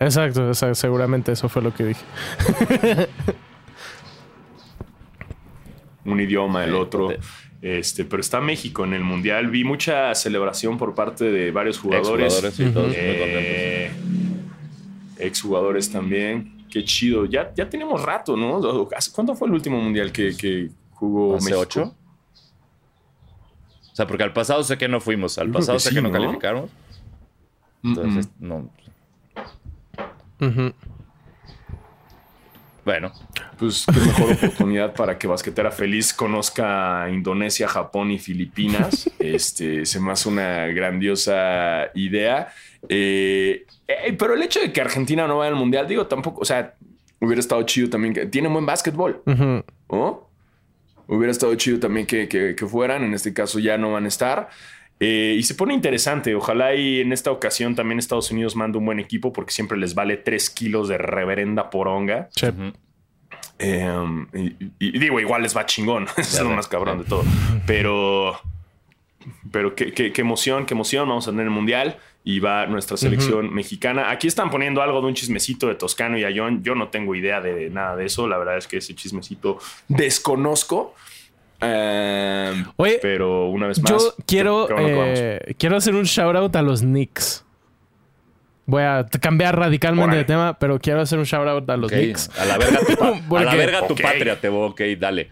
Exacto, 0.00 0.48
o 0.48 0.54
sea, 0.54 0.74
seguramente 0.74 1.32
eso 1.32 1.48
fue 1.48 1.60
lo 1.60 1.74
que 1.74 1.84
dije. 1.84 2.04
un 6.06 6.20
idioma, 6.20 6.64
el 6.64 6.74
otro. 6.74 7.10
Este, 7.60 8.06
pero 8.06 8.22
está 8.22 8.40
México 8.40 8.84
en 8.84 8.94
el 8.94 9.04
mundial. 9.04 9.48
Vi 9.50 9.64
mucha 9.64 10.14
celebración 10.14 10.78
por 10.78 10.94
parte 10.94 11.24
de 11.26 11.50
varios 11.50 11.78
jugadores. 11.78 12.42
Exjugadores 12.42 12.60
y 12.60 12.72
todos. 12.72 12.94
Eh, 12.96 13.90
exjugadores 15.18 15.92
también. 15.92 16.64
Qué 16.70 16.82
chido. 16.84 17.26
Ya, 17.26 17.52
ya 17.54 17.68
tenemos 17.68 18.02
rato, 18.02 18.36
¿no? 18.36 18.88
¿Hace 18.96 19.12
¿Cuánto 19.12 19.34
fue 19.34 19.48
el 19.48 19.54
último 19.54 19.78
mundial 19.78 20.10
que, 20.12 20.34
que 20.34 20.70
jugó 20.92 21.36
¿Hace 21.36 21.44
México? 21.44 21.60
ocho? 21.60 21.94
O 23.92 23.96
sea, 23.96 24.06
porque 24.06 24.22
al 24.22 24.32
pasado 24.32 24.62
sé 24.62 24.78
que 24.78 24.88
no 24.88 25.00
fuimos, 25.00 25.36
al 25.36 25.50
pasado 25.50 25.76
que 25.76 25.80
sé 25.80 25.88
sí, 25.90 25.96
que 25.96 26.00
no, 26.00 26.08
¿no? 26.08 26.14
calificamos. 26.14 26.70
Entonces, 27.82 28.30
no. 28.38 28.70
Bueno, 32.84 33.12
Pues 33.58 33.84
qué 33.86 34.00
mejor 34.00 34.32
oportunidad 34.32 34.94
para 34.94 35.18
que 35.18 35.26
Basquetera 35.26 35.70
Feliz 35.70 36.14
conozca 36.14 37.06
Indonesia, 37.10 37.68
Japón 37.68 38.10
y 38.10 38.18
Filipinas. 38.18 39.08
Este 39.18 39.84
se 39.84 40.00
me 40.00 40.12
hace 40.12 40.28
una 40.30 40.66
grandiosa 40.68 41.90
idea. 41.94 42.48
Eh, 42.88 43.66
eh, 43.86 44.16
pero 44.18 44.32
el 44.34 44.42
hecho 44.42 44.60
de 44.60 44.72
que 44.72 44.80
Argentina 44.80 45.26
no 45.26 45.38
vaya 45.38 45.50
al 45.50 45.56
mundial, 45.56 45.86
digo, 45.86 46.06
tampoco, 46.06 46.40
o 46.40 46.44
sea, 46.46 46.74
hubiera 47.20 47.40
estado 47.40 47.62
chido 47.64 47.90
también 47.90 48.14
que 48.14 48.24
tiene 48.26 48.48
buen 48.48 48.64
básquetbol. 48.64 49.22
¿no? 49.90 50.26
Hubiera 51.06 51.30
estado 51.32 51.54
chido 51.56 51.78
también 51.80 52.06
que, 52.06 52.28
que- 52.28 52.54
que 52.56 52.66
fueran. 52.66 53.04
En 53.04 53.12
este 53.12 53.34
caso 53.34 53.58
ya 53.58 53.76
no 53.76 53.92
van 53.92 54.06
a 54.06 54.08
estar. 54.08 54.48
Eh, 55.00 55.34
y 55.38 55.42
se 55.44 55.54
pone 55.54 55.72
interesante. 55.74 56.34
Ojalá 56.34 56.74
y 56.74 57.00
en 57.00 57.12
esta 57.12 57.30
ocasión 57.30 57.74
también 57.74 57.98
Estados 57.98 58.30
Unidos 58.30 58.54
manda 58.54 58.78
un 58.78 58.84
buen 58.84 59.00
equipo 59.00 59.32
porque 59.32 59.50
siempre 59.52 59.78
les 59.78 59.94
vale 59.94 60.18
3 60.18 60.50
kilos 60.50 60.88
de 60.88 60.98
reverenda 60.98 61.70
poronga. 61.70 62.28
Sí. 62.36 62.46
Eh, 63.58 63.88
y, 64.78 64.98
digo, 64.98 65.20
igual 65.20 65.42
les 65.42 65.56
va 65.56 65.66
chingón. 65.66 66.06
Es 66.16 66.40
lo 66.42 66.50
más 66.50 66.68
cabrón 66.68 66.98
de 66.98 67.04
todo. 67.04 67.24
Pero, 67.66 68.38
pero 69.50 69.74
qué, 69.74 69.92
qué- 69.92 70.12
qué 70.12 70.20
emoción, 70.20 70.66
qué 70.66 70.74
emoción. 70.74 71.08
Vamos 71.08 71.26
a 71.28 71.30
tener 71.30 71.46
el 71.46 71.50
mundial 71.50 71.98
y 72.24 72.40
va 72.40 72.66
nuestra 72.66 72.96
selección 72.98 73.52
mexicana. 73.54 74.10
Aquí 74.10 74.26
están 74.26 74.50
poniendo 74.50 74.82
algo 74.82 75.00
de 75.00 75.06
un 75.08 75.14
chismecito 75.14 75.66
de 75.68 75.74
Toscano 75.76 76.18
y 76.18 76.24
Ayón. 76.24 76.62
Yo 76.62 76.74
no 76.74 76.88
tengo 76.88 77.14
idea 77.14 77.40
de 77.40 77.70
nada 77.70 77.96
de 77.96 78.04
eso. 78.06 78.28
La 78.28 78.36
verdad 78.38 78.58
es 78.58 78.66
que 78.66 78.76
ese 78.78 78.94
chismecito 78.94 79.58
desconozco. 79.88 80.94
Eh, 81.60 82.64
Oye, 82.76 82.98
pero 83.02 83.48
una 83.48 83.66
vez 83.66 83.80
más, 83.82 83.90
Yo 83.90 84.14
quiero, 84.26 84.68
eh, 84.78 85.54
quiero 85.58 85.76
hacer 85.76 85.94
un 85.94 86.04
shout 86.04 86.34
out 86.36 86.56
a 86.56 86.62
los 86.62 86.80
Knicks. 86.80 87.44
voy 88.66 88.82
a 88.82 89.04
cambiar 89.20 89.58
radicalmente 89.58 90.16
de 90.16 90.24
tema, 90.24 90.58
pero 90.58 90.78
quiero 90.78 91.00
hacer 91.00 91.18
un 91.18 91.24
shout 91.24 91.46
out 91.48 91.68
a 91.68 91.76
los 91.76 91.90
Knicks. 91.90 92.30
A 92.38 92.44
la 92.46 92.56
verga 92.58 92.78
tu, 92.86 92.96
pa- 92.96 93.08
a 93.08 93.10
la 93.10 93.22
Porque- 93.28 93.56
verga 93.56 93.86
tu 93.86 93.92
Ok. 93.94 94.00
patria, 94.02 94.40
Tebo. 94.40 94.66
Ok, 94.66 94.80
dale. 94.98 95.30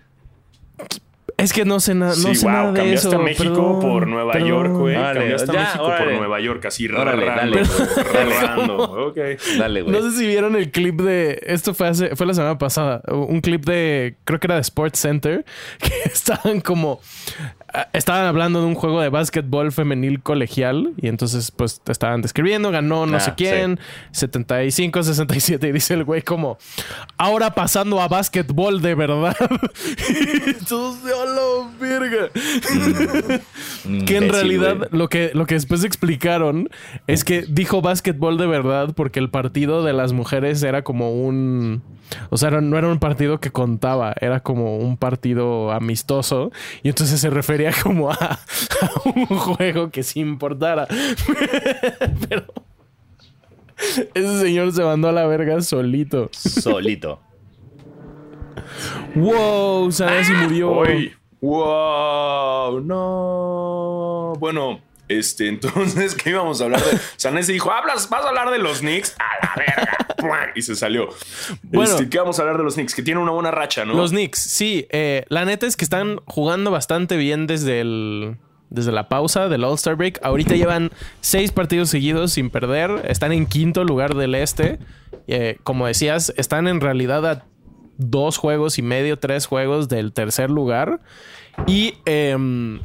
Es 1.39 1.53
que 1.53 1.65
no 1.65 1.79
sé, 1.79 1.95
na- 1.95 2.07
no 2.09 2.15
Sí, 2.15 2.35
sé 2.35 2.45
wow, 2.47 2.53
nada 2.53 2.73
de 2.73 2.79
cambiaste 2.81 3.15
a 3.15 3.19
México 3.21 3.45
perdón, 3.55 3.81
por 3.81 4.07
Nueva 4.09 4.33
perdón. 4.33 4.49
York, 4.49 4.73
güey. 4.73 4.95
Cambiaste 4.97 5.53
ya, 5.53 5.61
a 5.61 5.65
México 5.67 5.85
órale. 5.85 6.05
por 6.05 6.15
Nueva 6.19 6.41
York, 6.41 6.65
así 6.67 6.89
Órale, 6.89 7.25
rando, 7.25 7.57
dale. 7.59 7.69
Dale. 8.13 8.41
rando. 8.41 8.77
Ok. 9.09 9.19
Dale, 9.57 9.83
güey. 9.83 9.93
No 9.95 10.03
sé 10.11 10.19
si 10.19 10.27
vieron 10.27 10.57
el 10.57 10.71
clip 10.73 11.01
de. 11.01 11.41
Esto 11.47 11.75
fue 11.75 11.87
hace, 11.89 12.17
fue 12.17 12.27
la 12.27 12.35
semana 12.35 12.59
pasada. 12.59 13.03
Un 13.09 13.41
clip 13.41 13.65
de. 13.65 14.17
Creo 14.25 14.41
que 14.41 14.49
era 14.49 14.57
de 14.57 14.63
Sports 14.63 14.99
Center. 14.99 15.45
Que 15.79 15.93
estaban 16.13 16.61
como. 16.61 17.01
ah, 17.73 17.87
Estaban 17.93 18.25
hablando 18.27 18.61
de 18.61 18.67
un 18.67 18.75
juego 18.75 19.01
de 19.01 19.09
básquetbol 19.09 19.71
femenil 19.71 20.21
colegial. 20.21 20.93
Y 21.01 21.07
entonces, 21.07 21.53
pues, 21.53 21.81
te 21.81 21.93
estaban 21.93 22.21
describiendo. 22.21 22.73
Ganó 22.73 23.07
no 23.07 23.17
Ah, 23.17 23.21
sé 23.21 23.35
quién. 23.37 23.79
75, 24.11 25.03
67. 25.05 25.69
Y 25.69 25.73
dice 25.73 25.95
el 25.95 26.03
güey 26.03 26.23
como. 26.23 26.59
Ahora 27.17 27.55
pasando 27.55 28.01
a 28.01 28.09
básquetbol 28.09 28.83
de 28.83 28.95
verdad. 28.97 29.37
y 30.09 30.65
hola, 31.29 31.71
verga. 31.81 32.31
Que 34.07 34.17
en 34.17 34.29
realidad 34.29 34.89
lo 34.91 35.09
que, 35.09 35.31
lo 35.35 35.47
que 35.47 35.55
después 35.55 35.85
explicaron 35.85 36.69
es 37.07 37.25
que 37.25 37.43
dijo 37.49 37.81
básquetbol 37.81 38.39
de 38.39 38.47
verdad 38.47 38.93
porque 38.95 39.19
el 39.19 39.31
partido 39.31 39.83
de 39.83 39.93
las 39.93 40.13
mujeres 40.13 40.63
era 40.63 40.83
como 40.83 41.13
un... 41.13 41.83
O 42.31 42.39
sea, 42.39 42.51
no 42.51 42.79
era 42.79 42.89
un 42.89 42.99
partido 42.99 43.39
que 43.39 43.51
contaba, 43.51 44.15
era 44.21 44.41
como 44.41 44.79
un 44.79 44.97
partido 44.97 45.73
amistoso 45.73 46.51
y 46.83 46.89
entonces 46.89 47.21
se 47.21 47.31
refería 47.31 47.73
como 47.83 48.11
a, 48.11 48.15
a 48.81 48.91
un 49.05 49.27
juego 49.27 49.91
que 49.91 50.03
sí 50.03 50.21
importara. 50.21 50.87
Pero 52.29 52.47
ese 54.15 54.41
señor 54.41 54.73
se 54.73 54.83
mandó 54.83 55.09
a 55.09 55.13
la 55.13 55.27
verga 55.27 55.61
solito. 55.61 56.31
Solito. 56.33 57.21
¡Wow! 59.15 59.91
Sanasi 59.93 60.33
murió. 60.33 60.71
Hoy. 60.71 61.13
Wow, 61.41 62.81
no. 62.81 64.33
Bueno, 64.39 64.81
este, 65.09 65.49
entonces, 65.49 66.15
¿qué 66.15 66.31
íbamos 66.31 66.61
a 66.61 66.65
hablar 66.65 66.81
de? 66.83 66.99
Sanesi 67.17 67.53
dijo, 67.53 67.73
¿hablas? 67.73 68.09
¿Vas 68.11 68.25
a 68.25 68.29
hablar 68.29 68.51
de 68.51 68.59
los 68.59 68.81
Knicks? 68.81 69.17
A 69.19 69.47
la 69.47 69.55
verga. 69.57 70.53
y 70.55 70.63
se 70.63 70.75
salió. 70.77 71.09
Bueno. 71.63 71.91
Este, 71.91 72.09
¿Qué 72.09 72.19
vamos 72.19 72.39
a 72.39 72.43
hablar 72.43 72.59
de 72.59 72.65
los 72.65 72.75
Knicks? 72.75 72.95
Que 72.95 73.03
tienen 73.03 73.23
una 73.23 73.33
buena 73.33 73.51
racha, 73.51 73.85
¿no? 73.85 73.95
Los 73.95 74.11
Knicks, 74.11 74.39
sí. 74.39 74.87
eh, 74.91 75.25
la 75.29 75.45
neta 75.45 75.67
es 75.67 75.77
que 75.77 75.85
están 75.85 76.21
jugando 76.27 76.71
bastante 76.71 77.17
bien 77.17 77.47
desde 77.47 77.81
el. 77.81 78.37
Desde 78.71 78.93
la 78.93 79.09
pausa 79.09 79.49
del 79.49 79.65
All-Star 79.65 79.95
Break. 79.95 80.21
Ahorita 80.23 80.55
llevan 80.55 80.91
seis 81.23 81.53
partidos 81.53 81.89
seguidos 81.89 82.35
sin 82.35 82.51
perder. 82.51 83.01
Están 83.09 83.33
en 83.33 83.47
quinto 83.47 83.83
lugar 83.83 84.15
del 84.15 84.35
este. 84.35 84.79
Eh, 85.27 85.57
como 85.63 85.87
decías, 85.87 86.35
están 86.37 86.69
en 86.69 86.83
realidad 86.83 87.25
a 87.27 87.47
dos 87.99 88.39
juegos 88.39 88.79
y 88.79 88.83
medio, 88.83 89.19
tres 89.19 89.47
juegos 89.47 89.89
del 89.89 90.13
tercer 90.13 90.51
lugar. 90.51 91.01
Y 91.67 91.95
em, 92.07 92.81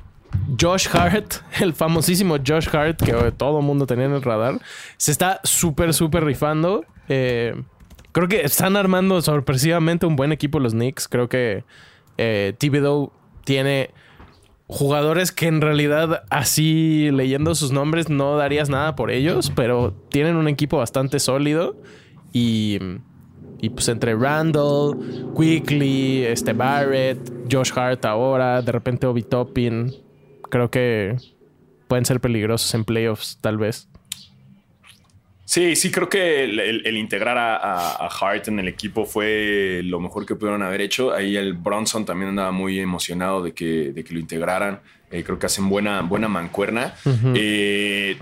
Josh 0.59 0.87
Hart, 0.91 1.35
el 1.61 1.73
famosísimo 1.73 2.37
Josh 2.45 2.67
Hart, 2.73 3.01
que 3.01 3.13
todo 3.31 3.59
el 3.59 3.65
mundo 3.65 3.87
tenía 3.87 4.05
en 4.05 4.13
el 4.13 4.21
radar, 4.21 4.59
se 4.97 5.11
está 5.11 5.39
súper, 5.43 5.93
súper 5.93 6.25
rifando. 6.25 6.83
Eh, 7.07 7.55
creo 8.11 8.27
que 8.27 8.41
están 8.41 8.75
armando 8.75 9.21
sorpresivamente 9.21 10.05
un 10.05 10.15
buen 10.15 10.31
equipo 10.31 10.59
los 10.59 10.73
Knicks. 10.73 11.07
Creo 11.07 11.29
que 11.29 11.63
eh, 12.17 12.55
tiene 13.45 13.91
jugadores 14.67 15.31
que 15.31 15.47
en 15.47 15.61
realidad 15.61 16.23
así 16.29 17.11
leyendo 17.11 17.53
sus 17.53 17.71
nombres 17.71 18.09
no 18.09 18.37
darías 18.37 18.69
nada 18.69 18.95
por 18.95 19.11
ellos, 19.11 19.51
pero 19.55 19.93
tienen 20.09 20.35
un 20.35 20.47
equipo 20.47 20.77
bastante 20.77 21.19
sólido 21.19 21.75
y, 22.31 22.79
y 23.63 23.69
pues 23.69 23.87
entre 23.87 24.13
Randall, 24.13 25.31
Quickly, 25.37 26.23
este 26.25 26.51
Barrett, 26.51 27.17
Josh 27.49 27.71
Hart 27.73 28.03
ahora, 28.03 28.61
de 28.61 28.71
repente 28.73 29.07
Obi 29.07 29.23
Toppin, 29.23 29.93
creo 30.49 30.69
que 30.69 31.15
pueden 31.87 32.03
ser 32.05 32.19
peligrosos 32.19 32.73
en 32.73 32.83
playoffs 32.83 33.37
tal 33.39 33.57
vez. 33.57 33.87
Sí, 35.45 35.75
sí, 35.75 35.91
creo 35.91 36.09
que 36.09 36.43
el, 36.45 36.59
el- 36.59 36.85
el 36.87 36.97
integrar 36.97 37.37
a, 37.37 37.55
a- 37.55 38.05
a 38.05 38.09
Hart 38.09 38.47
en 38.47 38.59
el 38.59 38.67
equipo 38.67 39.05
fue 39.05 39.81
lo 39.83 39.99
mejor 39.99 40.25
que 40.25 40.35
pudieron 40.35 40.61
haber 40.63 40.81
hecho. 40.81 41.13
Ahí 41.13 41.35
el 41.37 41.53
Bronson 41.53 42.05
también 42.05 42.29
andaba 42.29 42.51
muy 42.51 42.79
emocionado 42.79 43.43
de 43.43 43.53
que, 43.53 43.91
de 43.93 44.03
que 44.03 44.13
lo 44.13 44.19
integraran. 44.19 44.81
Eh, 45.11 45.23
creo 45.23 45.37
que 45.39 45.45
hacen 45.45 45.69
buena, 45.69 46.01
buena 46.01 46.27
mancuerna. 46.27 46.95
Eh, 47.35 48.17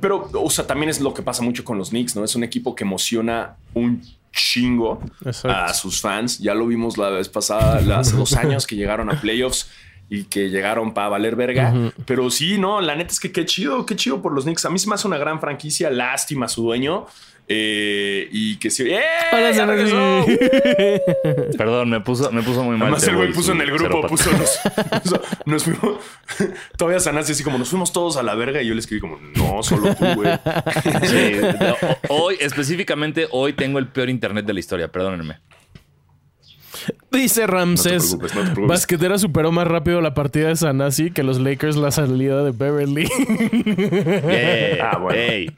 pero, 0.00 0.30
o 0.32 0.50
sea, 0.50 0.66
también 0.66 0.88
es 0.90 1.00
lo 1.00 1.12
que 1.14 1.22
pasa 1.22 1.42
mucho 1.42 1.64
con 1.64 1.78
los 1.78 1.88
Knicks, 1.90 2.14
¿no? 2.16 2.22
Es 2.24 2.34
un 2.36 2.44
equipo 2.44 2.74
que 2.74 2.84
emociona 2.84 3.56
un 3.74 4.02
chingo 4.36 5.00
Exacto. 5.24 5.50
a 5.50 5.74
sus 5.74 6.00
fans. 6.00 6.38
Ya 6.38 6.54
lo 6.54 6.66
vimos 6.66 6.96
la 6.98 7.10
vez 7.10 7.28
pasada, 7.28 7.98
hace 7.98 8.16
dos 8.16 8.32
años 8.36 8.66
que 8.66 8.76
llegaron 8.76 9.10
a 9.10 9.20
playoffs 9.20 9.70
y 10.08 10.24
que 10.24 10.50
llegaron 10.50 10.94
para 10.94 11.08
valer 11.08 11.34
verga. 11.34 11.92
Pero 12.04 12.30
sí, 12.30 12.58
no, 12.58 12.80
la 12.80 12.94
neta 12.94 13.12
es 13.12 13.18
que 13.18 13.32
qué 13.32 13.44
chido, 13.44 13.84
qué 13.84 13.96
chido 13.96 14.22
por 14.22 14.32
los 14.32 14.44
Knicks. 14.44 14.64
A 14.64 14.70
mí 14.70 14.78
se 14.78 14.88
me 14.88 14.94
hace 14.94 15.08
una 15.08 15.18
gran 15.18 15.40
franquicia, 15.40 15.90
lástima 15.90 16.46
su 16.48 16.62
dueño. 16.62 17.06
Eh, 17.48 18.28
y 18.32 18.56
que 18.56 18.70
sí. 18.70 18.90
¡Eh! 18.90 19.00
Hola, 19.32 19.52
¡Ya 19.52 19.66
regresó! 19.66 20.26
Perdón, 21.56 21.90
me 21.90 22.00
puso, 22.00 22.32
me 22.32 22.42
puso 22.42 22.64
muy 22.64 22.72
mal. 22.76 22.88
Además, 22.88 23.06
el 23.06 23.16
güey 23.16 23.32
puso 23.32 23.52
en 23.52 23.60
el 23.60 23.70
grupo, 23.70 24.04
puso 24.08 24.30
los, 24.32 24.58
puso- 25.04 25.22
nos 25.44 25.62
fuimos. 25.64 25.98
Todavía 26.76 26.98
Sanasi 26.98 27.32
así 27.32 27.44
como 27.44 27.56
nos 27.58 27.68
fuimos 27.68 27.92
todos 27.92 28.16
a 28.16 28.24
la 28.24 28.34
verga. 28.34 28.62
Y 28.62 28.66
yo 28.66 28.74
le 28.74 28.80
escribí 28.80 29.00
como, 29.00 29.18
no, 29.36 29.62
solo 29.62 29.94
tú, 29.94 30.04
güey. 30.16 30.28
Sí, 31.04 31.32
no, 31.60 31.76
hoy, 32.08 32.36
específicamente, 32.40 33.28
hoy 33.30 33.52
tengo 33.52 33.78
el 33.78 33.86
peor 33.88 34.10
internet 34.10 34.44
de 34.44 34.52
la 34.52 34.58
historia, 34.60 34.88
perdónenme. 34.88 35.38
Dice 37.12 37.46
Ramsés, 37.46 38.16
preocupes, 38.16 38.34
no 38.34 38.54
te. 38.54 38.60
Basquetera 38.62 39.18
superó 39.18 39.50
más 39.52 39.66
rápido 39.68 40.00
la 40.00 40.14
partida 40.14 40.48
de 40.48 40.56
Sanasi 40.56 41.10
que 41.12 41.22
los 41.22 41.38
Lakers 41.38 41.76
la 41.76 41.90
salida 41.92 42.42
de 42.44 42.50
Beverly. 42.50 43.06
Yeah, 43.06 44.90
Ah, 44.92 44.98
bueno. 44.98 45.52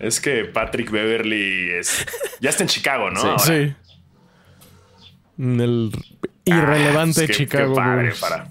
Es 0.00 0.20
que 0.20 0.44
Patrick 0.44 0.90
Beverly 0.90 1.70
es. 1.70 2.06
Ya 2.40 2.50
está 2.50 2.62
en 2.62 2.68
Chicago, 2.68 3.10
¿no? 3.10 3.20
Sí. 3.20 3.26
Ahora. 3.28 3.38
sí. 3.44 3.74
En 5.38 5.60
el 5.60 5.90
irrelevante 6.44 7.22
Ah, 7.22 7.26
pues 7.26 7.36
Chicago. 7.36 7.74
Qué 7.74 7.80
padre 7.80 8.12
para. 8.20 8.48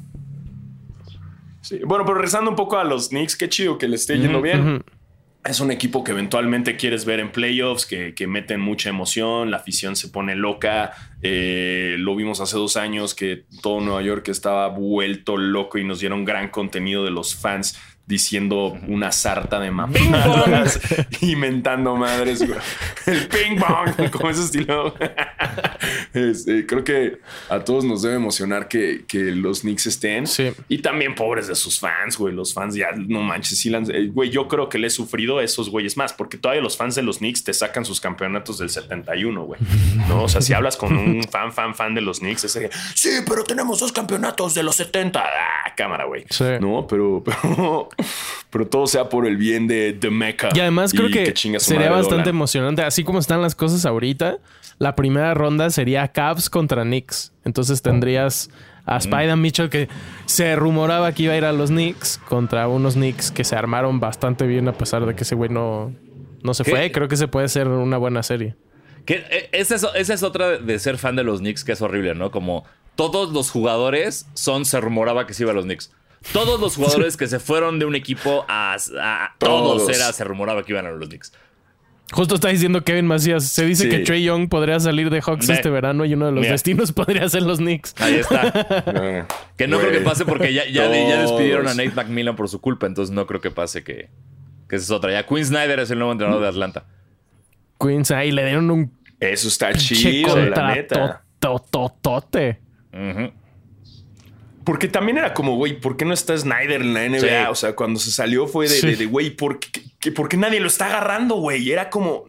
Sí, 1.62 1.80
Bueno, 1.86 2.06
pero 2.06 2.16
regresando 2.16 2.50
un 2.50 2.56
poco 2.56 2.78
a 2.78 2.84
los 2.84 3.10
Knicks, 3.10 3.36
qué 3.36 3.50
chido 3.50 3.78
que 3.78 3.88
le 3.88 3.96
esté 3.96 4.18
yendo 4.18 4.42
bien. 4.42 4.84
Es 5.44 5.62
un 5.62 5.72
equipo 5.72 6.04
que 6.04 6.12
eventualmente 6.12 6.76
quieres 6.76 7.06
ver 7.06 7.22
en 7.22 7.32
playoffs, 7.32 7.86
que, 7.86 8.14
que 8.14 8.28
meten 8.28 8.60
mucha 8.60 8.90
emoción, 8.90 9.50
la 9.50 9.58
afición 9.58 9.96
se 9.96 10.10
pone 10.10 10.36
loca. 10.36 10.92
Eh, 11.22 11.96
lo 12.00 12.16
vimos 12.18 12.42
hace 12.42 12.58
dos 12.58 12.76
años 12.76 13.14
que 13.16 13.46
todo 13.62 13.80
Nueva 13.80 14.02
York 14.02 14.28
estaba 14.28 14.68
vuelto 14.68 15.38
loco 15.38 15.78
y 15.78 15.86
nos 15.86 16.00
dieron 16.02 16.26
gran 16.26 16.50
contenido 16.50 17.06
de 17.06 17.12
los 17.12 17.34
fans 17.36 17.80
diciendo 18.08 18.78
una 18.88 19.12
sarta 19.12 19.60
de 19.60 19.70
mamadas 19.70 20.80
y 21.22 21.36
mentando 21.36 21.96
madres. 21.98 22.46
güey. 22.48 22.58
El 23.06 23.28
ping 23.28 23.58
pong, 23.60 24.10
como 24.12 24.30
ese 24.30 24.44
estilo. 24.44 24.96
Este, 26.14 26.66
creo 26.66 26.84
que 26.84 27.20
a 27.50 27.60
todos 27.60 27.84
nos 27.86 28.02
debe 28.02 28.16
emocionar 28.16 28.68
que, 28.68 29.06
que 29.08 29.20
los 29.32 29.62
Knicks 29.62 29.86
estén. 29.86 30.26
Sí. 30.26 30.52
Y 30.68 30.80
también 30.80 31.14
pobres 31.14 31.48
de 31.48 31.56
sus 31.56 31.80
fans, 31.80 32.18
güey. 32.18 32.34
Los 32.34 32.54
fans 32.54 32.76
ya 32.76 32.92
no 32.96 33.22
manches. 33.22 33.60
sí 33.60 33.72
eh, 33.74 34.10
güey, 34.12 34.30
yo 34.30 34.48
creo 34.48 34.68
que 34.68 34.80
le 34.80 34.88
he 34.88 34.90
sufrido 34.90 35.38
a 35.38 35.44
esos 35.44 35.70
güeyes 35.70 35.96
más, 35.96 36.14
porque 36.14 36.38
todavía 36.38 36.62
los 36.62 36.76
fans 36.76 36.96
de 36.96 37.04
los 37.04 37.20
Knicks 37.20 37.44
te 37.44 37.54
sacan 37.54 37.86
sus 37.86 38.02
campeonatos 38.02 38.58
del 38.58 38.70
71, 38.70 39.44
güey. 39.44 39.60
No, 40.08 40.24
o 40.24 40.30
sea, 40.30 40.42
si 40.42 40.54
hablas 40.54 40.76
con 40.78 40.98
un 40.98 41.24
fan, 41.24 41.54
fan, 41.54 41.76
fan 41.76 41.94
de 41.94 42.02
los 42.02 42.20
Knicks, 42.20 42.46
ese 42.46 42.70
sí, 42.96 43.10
pero 43.28 43.44
tenemos 43.44 43.80
dos 43.80 43.92
campeonatos 43.92 44.54
de 44.56 44.64
los 44.64 44.76
70. 44.76 45.20
Ah, 45.24 45.74
cámara, 45.76 46.06
güey. 46.06 46.26
Sí. 46.30 46.46
No, 46.60 46.88
pero, 46.88 47.24
pero, 47.24 47.90
pero 48.50 48.68
todo 48.68 48.88
sea 48.88 49.10
por 49.10 49.26
el 49.26 49.38
bien 49.38 49.68
de 49.68 49.94
The 49.94 50.10
Mecca. 50.10 50.50
Y 50.54 50.60
además 50.60 50.94
creo 50.94 51.10
que, 51.10 51.34
sería 51.60 51.92
bastante 51.92 52.30
emocionante. 52.30 52.84
Así 52.84 53.04
como 53.04 53.20
están 53.20 53.42
las 53.42 53.56
cosas 53.56 53.86
ahorita, 53.86 54.38
la 54.80 54.96
primera 54.96 55.34
ronda 55.34 55.70
sería 55.70 56.08
Cavs 56.10 56.50
contra 56.50 56.84
Knicks. 56.84 57.34
Entonces 57.44 57.82
tendrías 57.82 58.50
a 58.86 58.98
Spider 58.98 59.36
Mitchell 59.36 59.70
que 59.70 59.90
se 60.26 60.56
rumoraba 60.56 61.12
que 61.12 61.24
iba 61.24 61.34
a 61.34 61.38
ir 61.38 61.46
a 61.46 61.52
los 61.52 61.70
Knicks 61.70 62.20
contra 62.30 62.68
unos 62.68 62.94
Knicks 62.94 63.32
que 63.32 63.44
se 63.44 63.56
armaron 63.56 64.00
bastante 64.00 64.48
bien 64.48 64.68
a 64.68 64.74
pesar 64.74 65.06
de 65.06 65.14
que 65.14 65.24
ese 65.24 65.36
güey 65.36 65.50
no, 65.50 65.94
no 66.42 66.54
se 66.54 66.64
¿Qué? 66.64 66.72
fue. 66.72 66.92
Creo 66.92 67.08
que 67.08 67.18
se 67.18 67.28
puede 67.28 67.50
ser 67.50 67.68
una 67.68 67.98
buena 67.98 68.24
serie. 68.24 68.56
Que, 69.06 69.26
eh, 69.30 69.50
esa, 69.52 69.76
es, 69.76 69.86
esa 69.96 70.14
es 70.14 70.24
otra 70.24 70.58
de 70.58 70.80
ser 70.80 70.98
fan 70.98 71.16
de 71.16 71.24
los 71.24 71.40
Knicks 71.40 71.64
que 71.64 71.74
es 71.74 71.82
horrible, 71.82 72.16
¿no? 72.16 72.32
Como 72.32 72.66
todos 72.96 73.32
los 73.32 73.52
jugadores 73.52 74.28
son, 74.34 74.66
se 74.66 74.82
rumoraba 74.82 75.28
que 75.28 75.34
se 75.34 75.44
iba 75.44 75.52
a 75.52 75.56
los 75.56 75.66
Knicks. 75.66 75.92
Todos 76.34 76.60
los 76.60 76.76
jugadores 76.76 77.18
que 77.18 77.28
se 77.28 77.40
fueron 77.40 77.80
de 77.80 77.86
un 77.86 77.96
equipo 77.96 78.46
a, 78.48 78.76
a- 79.02 79.36
todos, 79.38 79.84
Todos. 79.86 79.96
era, 79.98 80.12
se 80.14 80.24
rumoraba 80.24 80.64
que 80.64 80.74
iban 80.74 80.86
a 80.86 80.92
los 80.92 81.08
Knicks. 81.08 81.34
Justo 82.12 82.36
está 82.36 82.48
diciendo 82.50 82.84
Kevin 82.86 83.06
Macías. 83.06 83.44
Se 83.50 83.66
dice 83.66 83.84
Sí. 83.84 83.90
que 83.90 84.00
Trey 84.00 84.24
Young 84.24 84.48
podría 84.48 84.80
salir 84.80 85.10
de 85.10 85.22
Hawks 85.22 85.50
este 85.50 85.70
verano 85.70 86.06
y 86.06 86.14
uno 86.14 86.28
de 86.28 86.32
los 86.32 86.42
Mira. 86.42 86.54
destinos 86.54 86.92
podría 86.94 87.28
ser 87.28 87.42
los 87.44 87.58
Knicks. 87.58 87.96
Ahí 88.00 88.16
está. 88.16 89.28
Que 89.58 89.68
no 89.68 89.78
creo 89.80 89.92
que 89.92 90.00
pase 90.02 90.24
porque 90.26 90.54
ya, 90.54 90.66
ya, 90.68 90.88
despidieron 90.88 91.68
a 91.68 91.74
Nate 91.74 91.92
McMillan 91.92 92.36
por 92.38 92.48
su 92.48 92.62
culpa, 92.62 92.88
entonces 92.88 93.14
no 93.14 93.26
creo 93.28 93.42
que 93.42 93.52
pase 93.52 93.84
que, 93.84 94.10
Que 94.70 94.76
esa 94.78 94.86
es 94.86 94.92
otra. 94.92 95.12
Ya 95.12 95.26
Quinn 95.26 95.46
Snyder 95.46 95.80
es 95.82 95.92
el 95.92 95.98
nuevo 96.00 96.12
entrenador 96.14 96.42
de 96.44 96.48
Atlanta. 96.50 96.86
Queens 97.80 98.10
ahí 98.12 98.32
le 98.32 98.46
dieron 98.46 98.72
un 98.72 98.92
Eso 99.20 99.48
está 99.50 99.74
chido, 99.74 100.36
la 100.38 100.76
neta. 100.76 101.24
contratototote. 101.40 102.60
Ujú. 102.94 103.32
Porque 104.68 104.88
también 104.90 105.18
era 105.18 105.34
como, 105.34 105.56
güey, 105.56 105.80
¿por 105.80 105.96
qué 105.98 106.04
no 106.06 106.14
está 106.14 106.38
Snyder 106.38 106.82
en 106.82 106.94
la 106.94 107.06
NBA? 107.08 107.20
Sí. 107.20 107.50
O 107.50 107.56
sea, 107.56 107.74
cuando 107.76 108.00
se 108.00 108.12
salió 108.12 108.46
fue 108.48 108.68
de, 108.68 108.76
Sí. 108.76 108.86
de, 108.86 108.96
de, 108.98 109.06
güey, 109.08 109.32
¿por 109.32 109.60
qué, 109.60 109.82
qué- 110.00 110.12
por 110.12 110.28
qué 110.30 110.36
nadie 110.38 110.60
lo 110.60 110.68
está 110.68 110.88
agarrando, 110.88 111.36
güey? 111.36 111.72
Era 111.72 111.90
como, 111.90 112.26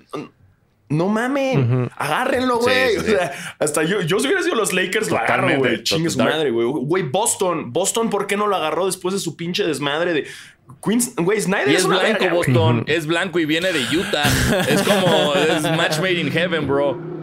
no 0.88 1.08
mamen, 1.08 1.90
agárrenlo, 1.96 2.58
güey. 2.60 2.92
Sí. 2.92 2.96
O 2.98 3.02
sea, 3.02 3.32
hasta 3.58 3.82
yo, 3.82 4.00
yo 4.02 4.20
si 4.20 4.26
hubiera 4.28 4.42
sido 4.42 4.54
los 4.54 4.72
Lakers, 4.72 5.10
lo 5.10 5.18
agarro, 5.18 5.58
güey. 5.58 5.82
Chingue 5.82 6.08
su 6.10 6.18
madre, 6.20 6.50
güey. 6.52 6.66
Güey, 6.66 7.02
Boston, 7.02 7.72
Boston, 7.72 8.08
¿por 8.08 8.26
qué 8.28 8.36
no 8.36 8.46
lo 8.46 8.54
agarró 8.56 8.86
después 8.86 9.12
de 9.12 9.20
su 9.20 9.36
pinche 9.36 9.64
desmadre 9.64 10.12
de 10.14 10.26
Queens? 10.82 11.16
Güey, 11.16 11.40
Snyder 11.40 11.68
Y 11.70 11.74
es, 11.74 11.86
blanco 11.86 12.04
verga. 12.20 12.34
Boston, 12.34 12.84
es 12.86 13.06
blanco 13.06 13.38
y 13.40 13.46
viene 13.46 13.72
de 13.72 13.80
Utah. 13.96 14.24
Es 14.68 14.80
como, 14.82 15.34
es 15.34 15.62
match 15.76 15.98
made 15.98 16.20
in 16.20 16.30
heaven, 16.30 16.66
bro. 16.68 17.17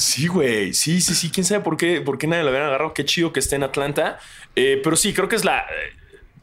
Sí, 0.00 0.26
güey. 0.26 0.72
Sí, 0.72 1.00
sí, 1.00 1.14
sí. 1.14 1.30
Quién 1.30 1.44
sabe 1.44 1.62
por 1.62 1.76
qué, 1.76 2.00
por 2.00 2.16
qué 2.18 2.26
nadie 2.26 2.42
lo 2.42 2.48
habían 2.48 2.64
agarrado. 2.64 2.94
Qué 2.94 3.04
chido 3.04 3.32
que 3.32 3.40
esté 3.40 3.56
en 3.56 3.62
Atlanta. 3.64 4.18
Eh, 4.56 4.80
pero 4.82 4.96
sí, 4.96 5.12
creo 5.12 5.28
que 5.28 5.36
es 5.36 5.44
la. 5.44 5.58
eh, 5.60 5.96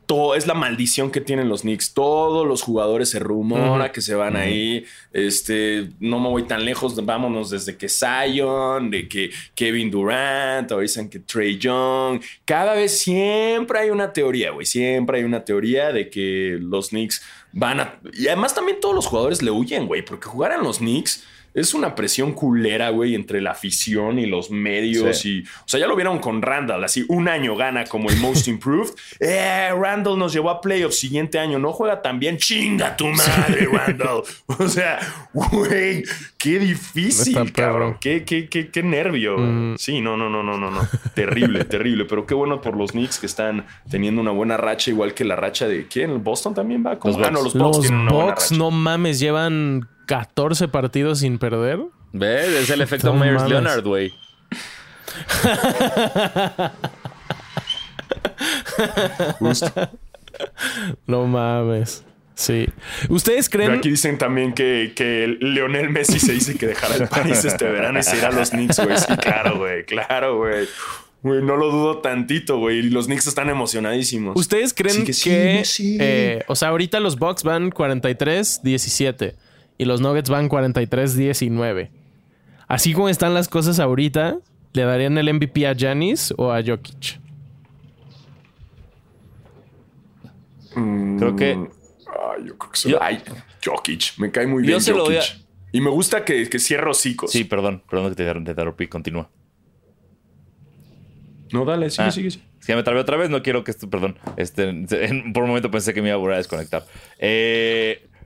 to- 0.05 0.35
es 0.35 0.47
la 0.47 0.53
maldición 0.53 1.11
que 1.11 1.19
tienen 1.21 1.49
los 1.49 1.61
Knicks. 1.61 1.93
Todos 1.93 2.47
los 2.47 2.61
jugadores 2.61 3.09
se 3.09 3.19
rumora 3.19 3.91
que 3.91 3.99
se 4.01 4.15
van 4.15 4.35
ahí. 4.37 4.85
Este, 5.11 5.89
no 5.99 6.19
me 6.19 6.29
voy 6.29 6.43
tan 6.43 6.63
lejos. 6.63 6.95
Vámonos 7.03 7.49
desde 7.49 7.75
que 7.75 7.89
Zion, 7.89 8.89
de 8.91 9.07
que 9.09 9.31
Kevin 9.55 9.89
Durant, 9.91 10.71
ahora 10.71 10.83
dicen 10.83 11.09
que 11.09 11.19
Trey 11.19 11.57
Young. 11.57 12.21
Cada 12.45 12.73
vez 12.73 12.97
siempre 12.99 13.79
hay 13.79 13.89
una 13.89 14.13
teoría, 14.13 14.51
güey. 14.51 14.65
Siempre 14.65 15.17
hay 15.17 15.23
una 15.25 15.43
teoría 15.43 15.91
de 15.91 16.09
que 16.09 16.57
los 16.61 16.89
Knicks 16.89 17.21
van 17.51 17.79
a. 17.81 17.99
Y 18.13 18.27
además 18.27 18.53
también 18.55 18.79
todos 18.79 18.95
los 18.95 19.07
jugadores 19.07 19.41
le 19.41 19.51
huyen, 19.51 19.87
güey. 19.87 20.05
Porque 20.05 20.27
jugar 20.27 20.51
en 20.53 20.63
los 20.63 20.77
Knicks. 20.77 21.25
Es 21.57 21.73
una 21.73 21.95
presión 21.95 22.33
culera, 22.33 22.91
güey, 22.91 23.15
entre 23.15 23.41
la 23.41 23.49
afición 23.51 24.19
y 24.19 24.27
los 24.27 24.51
medios. 24.51 25.17
Sí. 25.17 25.39
Y, 25.39 25.41
o 25.41 25.63
sea, 25.65 25.79
ya 25.79 25.87
lo 25.87 25.95
vieron 25.95 26.19
con 26.19 26.43
Randall. 26.43 26.83
Así, 26.83 27.03
un 27.07 27.27
año 27.27 27.55
gana 27.55 27.85
como 27.85 28.09
el 28.09 28.17
Most 28.17 28.47
Improved. 28.47 28.91
Eh, 29.19 29.71
Randall 29.75 30.19
nos 30.19 30.31
llevó 30.33 30.51
a 30.51 30.61
playoffs. 30.61 30.99
Siguiente 30.99 31.39
año 31.39 31.57
no 31.57 31.73
juega 31.73 32.01
tan 32.01 32.19
bien. 32.19 32.37
Chinga 32.37 32.95
tu 32.95 33.07
madre, 33.07 33.67
Randall. 33.71 34.21
O 34.59 34.67
sea, 34.67 34.99
güey, 35.33 36.03
qué 36.37 36.59
difícil, 36.59 37.51
cabrón. 37.51 37.97
Qué, 37.99 38.23
qué, 38.23 38.47
qué, 38.47 38.69
qué 38.69 38.83
nervio. 38.83 39.37
güey. 39.37 39.77
Sí, 39.77 40.01
no, 40.01 40.15
no, 40.15 40.29
no, 40.29 40.43
no, 40.43 40.57
no, 40.57 40.69
no. 40.69 40.87
Terrible, 41.15 41.65
terrible. 41.65 42.05
Pero 42.05 42.25
qué 42.27 42.35
bueno 42.35 42.61
por 42.61 42.77
los 42.77 42.91
Knicks 42.91 43.17
que 43.19 43.25
están 43.25 43.65
teniendo 43.89 44.21
una 44.21 44.31
buena 44.31 44.57
racha, 44.57 44.91
igual 44.91 45.13
que 45.15 45.25
la 45.25 45.35
racha 45.35 45.67
de 45.67 45.87
quién? 45.87 46.11
¿El 46.11 46.19
Boston 46.19 46.53
también 46.53 46.83
va? 46.85 46.99
Como, 46.99 47.17
Los 47.17 47.27
ah, 47.27 47.31
no, 47.31 47.41
los 47.41 47.53
Bucks 47.53 47.77
Los 47.77 47.81
tienen 47.81 48.01
una 48.01 48.11
buena 48.11 48.29
Bucks, 48.31 48.43
racha. 48.51 48.55
no 48.57 48.71
mames, 48.71 49.19
llevan 49.19 49.87
14 50.07 50.67
partidos 50.69 51.19
sin 51.19 51.37
perder. 51.37 51.79
¿Ves? 52.13 52.47
Es 52.47 52.69
el 52.71 52.81
efecto 52.81 53.13
Myers. 53.13 53.47
Leonard, 53.47 53.83
güey. 53.83 54.11
No 61.05 61.25
mames. 61.25 62.03
Sí. 62.35 62.67
¿Ustedes 63.09 63.49
Pero 63.49 63.63
creen? 63.65 63.79
aquí 63.79 63.89
dicen 63.89 64.17
también 64.19 64.53
que, 64.53 64.93
que 64.95 65.37
Leonel 65.39 65.89
Messi 65.89 66.19
se 66.19 66.33
dice 66.33 66.55
que 66.55 66.67
dejará 66.67 66.95
el 66.95 67.07
París 67.07 67.43
este 67.43 67.65
verano 67.65 67.97
y 67.99 68.03
se 68.03 68.17
irá 68.17 68.27
a 68.27 68.31
los 68.31 68.51
Knicks, 68.51 68.79
güey. 68.83 68.97
Sí, 68.97 69.17
claro, 69.17 69.57
güey. 69.57 69.85
Claro, 69.85 70.37
güey. 70.37 70.67
Güey, 71.23 71.41
no 71.41 71.57
lo 71.57 71.71
dudo 71.71 71.97
tantito, 71.97 72.59
güey. 72.59 72.77
Y 72.77 72.83
los 72.91 73.07
Knicks 73.07 73.25
están 73.25 73.49
emocionadísimos. 73.49 74.37
¿Ustedes 74.37 74.75
creen 74.75 74.97
Sí 74.97 74.99
que, 75.01 75.05
que 75.07 75.13
sí, 75.13 75.29
Messi. 75.31 75.97
eh, 75.99 76.43
o 76.47 76.55
sea, 76.55 76.69
ahorita 76.69 76.99
los 76.99 77.17
Bucks 77.17 77.43
van 77.43 77.71
43-17 77.71 79.33
y 79.77 79.85
los 79.85 80.01
Nuggets 80.01 80.29
van 80.29 80.49
43-19? 80.49 81.89
Así 82.67 82.93
como 82.93 83.09
están 83.09 83.33
las 83.33 83.47
cosas 83.47 83.79
ahorita, 83.79 84.37
¿le 84.73 84.83
darían 84.83 85.17
el 85.17 85.33
MVP 85.33 85.65
a 85.67 85.73
Giannis 85.73 86.33
o 86.37 86.51
a 86.51 86.61
Jokic? 86.63 87.19
Creo 91.17 91.35
que 91.35 91.51
Ay, 91.53 92.45
yo 92.47 92.57
creo 92.57 92.71
que 92.71 92.77
se 92.77 92.89
Yo- 92.89 93.01
Ay, 93.01 93.21
Jokic. 93.63 94.17
Me 94.17 94.31
cae 94.31 94.47
muy 94.47 94.63
Yo 94.63 94.67
bien 94.67 94.81
se 94.81 94.91
Jokic. 94.91 95.05
voy 95.05 95.15
a- 95.17 95.21
Y 95.71 95.81
me 95.81 95.89
gusta 95.89 96.23
que, 96.23 96.47
que 96.49 96.59
cierre 96.59 96.89
hocicos. 96.89 97.31
Sí, 97.31 97.43
perdón, 97.43 97.83
perdón 97.89 98.09
que 98.09 98.15
te, 98.15 98.31
te 98.31 98.37
interrumpí. 98.51 98.87
Continúa. 98.87 99.29
No, 101.51 101.65
dale, 101.65 101.89
sigue, 101.89 102.03
Ah, 102.07 102.11
sigue. 102.11 102.31
sigue. 102.31 102.43
Es 102.59 102.65
que 102.65 102.75
me 102.75 102.83
trabé 102.83 102.99
otra 102.99 103.17
vez, 103.17 103.29
no 103.29 103.41
quiero 103.43 103.63
que 103.63 103.71
esto, 103.71 103.89
perdón. 103.89 104.17
Este, 104.37 104.69
en- 104.69 105.33
por 105.33 105.43
un 105.43 105.49
momento 105.49 105.69
pensé 105.71 105.93
que 105.93 106.01
me 106.01 106.09
iba 106.09 106.15
a 106.15 106.19
volver 106.19 106.35
a 106.35 106.37
desconectar. 106.37 106.85
Eh, 107.19 108.01
¿quién- 108.03 108.16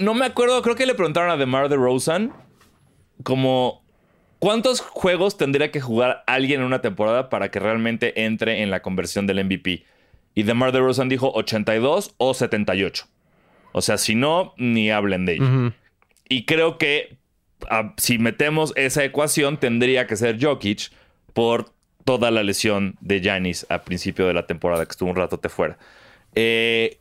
no 0.00 0.14
me 0.14 0.26
acuerdo, 0.26 0.60
creo 0.62 0.76
que 0.76 0.86
le 0.86 0.94
preguntaron 0.94 1.30
a 1.30 1.36
DeMar 1.36 1.68
DeRozan 1.68 2.32
como 3.22 3.82
¿cuántos 4.38 4.80
juegos 4.80 5.36
tendría 5.36 5.70
que 5.70 5.80
jugar 5.80 6.24
alguien 6.26 6.60
en 6.60 6.66
una 6.66 6.80
temporada 6.80 7.28
para 7.28 7.50
que 7.50 7.58
realmente 7.58 8.24
entre 8.24 8.62
en 8.62 8.70
la 8.70 8.82
conversión 8.82 9.26
del 9.26 9.44
MVP? 9.44 9.84
Y 10.34 10.42
DeMar 10.42 10.72
DeRozan 10.72 11.08
dijo 11.08 11.32
82 11.34 12.14
o 12.18 12.34
78. 12.34 13.06
O 13.72 13.82
sea, 13.82 13.98
si 13.98 14.14
no, 14.14 14.54
ni 14.56 14.90
hablen 14.90 15.26
de 15.26 15.34
ello. 15.34 15.72
Y 16.28 16.44
creo 16.44 16.78
que 16.78 17.16
ah, 17.70 17.94
si 17.96 18.18
metemos 18.18 18.72
esa 18.76 19.04
ecuación, 19.04 19.58
tendría 19.58 20.06
que 20.06 20.16
ser 20.16 20.42
Jokic 20.42 20.90
por 21.32 21.70
toda 22.04 22.30
la 22.30 22.42
lesión 22.42 22.96
de 23.00 23.20
Giannis 23.20 23.66
a 23.68 23.82
principio 23.82 24.26
de 24.26 24.34
la 24.34 24.46
temporada, 24.46 24.84
que 24.84 24.92
estuvo 24.92 25.10
un 25.10 25.16
ratote 25.16 25.48
fuera. 25.48 25.76
Eh, 26.34 26.98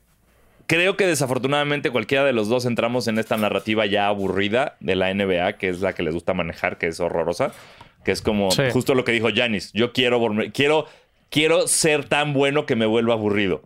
creo 0.67 0.97
que 0.97 1.05
desafortunadamente 1.07 1.89
cualquiera 1.91 2.23
de 2.25 2.33
los 2.33 2.47
dos 2.49 2.65
entramos 2.65 3.07
en 3.07 3.19
esta 3.19 3.37
narrativa 3.37 3.85
ya 3.85 4.07
aburrida 4.07 4.77
de 4.79 4.95
la 4.95 5.09
NBA, 5.13 5.57
que 5.57 5.69
es 5.69 5.81
la 5.81 5.93
que 5.93 6.03
les 6.03 6.13
gusta 6.13 6.33
manejar, 6.33 6.77
que 6.77 6.87
es 6.87 6.99
horrorosa, 6.99 7.53
que 8.03 8.11
es 8.11 8.21
como 8.21 8.51
Sí. 8.51 8.63
justo 8.71 8.93
lo 8.95 9.03
que 9.03 9.11
dijo 9.11 9.29
Giannis. 9.29 9.71
Yo 9.73 9.93
quiero, 9.93 10.19
volver- 10.19 10.51
quiero, 10.53 10.85
quiero 11.29 11.67
ser 11.67 12.05
tan 12.05 12.33
bueno 12.33 12.65
que 12.65 12.75
me 12.75 12.85
vuelva 12.85 13.13
aburrido. 13.13 13.61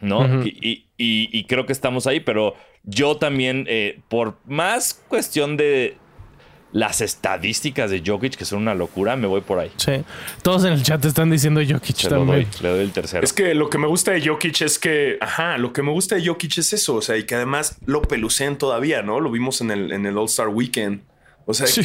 ¿no? 0.00 0.18
Ujú. 0.18 0.42
y, 0.44 0.58
y- 0.60 0.86
y- 0.98 1.28
y 1.38 1.44
creo 1.44 1.64
que 1.64 1.72
estamos 1.72 2.06
ahí, 2.06 2.20
pero 2.20 2.54
yo 2.82 3.16
también, 3.16 3.64
eh, 3.70 4.00
por 4.08 4.36
más 4.44 5.02
cuestión 5.08 5.56
de 5.56 5.96
las 6.74 7.00
estadísticas 7.00 7.88
de 7.88 8.02
Jokic, 8.04 8.34
que 8.34 8.44
son 8.44 8.58
una 8.62 8.74
locura, 8.74 9.14
me 9.14 9.28
voy 9.28 9.42
por 9.42 9.60
ahí. 9.60 9.70
Sí. 9.76 9.92
Todos 10.42 10.64
en 10.64 10.72
el 10.72 10.82
chat 10.82 11.02
están 11.04 11.30
diciendo 11.30 11.60
Jokic 11.66 11.94
Se 11.96 12.10
lo 12.10 12.24
doy, 12.24 12.48
le 12.60 12.68
doy 12.68 12.80
el 12.80 12.90
tercero. 12.90 13.22
Es 13.24 13.32
que 13.32 13.54
lo 13.54 13.70
que 13.70 13.78
me 13.78 13.86
gusta 13.86 14.10
de 14.10 14.26
Jokic 14.26 14.60
es 14.62 14.80
que, 14.80 15.16
ajá, 15.20 15.56
lo 15.56 15.72
que 15.72 15.82
me 15.82 15.92
gusta 15.92 16.16
de 16.16 16.26
Jokic 16.26 16.58
es 16.58 16.72
eso, 16.72 16.96
o 16.96 17.00
sea, 17.00 17.16
y 17.16 17.26
que 17.26 17.36
además 17.36 17.78
lo 17.86 18.02
pelucean 18.02 18.58
todavía, 18.58 19.02
¿no? 19.02 19.20
Lo 19.20 19.30
vimos 19.30 19.60
en 19.60 19.70
el, 19.70 19.92
en 19.92 20.04
el 20.04 20.18
All-Star 20.18 20.48
Weekend. 20.48 21.02
O 21.46 21.54
sea, 21.54 21.68
Sí. 21.68 21.82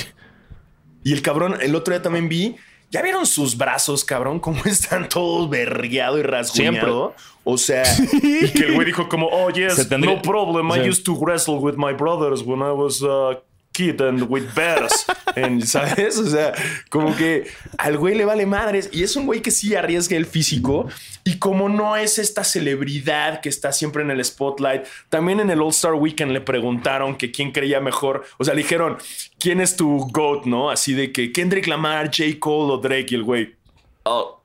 y 1.03 1.13
el 1.13 1.21
cabrón, 1.21 1.55
el 1.61 1.75
otro 1.75 1.93
día 1.93 2.01
también 2.01 2.27
vi, 2.27 2.55
¿ya 2.89 3.03
vieron 3.03 3.27
sus 3.27 3.55
brazos, 3.57 4.03
cabrón? 4.03 4.39
Cómo 4.39 4.59
están 4.65 5.07
todos 5.07 5.47
berreado 5.51 6.17
y 6.17 6.23
rasguñado. 6.23 7.13
O 7.43 7.57
sea, 7.59 7.83
y 8.23 8.49
que 8.49 8.65
el 8.65 8.73
güey 8.73 8.87
dijo 8.87 9.07
como, 9.07 9.27
oh, 9.27 9.51
yes, 9.51 9.87
tendría- 9.87 10.15
no 10.15 10.21
problem. 10.23 10.71
I 10.71 10.89
used 10.89 11.03
to 11.03 11.13
wrestle 11.15 11.55
with 11.59 11.75
my 11.77 11.93
brothers 11.93 12.41
when 12.43 12.59
I 12.61 12.71
was 12.71 13.03
a 13.03 13.39
and 13.87 14.23
with 14.29 14.53
bears. 14.55 15.05
And, 15.35 15.63
¿Sabes? 15.63 16.17
O 16.17 16.29
sea, 16.29 16.53
como 16.89 17.15
que 17.15 17.49
al 17.77 17.97
güey 17.97 18.15
le 18.15 18.25
vale 18.25 18.45
madres. 18.45 18.89
Y 18.91 19.03
es 19.03 19.15
un 19.15 19.25
güey 19.25 19.41
que 19.41 19.51
sí 19.51 19.75
arriesga 19.75 20.17
el 20.17 20.25
físico. 20.25 20.87
Y 21.23 21.37
como 21.37 21.69
no 21.69 21.95
es 21.95 22.19
esta 22.19 22.43
celebridad 22.43 23.41
que 23.41 23.49
está 23.49 23.71
siempre 23.71 24.03
en 24.03 24.11
el 24.11 24.23
spotlight, 24.23 24.85
también 25.09 25.39
en 25.39 25.49
el 25.49 25.61
All-Star 25.61 25.93
Weekend 25.93 26.31
le 26.31 26.41
preguntaron 26.41 27.15
que 27.15 27.31
quién 27.31 27.51
creía 27.51 27.79
mejor. 27.79 28.25
O 28.37 28.43
sea, 28.43 28.53
le 28.53 28.63
dijeron, 28.63 28.97
¿quién 29.37 29.61
es 29.61 29.75
tu 29.75 30.07
GOAT, 30.11 30.45
no? 30.45 30.69
Así 30.69 30.93
de 30.93 31.11
que 31.11 31.31
Kendrick 31.31 31.67
Lamar, 31.67 32.07
J. 32.07 32.39
Cole 32.39 32.73
o 32.73 32.77
Drake. 32.77 33.07
Y 33.11 33.15
el 33.15 33.23
güey, 33.23 33.55
oh, 34.03 34.38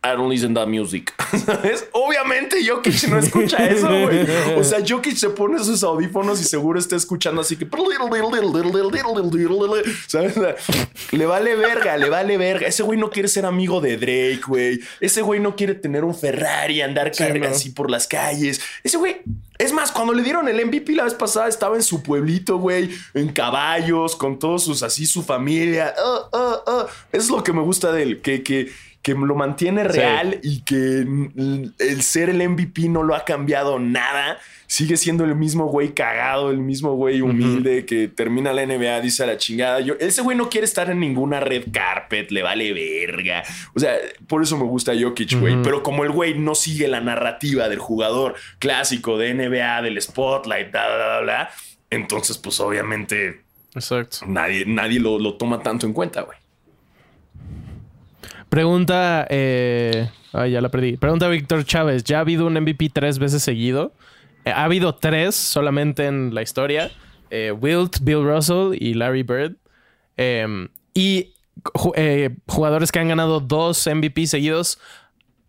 I 0.00 0.14
don't 0.14 0.28
listen 0.28 0.54
to 0.54 0.60
that 0.60 0.68
music. 0.68 1.12
¿Sabes? 1.44 1.88
Obviamente 1.92 2.64
Jokic 2.64 3.08
no 3.08 3.18
escucha 3.18 3.66
eso, 3.66 3.88
güey. 3.88 4.26
O 4.56 4.62
sea, 4.62 4.78
Jokic 4.86 5.16
se 5.16 5.30
pone 5.30 5.62
sus 5.62 5.82
audífonos 5.82 6.40
y 6.40 6.44
seguro 6.44 6.78
está 6.78 6.94
escuchando 6.94 7.40
así 7.40 7.56
que... 7.56 7.66
¿Sabes? 10.06 10.34
Le 11.10 11.26
vale 11.26 11.56
verga, 11.56 11.96
le 11.96 12.10
vale 12.10 12.38
verga. 12.38 12.68
Ese 12.68 12.84
güey 12.84 12.98
no 12.98 13.10
quiere 13.10 13.28
ser 13.28 13.44
amigo 13.44 13.80
de 13.80 13.96
Drake, 13.96 14.42
güey. 14.46 14.80
Ese 15.00 15.20
güey 15.22 15.40
no 15.40 15.56
quiere 15.56 15.74
tener 15.74 16.04
un 16.04 16.14
Ferrari, 16.14 16.80
andar 16.80 17.10
carga 17.10 17.48
no. 17.48 17.54
así 17.54 17.70
por 17.70 17.90
las 17.90 18.06
calles. 18.06 18.60
Ese 18.84 18.98
güey... 18.98 19.22
Es 19.58 19.72
más, 19.72 19.90
cuando 19.90 20.14
le 20.14 20.22
dieron 20.22 20.46
el 20.46 20.64
MVP 20.64 20.92
la 20.92 21.02
vez 21.02 21.14
pasada, 21.14 21.48
estaba 21.48 21.74
en 21.74 21.82
su 21.82 22.00
pueblito, 22.00 22.58
güey, 22.58 22.90
en 23.12 23.32
caballos, 23.32 24.14
con 24.14 24.38
todos 24.38 24.62
sus, 24.62 24.84
así, 24.84 25.04
su 25.04 25.24
familia. 25.24 25.92
Ah. 26.32 26.86
Es 27.10 27.28
lo 27.28 27.42
que 27.42 27.52
me 27.52 27.62
gusta 27.62 27.90
de 27.90 28.04
él, 28.04 28.20
que, 28.20 28.44
que, 28.44 28.70
que 29.08 29.14
lo 29.14 29.34
mantiene 29.34 29.84
real 29.84 30.38
y 30.42 30.60
que 30.60 31.06
el 31.78 32.02
ser 32.02 32.28
el 32.28 32.46
MVP 32.46 32.90
no 32.90 33.02
lo 33.02 33.14
ha 33.14 33.24
cambiado 33.24 33.78
nada. 33.78 34.38
Sigue 34.66 34.98
siendo 34.98 35.24
el 35.24 35.34
mismo 35.34 35.68
güey 35.68 35.94
cagado, 35.94 36.50
el 36.50 36.58
mismo 36.58 36.92
güey 36.92 37.22
humilde 37.22 37.86
que 37.86 38.08
termina 38.08 38.52
la 38.52 38.66
NBA, 38.66 39.00
dice 39.00 39.22
a 39.22 39.26
la 39.26 39.38
chingada. 39.38 39.80
Yo, 39.80 39.94
ese 39.98 40.20
güey 40.20 40.36
no 40.36 40.50
quiere 40.50 40.66
estar 40.66 40.90
en 40.90 41.00
ninguna 41.00 41.40
red 41.40 41.68
carpet, 41.72 42.30
le 42.30 42.42
vale 42.42 42.74
verga. 42.74 43.42
O 43.74 43.80
sea, 43.80 43.94
por 44.26 44.42
eso 44.42 44.58
me 44.58 44.64
gusta 44.64 44.92
Jokic, 44.94 45.40
güey. 45.40 45.62
Pero 45.62 45.82
como 45.82 46.04
el 46.04 46.10
güey 46.10 46.38
no 46.38 46.54
sigue 46.54 46.86
la 46.86 47.00
narrativa 47.00 47.70
del 47.70 47.78
jugador 47.78 48.34
clásico 48.58 49.16
de 49.16 49.32
NBA, 49.32 49.80
del 49.80 50.02
spotlight, 50.02 50.70
bla, 50.70 50.86
bla, 50.86 50.96
bla, 50.96 51.20
bla, 51.20 51.50
entonces, 51.88 52.36
pues 52.36 52.60
obviamente 52.60 53.40
Exacto. 53.74 54.18
nadie, 54.26 54.64
nadie 54.66 55.00
lo, 55.00 55.18
lo 55.18 55.38
toma 55.38 55.62
tanto 55.62 55.86
en 55.86 55.94
cuenta, 55.94 56.20
güey. 56.20 56.36
Pregunta. 58.48 59.26
Eh... 59.30 60.08
Ay, 60.32 60.52
ya 60.52 60.60
la 60.60 60.68
perdí. 60.68 60.96
Pregunta 60.96 61.28
Víctor 61.28 61.64
Chávez. 61.64 62.04
¿Ya 62.04 62.18
ha 62.18 62.20
habido 62.20 62.46
un 62.46 62.54
MVP 62.54 62.90
tres 62.92 63.18
veces 63.18 63.42
seguido? 63.42 63.92
Eh, 64.44 64.50
ha 64.50 64.64
habido 64.64 64.94
tres 64.94 65.34
solamente 65.34 66.06
en 66.06 66.34
la 66.34 66.42
historia. 66.42 66.90
Eh, 67.30 67.52
Wilt, 67.52 67.98
Bill 68.02 68.24
Russell 68.24 68.76
y 68.78 68.94
Larry 68.94 69.22
Bird. 69.22 69.56
Eh, 70.16 70.68
y 70.94 71.34
eh, 71.96 72.36
jugadores 72.46 72.92
que 72.92 72.98
han 72.98 73.08
ganado 73.08 73.40
dos 73.40 73.86
MVP 73.86 74.26
seguidos. 74.26 74.78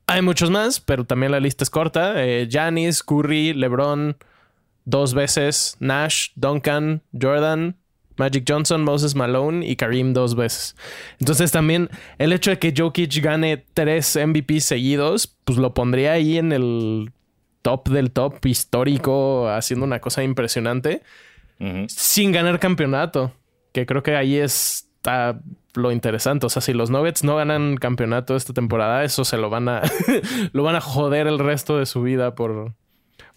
Hay 0.08 0.22
muchos 0.22 0.50
más, 0.50 0.80
pero 0.80 1.06
también 1.06 1.32
la 1.32 1.40
lista 1.40 1.64
es 1.64 1.70
corta. 1.70 2.16
Giannis, 2.48 3.04
Curry, 3.04 3.54
LeBron 3.54 4.18
dos 4.86 5.14
veces. 5.14 5.78
Nash, 5.80 6.30
Duncan, 6.36 7.04
Jordan, 7.20 7.76
Magic 8.20 8.44
Johnson, 8.48 8.84
Moses 8.84 9.16
Malone 9.16 9.66
y 9.66 9.76
Kareem 9.76 10.14
dos 10.14 10.36
veces. 10.36 10.76
Entonces 11.20 11.52
también 11.52 11.90
el 12.18 12.34
hecho 12.34 12.52
de 12.52 12.60
que 12.60 12.74
Jokic 12.78 13.22
gane 13.24 13.66
tres 13.74 14.16
MVP 14.16 14.60
seguidos, 14.62 15.36
pues 15.46 15.58
lo 15.58 15.74
pondría 15.74 16.12
ahí 16.14 16.38
en 16.38 16.52
el 16.52 17.12
top 17.62 17.90
del 17.90 18.12
top 18.12 18.46
histórico, 18.46 19.50
haciendo 19.50 19.86
una 19.86 20.00
cosa 20.00 20.24
impresionante, 20.24 21.02
sin 21.88 22.32
ganar 22.32 22.60
campeonato. 22.60 23.32
Que 23.72 23.86
creo 23.86 24.02
que 24.02 24.16
ahí 24.16 24.38
está 24.38 25.40
lo 25.76 25.92
interesante. 25.92 26.46
O 26.46 26.50
sea, 26.50 26.62
si 26.62 26.74
los 26.74 26.90
Nuggets 26.90 27.24
no 27.24 27.36
ganan 27.36 27.78
campeonato 27.78 28.36
esta 28.36 28.54
temporada, 28.54 29.04
eso 29.04 29.24
se 29.26 29.38
lo 29.38 29.50
van 29.50 29.70
a, 29.70 29.82
lo 30.54 30.64
van 30.64 30.76
a 30.76 30.82
joder 30.82 31.28
el 31.28 31.38
resto 31.40 31.78
de 31.78 31.86
su 31.86 32.02
vida 32.02 32.34
por, 32.34 32.74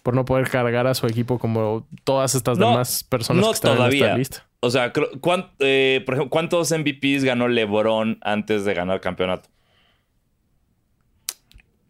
por 0.01 0.15
no 0.15 0.25
poder 0.25 0.49
cargar 0.49 0.87
a 0.87 0.93
su 0.95 1.05
equipo 1.05 1.37
como 1.37 1.87
todas 2.03 2.33
estas 2.33 2.57
No, 2.57 2.69
demás 2.69 3.03
personas 3.03 3.41
no 3.41 3.49
que 3.49 3.55
están 3.55 3.71
en 3.73 3.77
todavía. 3.77 4.05
esta 4.07 4.17
lista. 4.17 4.47
O 4.65 4.69
sea, 4.69 4.93
creo- 4.93 5.09
¿cuán- 5.19 5.49
eh, 5.59 6.01
por 6.05 6.13
ejemplo, 6.15 6.29
¿cuántos 6.29 6.71
MVPs 6.71 7.25
ganó 7.25 7.47
LeBron 7.49 8.17
antes 8.21 8.63
de 8.63 8.73
ganar 8.73 9.01
campeonato? 9.01 9.49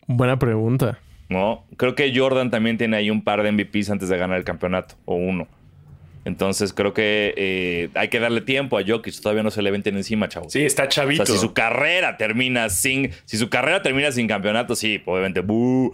Buena 0.08 0.38
pregunta. 0.40 1.00
¿No? 1.30 1.66
Creo 1.78 1.96
que 1.96 2.12
Jordan 2.18 2.52
también 2.52 2.78
tiene 2.78 2.98
ahí 2.98 3.10
un 3.10 3.24
par 3.24 3.44
de 3.44 3.50
MVPs 3.52 3.90
antes 3.90 4.10
de 4.10 4.18
ganar 4.18 4.38
el 4.38 4.44
campeonato, 4.44 4.96
o 5.06 5.16
uno. 5.16 5.48
Entonces 6.26 6.74
creo 6.74 6.94
que 6.94 7.34
eh, 7.36 7.90
hay 7.96 8.08
que 8.08 8.20
darle 8.20 8.42
tiempo 8.42 8.78
a 8.78 8.84
Jokic. 8.86 9.20
Todavía 9.22 9.44
no 9.44 9.52
se 9.52 9.62
le 9.62 9.72
venten 9.72 9.96
encima, 9.98 10.30
chavo. 10.30 10.50
Sí, 10.50 10.64
está 10.66 10.84
O 10.84 10.88
chavito. 10.88 11.26
sea, 11.26 11.36
si 11.36 11.42
su 11.42 11.54
carrera 11.54 12.16
termina 12.18 12.70
sin. 12.70 13.12
Si 13.26 13.38
su 13.38 13.50
carrera 13.50 13.82
termina 13.82 14.12
sin 14.12 14.28
campeonato, 14.28 14.76
sí, 14.76 15.02
obviamente. 15.06 15.42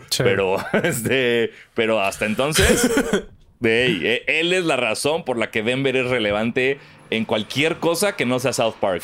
Sí. 0.09 0.23
Pero, 0.23 0.57
este, 0.83 1.51
pero 1.73 1.99
hasta 1.99 2.25
entonces, 2.27 2.89
eh, 3.63 4.23
él 4.27 4.53
es 4.53 4.63
la 4.65 4.77
razón 4.77 5.23
por 5.25 5.37
la 5.37 5.51
que 5.51 5.63
Denver 5.63 5.95
es 5.95 6.07
relevante 6.09 6.79
en 7.09 7.25
cualquier 7.25 7.77
cosa 7.77 8.15
que 8.15 8.25
no 8.25 8.39
sea 8.39 8.53
South 8.53 8.75
Park. 8.79 9.03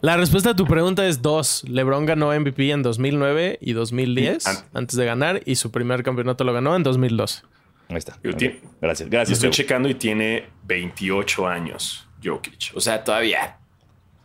La 0.00 0.16
respuesta 0.16 0.50
a 0.50 0.56
tu 0.56 0.66
pregunta 0.66 1.06
es 1.06 1.22
dos. 1.22 1.64
LeBron 1.66 2.04
ganó 2.04 2.28
MVP 2.38 2.70
en 2.70 2.82
2009 2.82 3.58
y 3.60 3.72
2010 3.72 4.42
Sí, 4.42 4.50
an- 4.50 4.56
antes 4.74 4.96
de 4.96 5.04
ganar 5.06 5.40
y 5.46 5.54
su 5.56 5.70
primer 5.70 6.02
campeonato 6.02 6.44
lo 6.44 6.52
ganó 6.52 6.76
en 6.76 6.82
2012. 6.82 7.42
Ahí 7.88 7.96
está. 7.96 8.18
Gracias, 8.22 8.60
Yo 8.80 9.10
gracias. 9.10 9.30
estoy 9.38 9.50
checando 9.50 9.88
y 9.88 9.94
tiene 9.94 10.46
28 10.66 11.46
años, 11.46 12.06
Jokic. 12.22 12.72
O 12.74 12.80
sea, 12.80 13.02
todavía, 13.04 13.56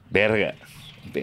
Verga. 0.09 0.55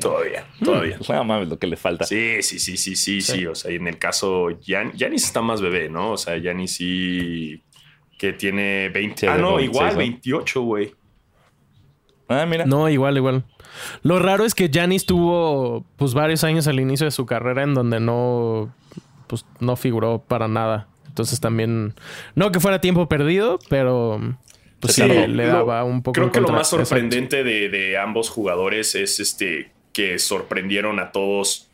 Todavía, 0.01 0.47
todavía. 0.63 0.99
No 1.09 1.25
mames 1.25 1.49
lo 1.49 1.59
que 1.59 1.67
le 1.67 1.77
falta. 1.77 2.05
Sí, 2.05 2.43
sí, 2.43 2.59
sí, 2.59 2.77
sí, 2.77 2.97
sí, 2.97 3.21
sí. 3.21 3.47
O 3.47 3.55
sea, 3.55 3.71
y 3.71 3.77
en 3.77 3.87
el 3.89 3.99
caso, 3.99 4.51
Yan- 4.61 4.93
Yanis 4.95 5.25
está 5.25 5.43
más 5.43 5.61
bebé, 5.61 5.89
¿no? 5.89 6.13
O 6.13 6.17
sea, 6.17 6.37
Yanis 6.37 6.77
sí 6.77 7.63
que 8.19 8.33
tiene 8.33 8.89
20. 8.89 9.21
Sí, 9.21 9.27
ah, 9.27 9.37
no, 9.39 9.57
26, 9.57 9.75
igual, 9.75 9.93
¿no? 9.93 9.99
28, 9.99 10.61
güey. 10.63 10.95
Ah, 12.29 12.45
mira. 12.47 12.65
No, 12.67 12.89
igual, 12.89 13.17
igual. 13.17 13.45
Lo 14.03 14.19
raro 14.19 14.45
es 14.45 14.55
que 14.55 14.69
Giannis 14.69 15.07
tuvo 15.07 15.85
pues 15.97 16.15
varios 16.15 16.43
años 16.45 16.67
al 16.67 16.81
inicio 16.81 17.05
de 17.05 17.11
su 17.11 17.27
carrera 17.27 17.63
en 17.63 17.75
donde 17.75 18.01
no 18.01 18.75
pues 19.27 19.45
no 19.61 19.77
figuró 19.77 20.25
para 20.27 20.49
nada. 20.49 20.89
Entonces 21.07 21.41
también 21.41 21.95
no 22.35 22.51
que 22.53 22.61
fuera 22.61 22.81
tiempo 22.81 23.09
perdido, 23.09 23.59
pero 23.69 24.21
pues 24.81 24.95
sí, 24.95 25.03
Sí, 25.03 25.09
le, 25.09 25.29
le 25.29 25.47
Lo- 25.47 25.53
daba 25.53 25.85
un 25.85 26.03
poco 26.03 26.15
Creo 26.15 26.33
que 26.33 26.41
lo 26.41 26.49
más 26.49 26.69
sorprendente 26.71 27.45
de, 27.45 27.69
de 27.69 27.99
ambos 27.99 28.29
jugadores 28.31 28.95
es 28.95 29.21
este 29.21 29.73
que 29.97 30.19
sorprendieron 30.19 30.99
a 31.01 31.11
todos 31.11 31.69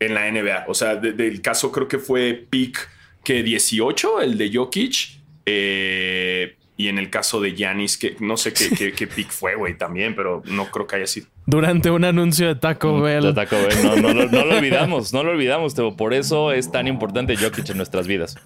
en 0.00 0.12
la 0.12 0.26
NBA. 0.30 0.66
O 0.68 0.74
sea, 0.74 0.96
de- 0.96 1.12
del 1.14 1.40
caso 1.40 1.72
creo 1.72 1.88
que 1.88 1.98
fue 1.98 2.34
pick 2.50 2.88
que 3.24 3.42
18, 3.42 4.20
el 4.20 4.36
de 4.36 4.50
Jokic. 4.52 5.18
eh, 5.46 6.56
y 6.76 6.88
en 6.88 6.98
el 6.98 7.08
caso 7.10 7.40
de 7.40 7.54
Giannis, 7.56 7.96
que 7.96 8.16
no 8.20 8.36
sé 8.36 8.52
qué, 8.52 8.68
qué, 8.70 8.92
qué 8.92 9.06
pick 9.06 9.30
fue, 9.30 9.54
güey, 9.56 9.76
también, 9.78 10.14
pero 10.14 10.42
no 10.44 10.66
creo 10.70 10.86
que 10.86 10.96
haya 10.96 11.06
sido. 11.06 11.26
Durante 11.46 11.90
un 11.90 12.04
anuncio 12.04 12.46
de 12.48 12.54
Taco 12.54 13.00
Bell. 13.00 13.22
De 13.24 13.32
Taco 13.32 13.56
Bell. 13.56 13.82
No, 13.82 13.96
no, 13.96 14.12
lo- 14.14 14.26
no 14.28 14.44
lo 14.44 14.56
olvidamos, 14.58 15.12
no 15.14 15.24
lo 15.24 15.30
olvidamos, 15.32 15.74
Teo. 15.74 15.96
Por 15.96 16.12
eso 16.14 16.52
es 16.52 16.70
tan 16.70 16.86
importante 16.86 17.34
Jokic 17.34 17.70
en 17.70 17.78
nuestras 17.78 18.06
vidas. 18.06 18.36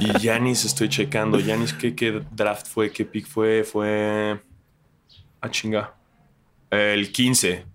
Y 0.00 0.16
Giannis, 0.20 0.64
estoy 0.64 0.88
checando. 0.88 1.38
Giannis, 1.40 1.72
¿qué, 1.74 1.94
¿qué 1.96 2.22
draft 2.30 2.68
fue? 2.68 2.90
¿Qué 2.92 3.04
pick 3.04 3.26
fue? 3.26 3.64
Fue. 3.64 4.38
Ah, 5.42 5.50
chinga. 5.50 5.92
El 6.70 7.10
15. 7.12 7.66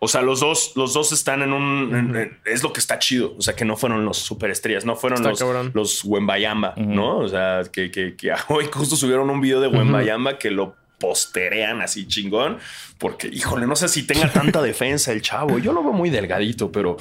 O 0.00 0.06
sea, 0.06 0.22
los 0.22 0.40
dos, 0.40 0.72
los 0.76 0.94
dos 0.94 1.10
están 1.12 1.42
en 1.42 1.52
un. 1.52 1.94
en- 1.96 2.16
en- 2.16 2.38
es 2.44 2.62
lo 2.62 2.72
que 2.72 2.78
está 2.80 2.98
chido. 3.00 3.34
O 3.36 3.42
sea, 3.42 3.56
que 3.56 3.64
no 3.64 3.76
fueron 3.76 4.04
los 4.04 4.18
superestrellas, 4.18 4.84
no 4.84 4.94
fueron 4.94 5.18
Está 5.18 5.30
los, 5.30 5.38
cabrón. 5.40 5.72
los 5.74 6.04
Wembayamba, 6.04 6.74
¿no? 6.76 7.18
O 7.18 7.28
sea, 7.28 7.62
que, 7.72 7.90
que, 7.90 8.14
que 8.14 8.32
hoy 8.48 8.68
justo 8.72 8.94
subieron 8.96 9.28
un 9.30 9.40
video 9.40 9.60
de 9.60 9.66
Wembayamba 9.68 10.38
que 10.38 10.50
lo 10.52 10.76
posterean 11.00 11.80
así 11.82 12.06
chingón. 12.06 12.58
Porque, 12.98 13.28
híjole, 13.28 13.66
no 13.66 13.74
sé 13.76 13.88
si 13.88 14.06
tenga 14.06 14.28
tanta 14.32 14.62
defensa 14.62 15.12
el 15.12 15.22
chavo. 15.22 15.58
Yo 15.58 15.72
lo 15.72 15.82
veo 15.82 15.92
muy 15.92 16.10
delgadito, 16.10 16.70
pero, 16.70 16.96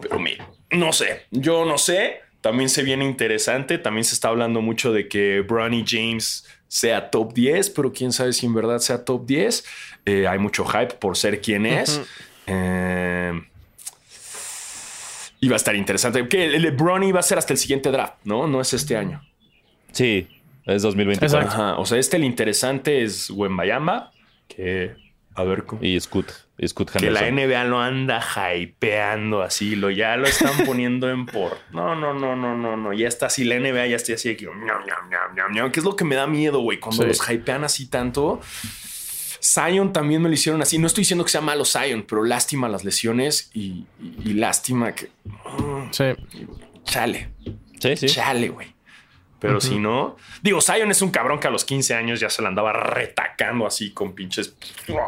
pero 0.00 0.18
mira, 0.18 0.48
no 0.70 0.92
sé. 0.92 1.26
Yo 1.30 1.64
no 1.64 1.76
sé. 1.78 2.20
También 2.40 2.68
se 2.70 2.82
viene 2.82 3.04
interesante. 3.04 3.78
También 3.78 4.04
se 4.04 4.14
está 4.14 4.28
hablando 4.28 4.60
mucho 4.62 4.92
de 4.92 5.08
que 5.08 5.40
Bronny 5.40 5.84
James 5.86 6.46
sea 6.68 7.10
top 7.10 7.32
10, 7.34 7.70
pero 7.70 7.92
quién 7.92 8.12
sabe 8.12 8.32
si 8.32 8.46
en 8.46 8.54
verdad 8.54 8.78
sea 8.78 9.04
top 9.04 9.26
10. 9.26 9.64
Eh, 10.06 10.26
hay 10.28 10.38
mucho 10.38 10.64
hype 10.64 10.94
por 10.94 11.16
ser 11.16 11.40
quien 11.40 11.66
es. 11.66 12.00
Eh, 12.48 13.32
va 15.48 15.54
a 15.54 15.56
estar 15.56 15.74
interesante. 15.76 16.26
Que 16.28 16.70
Bronny 16.70 17.12
va 17.12 17.20
a 17.20 17.22
ser 17.22 17.38
hasta 17.38 17.52
el 17.52 17.58
siguiente 17.58 17.90
draft, 17.90 18.14
¿no? 18.24 18.46
No 18.46 18.60
es 18.60 18.72
este 18.74 18.96
año. 18.96 19.22
Sí, 19.92 20.28
es 20.64 20.82
2024. 20.82 21.38
Exacto. 21.38 21.62
Ajá. 21.62 21.78
O 21.78 21.86
sea, 21.86 21.98
este 21.98 22.16
el 22.16 22.24
interesante 22.24 23.02
es 23.02 23.30
Wembayamba, 23.30 24.12
que 24.48 24.96
a 25.34 25.44
ver 25.44 25.64
cómo. 25.64 25.82
Y 25.84 25.98
Scoot, 26.00 26.30
Scoot 26.66 26.90
Que 26.90 27.10
la. 27.10 27.30
NBA 27.30 27.64
lo 27.64 27.78
anda 27.78 28.20
hypeando 28.56 29.42
así, 29.42 29.76
lo 29.76 29.90
ya 29.90 30.16
lo 30.16 30.26
están 30.26 30.52
poniendo 30.66 31.08
en 31.08 31.26
por. 31.26 31.56
No, 31.72 31.94
no, 31.94 32.12
no, 32.12 32.34
no, 32.34 32.56
no, 32.56 32.76
no. 32.76 32.92
Ya 32.92 33.06
está 33.06 33.26
así, 33.26 33.44
la 33.44 33.58
NBA 33.60 33.86
ya 33.86 33.96
está 33.96 34.14
así 34.14 34.36
que. 34.36 34.48
es 35.80 35.84
lo 35.84 35.94
que 35.94 36.04
me 36.04 36.16
da 36.16 36.26
miedo, 36.26 36.58
güey. 36.60 36.80
Cuando 36.80 37.02
Sí. 37.02 37.08
los 37.08 37.30
hypean 37.30 37.62
así 37.62 37.86
tanto. 37.86 38.40
Zion 39.48 39.92
también 39.92 40.20
me 40.22 40.28
lo 40.28 40.34
hicieron 40.34 40.60
así. 40.62 40.78
No 40.78 40.86
estoy 40.86 41.02
diciendo 41.02 41.24
que 41.24 41.30
sea 41.30 41.40
malo 41.40 41.64
Zion, 41.64 42.04
pero 42.08 42.24
lástima 42.24 42.68
las 42.68 42.84
lesiones 42.84 43.50
y, 43.54 43.86
y- 44.00 44.16
y 44.24 44.32
lástima 44.34 44.94
que. 44.94 45.08
mm, 45.24 45.90
Sí. 45.92 46.04
chale, 46.84 47.30
Sí, 47.80 47.96
sí. 47.96 48.06
chale, 48.06 48.48
güey. 48.48 48.74
Pero 49.40 49.60
si 49.60 49.78
no, 49.78 50.16
digo, 50.42 50.60
Zion 50.60 50.90
es 50.90 51.00
un 51.00 51.10
cabrón 51.12 51.38
que 51.38 51.46
a 51.46 51.50
los 51.52 51.64
15 51.64 51.94
años 51.94 52.18
ya 52.18 52.28
se 52.28 52.42
la 52.42 52.48
andaba 52.48 52.72
retacando 52.72 53.66
así 53.68 53.92
con 53.92 54.12
pinches 54.12 54.56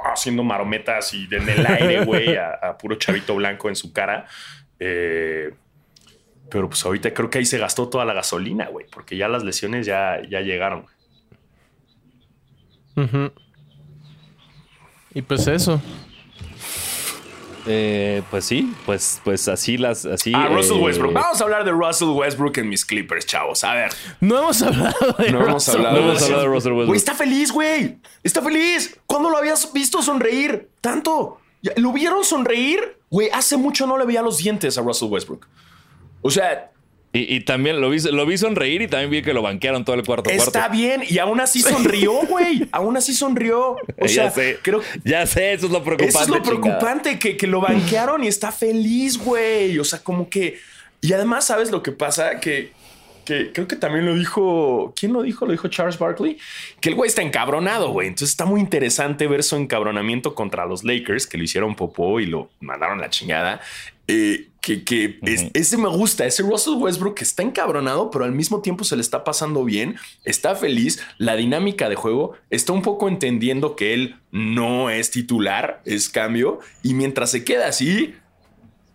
haciendo 0.05 0.45
marometas 0.45 1.13
y 1.15 1.27
en 1.33 1.49
el 1.49 1.67
aire, 1.67 2.05
güey, 2.05 2.37
a, 2.37 2.51
a 2.53 2.79
puro 2.79 2.95
chavito 2.95 3.35
blanco 3.35 3.69
en 3.69 3.75
su 3.75 3.93
cara. 3.93 4.27
Eh, 4.79 5.53
pero 6.49 6.69
pues 6.69 6.85
ahorita 6.85 7.13
creo 7.13 7.29
que 7.29 7.39
ahí 7.39 7.45
se 7.45 7.59
gastó 7.59 7.89
toda 7.89 8.05
la 8.05 8.13
gasolina, 8.15 8.69
güey, 8.69 8.87
porque 8.93 9.17
ya 9.17 9.27
las 9.29 9.43
lesiones 9.43 9.85
ya, 9.85 10.21
ya 10.29 10.41
llegaron. 10.43 10.87
Ujú. 12.97 13.33
Y 15.15 15.23
pues 15.23 15.47
eso. 15.47 15.81
Eh, 17.67 18.23
pues 18.31 18.47
sí, 18.47 18.73
pues, 18.87 19.21
pues 19.23 19.47
así 19.49 19.77
las. 19.77 20.07
Así, 20.07 20.33
Ah, 20.35 20.49
Russell 20.49 20.79
eh, 20.79 20.83
Westbrook. 20.83 21.13
Vamos 21.13 21.41
a 21.41 21.45
hablar 21.45 21.65
de 21.65 21.73
Russell 21.73 22.09
Westbrook 22.09 22.57
en 22.59 22.69
mis 22.69 22.85
Clippers, 22.85 23.27
chavos. 23.27 23.63
A 23.65 23.75
ver. 23.75 23.91
No 24.21 24.39
hemos 24.39 24.63
hablado 24.63 25.15
de 25.19 25.31
No 25.31 25.41
hemos 25.43 25.53
Russell 25.67 25.77
hablado, 25.77 25.97
No 26.01 26.11
hemos 26.11 26.23
hablado 26.23 26.43
de 26.43 26.49
Russell 26.49 26.73
Westbrook. 26.73 26.87
Güey, 26.87 26.97
está 26.97 27.15
feliz, 27.15 27.53
güey. 27.53 27.99
Está 28.23 28.41
feliz. 28.41 28.99
¿Cuándo 29.07 29.29
lo 29.31 29.37
habías 29.37 29.73
visto 29.73 30.03
sonreír 30.03 30.71
tanto? 30.81 31.39
¿Lo 31.77 31.93
vieron 31.93 32.25
sonreír? 32.25 32.97
Güey, 33.11 33.29
hace 33.31 33.57
mucho 33.57 33.87
no 33.87 33.99
le 33.99 34.07
veía 34.07 34.23
los 34.23 34.39
dientes 34.39 34.79
a 34.79 34.81
Russell 34.83 35.09
Westbrook. 35.09 35.47
O 36.23 36.31
sea, 36.31 36.71
Y, 37.13 37.35
y 37.35 37.41
también 37.41 37.81
lo 37.81 37.91
vi, 37.91 37.99
lo 37.99 38.25
vi 38.25 38.39
sonreír 38.39 38.83
y 38.83 38.87
también 38.89 39.11
vi 39.11 39.23
que 39.23 39.33
lo 39.35 39.43
banquearon 39.43 39.85
todo 39.85 39.97
el 39.97 40.05
cuarto 40.05 40.31
está 40.31 40.53
cuarto. 40.53 40.77
bien 40.77 41.03
y 41.09 41.19
aún 41.19 41.41
así 41.41 41.61
sonrió, 41.61 42.13
güey. 42.29 42.69
aún 42.71 42.97
así 42.97 43.13
sonrió. 43.15 43.77
O 43.99 44.07
sea, 44.09 44.27
ya 44.27 44.31
sé. 44.31 44.59
creo 44.63 44.81
Ya 45.05 45.27
sé, 45.27 45.53
eso 45.55 45.67
es 45.67 45.73
lo 45.73 45.83
preocupante. 45.83 46.09
Eso 46.11 46.23
es 46.23 46.29
lo 46.29 46.37
chingada. 46.37 46.61
preocupante, 46.61 47.19
que, 47.19 47.37
que 47.37 47.47
lo 47.49 47.61
banquearon 47.61 48.23
y 48.23 48.29
está 48.29 48.53
feliz, 48.53 49.19
güey. 49.19 49.77
O 49.81 49.85
sea, 49.85 49.99
como 50.05 50.29
que. 50.31 50.59
Y 51.01 51.13
además, 51.13 51.47
¿sabes 51.47 51.73
lo 51.73 51.83
que 51.83 51.91
pasa? 51.91 52.39
Que, 52.39 52.71
que 53.25 53.51
creo 53.53 53.67
que 53.67 53.75
también 53.75 54.07
lo 54.07 54.15
dijo. 54.15 54.93
¿Quién 54.95 55.13
lo 55.13 55.23
dijo? 55.23 55.47
Lo 55.47 55.53
dijo 55.53 55.67
Charles 55.67 55.99
Barkley. 55.99 56.39
Que 56.81 56.91
el 56.91 56.95
güey 56.95 57.09
está 57.09 57.23
encabronado, 57.23 57.91
güey. 57.91 58.07
Entonces 58.07 58.31
está 58.31 58.45
muy 58.45 58.61
interesante 58.61 59.27
ver 59.27 59.43
su 59.43 59.57
encabronamiento 59.57 60.37
contra 60.37 60.65
los 60.65 60.85
Lakers, 60.85 61.27
que 61.27 61.39
lo 61.39 61.43
hicieron 61.43 61.75
popó 61.75 62.21
y 62.21 62.27
lo 62.27 62.51
mandaron 62.61 63.01
la 63.01 63.11
chingada. 63.11 63.61
Eh, 64.11 64.47
que 64.61 64.85
que 64.85 65.19
es- 65.23 65.47
ese 65.55 65.79
me 65.79 65.89
gusta, 65.89 66.27
ese 66.27 66.43
Russell 66.43 66.75
Westbrook 66.75 67.15
que 67.15 67.25
está 67.25 67.43
encabronado, 67.43 68.11
pero 68.11 68.27
al 68.27 68.33
mismo 68.33 68.61
tiempo 68.61 68.85
se 68.85 68.95
le 68.95 69.01
está 69.03 69.25
pasando 69.25 69.65
bien, 69.65 69.97
está 70.25 70.55
feliz, 70.55 71.01
la 71.17 71.35
dinámica 71.37 71.89
de 71.89 71.95
juego 71.95 72.33
está 72.51 72.73
un 72.75 72.83
poco 72.83 73.09
entendiendo 73.09 73.75
que 73.77 73.95
él 73.95 74.17
no 74.33 74.91
es 74.91 75.11
titular, 75.11 75.81
es 75.87 76.11
cambio, 76.11 76.59
y 76.83 76.93
mientras 76.95 77.31
se 77.31 77.43
queda 77.45 77.69
así, 77.69 78.15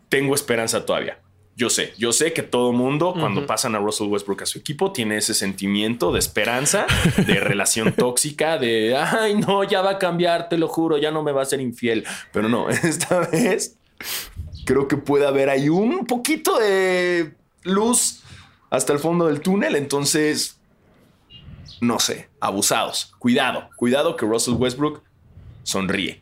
tengo 0.10 0.36
esperanza 0.36 0.86
todavía. 0.86 1.18
Yo 1.58 1.70
sé, 1.70 1.94
yo 1.98 2.12
sé 2.12 2.34
que 2.34 2.44
todo 2.44 2.74
mundo 2.74 3.16
cuando 3.18 3.48
pasan 3.48 3.76
a 3.76 3.80
Russell 3.80 4.08
Westbrook 4.08 4.42
a 4.42 4.46
su 4.46 4.60
equipo 4.60 4.92
tiene 4.92 5.16
ese 5.18 5.34
sentimiento 5.34 6.12
de 6.12 6.20
esperanza, 6.20 6.86
de 7.26 7.36
relación 7.40 7.94
tóxica, 7.94 8.58
de, 8.58 8.96
ay, 8.96 9.36
no, 9.36 9.64
ya 9.64 9.82
va 9.82 9.92
a 9.92 9.98
cambiar, 9.98 10.50
te 10.50 10.58
lo 10.58 10.68
juro, 10.68 10.98
ya 10.98 11.12
no 11.12 11.24
me 11.24 11.32
va 11.32 11.42
a 11.44 11.46
ser 11.46 11.62
infiel. 11.62 12.04
Pero 12.34 12.50
no, 12.50 12.70
esta 12.84 13.20
vez 13.30 13.78
creo 14.66 14.88
que 14.88 14.98
puede 14.98 15.26
haber 15.26 15.50
ahí 15.50 15.70
un 15.70 16.06
poquito 16.06 16.58
de 16.60 17.34
luz 17.64 18.22
hasta 18.70 18.94
el 18.94 19.00
fondo 19.00 19.28
del 19.28 19.40
túnel. 19.42 19.76
Entonces, 19.76 20.60
no 21.82 22.00
sé, 22.00 22.30
abusados. 22.40 23.14
Cuidado, 23.20 23.70
cuidado 23.78 24.16
que 24.16 24.26
Russell 24.26 24.56
Westbrook 24.56 25.02
sonríe. 25.64 26.22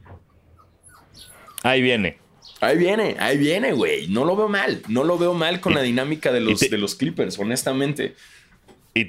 Ahí 1.63 1.81
viene. 1.81 2.19
Ahí 2.59 2.77
viene, 2.77 3.17
ahí 3.19 3.37
viene, 3.37 3.73
güey. 3.73 4.07
No 4.07 4.23
lo 4.23 4.35
veo 4.37 4.47
mal. 4.47 4.81
No 4.87 5.03
lo 5.03 5.17
veo 5.17 5.33
mal 5.33 5.59
con 5.59 5.73
la 5.73 5.81
dinámica 5.81 6.31
de 6.31 6.39
los, 6.39 6.59
te- 6.59 6.69
de 6.69 6.77
los 6.77 6.95
Clippers, 6.95 7.37
honestamente. 7.39 8.15
Y, 8.93 9.07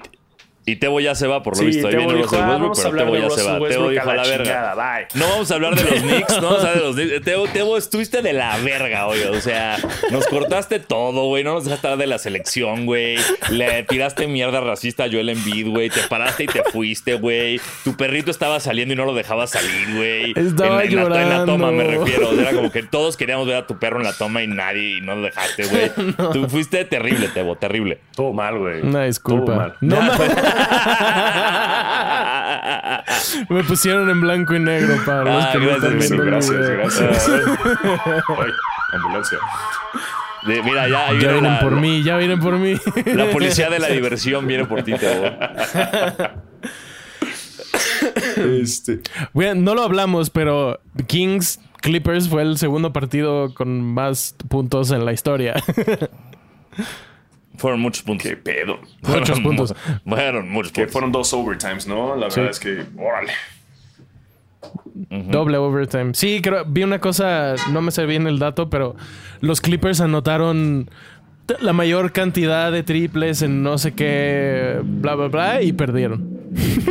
y 0.66 0.76
Tebo 0.76 0.98
ya 1.00 1.14
se 1.14 1.26
va, 1.26 1.42
por 1.42 1.54
lo 1.54 1.60
Sí, 1.60 1.66
visto. 1.66 1.88
Ahí 1.88 1.96
viene 1.96 2.14
dijo, 2.14 2.24
Russell 2.24 2.40
"Ah, 2.42 2.46
Westbrook, 2.48 2.60
vamos 2.60 2.80
pero 2.80 2.96
Tebo 3.04 3.16
ya 3.16 3.30
se 3.30 3.42
va. 3.42 3.68
Tebo 3.68 3.88
dijo 3.90 4.10
a 4.10 4.14
la 4.14 4.22
la 4.22 4.28
verga. 4.28 4.44
chingada, 4.44 4.74
bye". 4.74 5.06
No 5.14 5.28
vamos 5.28 5.50
a 5.50 5.54
hablar 5.54 5.74
de 5.76 5.82
los 5.90 6.00
Knicks, 6.02 6.40
no 6.40 6.48
vamos 6.48 6.64
a 6.64 6.68
hablar 6.68 6.74
de 6.76 6.80
los 6.82 6.96
Knicks. 6.96 7.22
Tebo, 7.24 7.46
Tebo, 7.48 7.76
estuviste 7.76 8.22
de 8.22 8.32
la 8.32 8.56
verga, 8.58 9.06
oye. 9.06 9.28
O 9.28 9.40
sea, 9.40 9.76
nos 10.10 10.26
cortaste 10.26 10.78
todo, 10.80 11.26
güey. 11.26 11.44
No 11.44 11.54
nos 11.54 11.64
dejaste 11.64 11.86
hablar 11.86 11.98
de 11.98 12.06
la 12.06 12.18
selección, 12.18 12.86
güey. 12.86 13.16
Le 13.50 13.82
tiraste 13.84 14.26
mierda 14.26 14.60
racista 14.60 15.04
a 15.04 15.08
Joel 15.10 15.28
Embiid, 15.28 15.68
güey. 15.68 15.90
Te 15.90 16.00
paraste 16.08 16.44
y 16.44 16.46
te 16.46 16.62
fuiste, 16.64 17.14
güey. 17.14 17.60
Tu 17.84 17.96
perrito 17.96 18.30
estaba 18.30 18.58
saliendo 18.60 18.94
y 18.94 18.96
no 18.96 19.04
lo 19.04 19.14
dejabas 19.14 19.50
salir, 19.50 19.94
güey. 19.96 20.32
Estaba 20.36 20.82
en, 20.84 20.96
la- 20.96 21.02
en 21.02 21.10
la, 21.10 21.22
en 21.22 21.28
la 21.30 21.44
toma, 21.44 21.70
me 21.72 21.84
refiero. 21.84 22.30
O 22.30 22.34
sea, 22.34 22.42
era 22.42 22.52
como 22.52 22.70
que 22.72 22.82
todos 22.82 23.16
queríamos 23.16 23.46
ver 23.46 23.56
a 23.56 23.66
tu 23.66 23.78
perro 23.78 23.98
en 23.98 24.04
la 24.04 24.12
toma 24.14 24.42
y 24.42 24.46
nadie 24.46 24.98
y 24.98 25.00
no 25.02 25.14
lo 25.14 25.22
dejaste, 25.22 25.66
güey. 25.66 25.90
Tú 26.32 26.48
fuiste 26.48 26.84
terrible, 26.86 27.28
Tebo, 27.28 27.56
terrible. 27.56 27.98
Todo 28.16 28.32
mal, 28.32 28.58
güey. 28.58 28.80
Una 28.80 28.92
Todo 28.92 29.02
disculpa. 29.04 29.54
mal. 29.54 29.74
No 29.80 30.00
ma- 30.00 30.16
me 33.48 33.64
pusieron 33.64 34.08
en 34.10 34.20
blanco 34.20 34.54
y 34.54 34.60
negro 34.60 34.96
para 35.04 35.24
los 35.24 35.44
Ah, 35.44 35.50
que 35.52 35.58
no 35.58 35.66
gracias, 35.66 35.94
están 36.10 36.26
Gracias, 36.26 36.68
gracias. 36.70 37.28
Ay, 38.28 38.50
ambulancia. 38.92 39.38
De- 40.46 40.62
mira, 40.62 40.88
ya, 40.88 41.10
vienen 41.12 41.44
la- 41.44 41.60
por 41.60 41.72
mí, 41.72 42.02
ya 42.02 42.16
vienen 42.16 42.38
por 42.40 42.54
mí. 42.58 42.74
La 43.06 43.30
policía 43.30 43.70
de 43.70 43.78
la 43.78 43.88
diversión 43.88 44.46
viene 44.46 44.64
por 44.66 44.82
ti. 44.82 44.94
Este. 48.36 49.00
Bueno, 49.32 49.60
no 49.60 49.74
lo 49.74 49.82
hablamos, 49.84 50.30
pero 50.30 50.80
Kings 51.06 51.60
Clippers 51.80 52.28
fue 52.28 52.42
el 52.42 52.58
segundo 52.58 52.92
partido 52.92 53.54
con 53.54 53.82
más 53.94 54.34
puntos 54.48 54.90
en 54.90 55.04
la 55.04 55.12
historia. 55.12 55.54
Fueron 57.56 57.80
muchos 57.80 58.02
puntos. 58.02 58.28
Qué 58.28 58.36
pedo. 58.36 58.78
Muchos 59.02 59.40
puntos. 59.40 59.74
mu- 60.04 60.16
Fueron 60.16 60.50
muchos 60.50 60.72
Que 60.72 60.80
puntos. 60.82 60.92
fueron 60.92 61.12
dos 61.12 61.32
overtimes, 61.32 61.86
¿no? 61.86 62.16
La 62.16 62.28
verdad 62.28 62.50
es 62.50 62.58
que, 62.60 62.84
órale. 62.98 63.32
Doble 65.10 65.56
overtime. 65.58 66.14
Sí, 66.14 66.40
creo, 66.42 66.64
vi 66.66 66.82
una 66.82 67.00
cosa, 67.00 67.54
no 67.72 67.80
me 67.82 67.90
sé 67.90 68.06
bien 68.06 68.26
el 68.26 68.38
dato, 68.38 68.70
pero 68.70 68.96
los 69.40 69.60
Clippers 69.60 70.00
anotaron 70.00 70.88
la 71.60 71.72
mayor 71.74 72.12
cantidad 72.12 72.72
de 72.72 72.82
triples 72.82 73.42
en 73.42 73.62
no 73.62 73.76
sé 73.76 73.92
qué, 73.92 74.80
bla, 74.82 75.14
bla, 75.14 75.28
bla, 75.28 75.62
y 75.62 75.72
perdieron. 75.72 76.40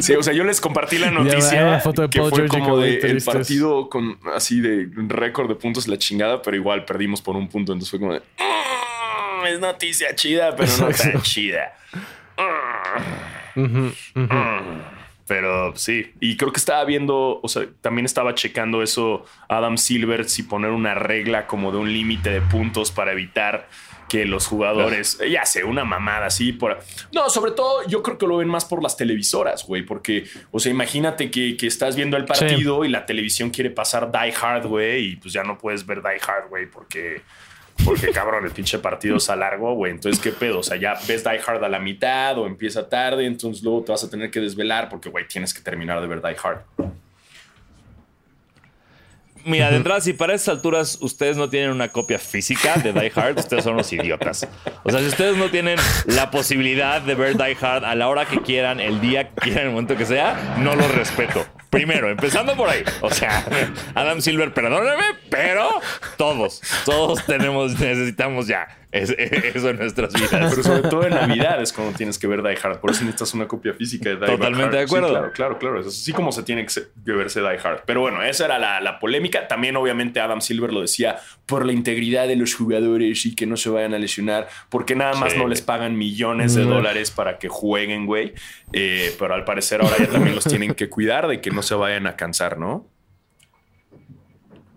Sí, 0.02 0.14
o 0.14 0.22
sea, 0.22 0.34
yo 0.34 0.44
les 0.44 0.62
compartí 0.62 0.98
la 0.98 1.10
noticia 1.12 1.66
una 1.66 1.80
foto 1.80 2.04
de 2.04 2.10
que 2.10 2.20
Paul 2.20 2.30
fue 2.30 2.40
George 2.50 2.60
como 2.60 2.78
de 2.78 3.00
el 3.00 3.22
partido 3.24 3.90
con 3.90 4.18
así 4.36 4.60
de 4.60 4.88
récord 5.08 5.48
de 5.48 5.56
puntos 5.56 5.88
la 5.88 5.98
chingada, 5.98 6.42
pero 6.42 6.56
igual 6.58 6.86
perdimos 6.86 7.22
por 7.22 7.36
un 7.36 7.48
punto, 7.48 7.72
entonces 7.74 7.90
fue 7.90 8.00
como 8.00 8.14
de 8.14 8.20
"Mm, 8.20 8.22
es 9.46 9.60
noticia 9.60 10.16
chida, 10.16 10.56
pero 10.56 10.72
no 10.78 10.90
tan 10.90 11.22
chida. 11.22 11.74
Pero 15.26 15.74
sí, 15.76 16.14
y 16.20 16.36
creo 16.36 16.52
que 16.52 16.60
estaba 16.60 16.84
viendo, 16.84 17.40
o 17.42 17.48
sea, 17.48 17.66
también 17.82 18.06
estaba 18.06 18.36
checando 18.36 18.84
eso 18.84 19.26
Adam 19.48 19.78
Silver, 19.78 20.28
si 20.28 20.44
poner 20.44 20.72
una 20.72 20.96
regla 20.96 21.48
como 21.48 21.72
de 21.72 21.78
un 21.78 21.94
límite 21.94 22.30
de 22.30 22.42
puntos 22.42 22.92
para 22.92 23.14
evitar 23.14 23.70
que 24.10 24.26
los 24.26 24.46
jugadores, 24.48 25.18
ya 25.28 25.46
sé, 25.46 25.64
una 25.64 25.86
mamada 25.86 26.28
así. 26.28 26.52
Por... 26.52 26.78
No, 27.14 27.30
sobre 27.30 27.52
todo 27.52 27.88
yo 27.88 28.04
creo 28.04 28.18
que 28.18 28.28
lo 28.28 28.38
ven 28.38 28.50
más 28.50 28.66
por 28.66 28.84
las 28.84 28.98
televisoras, 28.98 29.66
güey, 29.66 29.84
porque, 29.84 30.26
o 30.52 30.60
sea, 30.60 30.72
imagínate 30.72 31.32
que, 31.32 31.58
que 31.58 31.68
estás 31.68 31.96
viendo 31.96 32.18
el 32.18 32.26
partido 32.26 32.84
y 32.86 32.90
la 32.90 33.06
televisión 33.06 33.50
quiere 33.50 33.72
pasar 33.72 34.12
Die 34.12 34.34
Hard, 34.40 34.68
güey, 34.68 35.14
y 35.14 35.16
pues 35.16 35.34
ya 35.34 35.44
no 35.44 35.58
puedes 35.58 35.86
ver 35.86 36.04
Die 36.04 36.20
Hard, 36.28 36.50
güey, 36.50 36.70
porque... 36.70 37.24
Porque 37.86 38.12
cabrón, 38.12 38.46
el 38.46 38.52
pinche 38.52 38.80
partido 38.80 39.18
está 39.18 39.36
largo, 39.36 39.74
güey. 39.74 39.92
Entonces, 39.92 40.22
¿qué 40.22 40.32
pedo? 40.32 40.60
O 40.60 40.64
sea, 40.64 40.78
ya 40.78 40.94
ves 41.08 41.24
Die 41.24 41.40
Hard 41.46 41.64
a 41.64 41.70
la 41.70 41.80
mitad 41.80 42.38
o 42.38 42.46
empieza 42.46 42.88
tarde, 42.88 43.26
entonces 43.26 43.64
luego 43.64 43.84
te 43.84 43.92
vas 43.92 44.04
a 44.04 44.10
tener 44.10 44.32
que 44.32 44.40
desvelar 44.40 44.90
porque, 44.90 45.10
güey, 45.10 45.28
tienes 45.28 45.54
que 45.54 45.62
terminar 45.62 46.00
de 46.02 46.08
ver 46.08 46.22
Die 46.22 46.36
Hard. 46.42 46.62
Mira, 49.46 49.70
de 49.70 49.78
entrada, 49.78 50.00
si 50.00 50.14
para 50.14 50.34
estas 50.34 50.56
alturas 50.56 50.98
ustedes 51.02 51.36
no 51.36 51.50
tienen 51.50 51.72
una 51.72 51.90
copia 51.90 52.18
física 52.18 52.76
de 52.78 52.94
Die 52.94 53.12
Hard, 53.14 53.40
ustedes 53.40 53.64
son 53.64 53.76
los 53.76 53.92
idiotas. 53.92 54.48
O 54.84 54.90
sea, 54.90 55.02
si 55.02 55.08
ustedes 55.08 55.36
no 55.36 55.50
tienen 55.50 55.78
la 56.06 56.32
posibilidad 56.32 57.02
de 57.02 57.16
ver 57.16 57.38
Die 57.38 57.58
Hard 57.60 57.84
a 57.84 57.94
la 57.96 58.08
hora 58.08 58.26
que 58.26 58.42
quieran, 58.42 58.80
el 58.80 59.02
día 59.02 59.30
que 59.30 59.42
quieran, 59.42 59.66
el 59.66 59.72
momento 59.72 59.98
que 59.98 60.06
sea, 60.06 60.56
no 60.60 60.76
los 60.76 60.90
respeto. 60.96 61.46
Primero, 61.70 62.10
empezando 62.10 62.56
por 62.56 62.70
ahí. 62.70 62.84
O 63.02 63.10
sea, 63.10 63.46
Adam 63.96 64.22
Silver, 64.22 64.54
perdóname, 64.54 65.04
pero 65.30 65.70
todos, 66.18 66.62
todos 66.86 67.26
tenemos, 67.26 67.80
necesitamos 67.80 68.48
ya 68.48 68.68
es- 68.94 69.10
eso 69.56 69.70
en 69.70 69.78
nuestras 69.78 70.14
vidas. 70.14 70.52
Pero 70.52 70.64
sobre 70.64 70.82
todo 70.90 71.04
en 71.04 71.14
Navidad 71.16 71.62
es 71.62 71.74
cuando 71.74 71.98
tienes 71.98 72.18
que 72.18 72.28
ver 72.28 72.42
Die 72.44 72.58
Hard. 72.62 72.80
Por 72.80 72.92
eso 72.92 73.02
necesitas 73.04 73.34
una 73.34 73.48
copia 73.48 73.74
física 73.74 74.10
de 74.10 74.16
Die 74.18 74.26
Totalmente 74.26 74.64
Hard. 74.64 74.72
de 74.72 74.80
acuerdo. 74.82 75.08
Sí, 75.08 75.14
claro, 75.14 75.32
claro, 75.34 75.58
claro. 75.60 75.80
Es 75.82 75.88
así 75.88 76.14
como 76.14 76.32
se 76.32 76.44
tiene 76.44 76.64
que, 76.64 76.70
se- 76.70 76.88
que 77.06 77.12
verse 77.12 77.42
Die 77.42 77.58
Hard. 77.64 77.82
Pero 77.86 78.02
bueno, 78.02 78.22
esa 78.24 78.46
era 78.46 78.60
la, 78.60 78.80
la 78.82 79.00
polémica. 79.00 79.48
También, 79.48 79.76
obviamente, 79.76 80.20
Adam 80.20 80.40
Silver 80.42 80.72
lo 80.72 80.82
decía 80.82 81.18
por 81.46 81.66
la 81.66 81.74
integridad 81.74 82.28
de 82.28 82.36
los 82.36 82.54
jugadores 82.56 83.26
y 83.26 83.36
que 83.36 83.46
no 83.46 83.58
se 83.58 83.70
vayan 83.70 83.94
a 83.94 84.00
lesionar, 84.00 84.48
porque 84.70 84.96
nada 84.96 85.14
más 85.16 85.34
Sí. 85.34 85.40
no 85.40 85.48
les 85.48 85.62
pagan 85.62 85.98
millones 85.98 86.54
de 86.56 86.64
dólares 86.64 87.10
para 87.12 87.40
que 87.40 87.48
jueguen, 87.50 88.06
güey. 88.06 88.34
Eh, 88.72 89.14
pero 89.20 89.34
al 89.34 89.44
parecer 89.44 89.82
ahora 89.82 89.96
ya 89.98 90.08
también 90.08 90.36
los 90.36 90.44
tienen 90.44 90.74
que 90.74 90.90
cuidar 90.90 91.28
de 91.28 91.42
que 91.42 91.50
no 91.52 91.62
se 91.64 91.76
vayan 91.76 92.08
a 92.08 92.16
cansar, 92.16 92.58
¿no? 92.58 92.88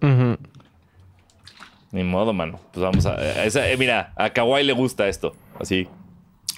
Ujú. 0.03 0.37
Ni 1.93 2.03
modo, 2.05 2.33
mano. 2.33 2.59
Pues 2.73 2.83
vamos 2.83 3.07
a. 3.07 3.45
esa- 3.45 3.71
eh, 3.71 3.77
mira, 3.77 4.13
a 4.17 4.31
Kawhi 4.31 4.65
le 4.65 4.73
gusta 4.73 5.09
esto. 5.09 5.33
Así. 5.59 5.89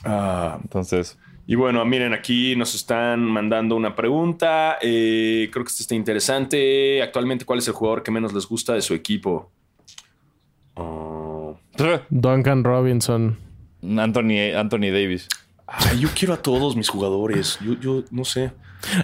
Ah, 0.05 0.59
Entonces. 0.63 1.19
Y 1.47 1.55
bueno, 1.55 1.83
miren, 1.87 2.13
aquí 2.13 2.55
nos 2.57 2.75
están 2.75 3.21
mandando 3.23 3.75
una 3.75 3.95
pregunta. 3.97 4.77
Eh, 4.83 5.49
creo 5.51 5.65
que 5.65 5.71
esta 5.71 5.83
está 5.83 5.95
interesante. 5.95 7.03
Actualmente, 7.03 7.47
¿cuál 7.47 7.61
es 7.61 7.69
el 7.69 7.73
jugador 7.75 8.03
que 8.03 8.11
menos 8.11 8.35
les 8.35 8.47
gusta 8.47 8.75
de 8.75 8.83
su 8.83 8.93
equipo? 8.93 9.51
Oh. 10.75 11.57
Duncan 12.11 12.65
Robinson. 12.65 13.39
Anthony, 13.83 14.53
Anthony 14.57 14.91
Davis. 14.93 15.29
Ay, 15.71 16.01
yo 16.01 16.09
quiero 16.15 16.33
a 16.33 16.39
todos 16.39 16.77
mis 16.77 16.89
jugadores. 16.89 17.59
Yo, 17.61 17.75
yo 17.75 18.03
no 18.11 18.25
sé. 18.25 18.53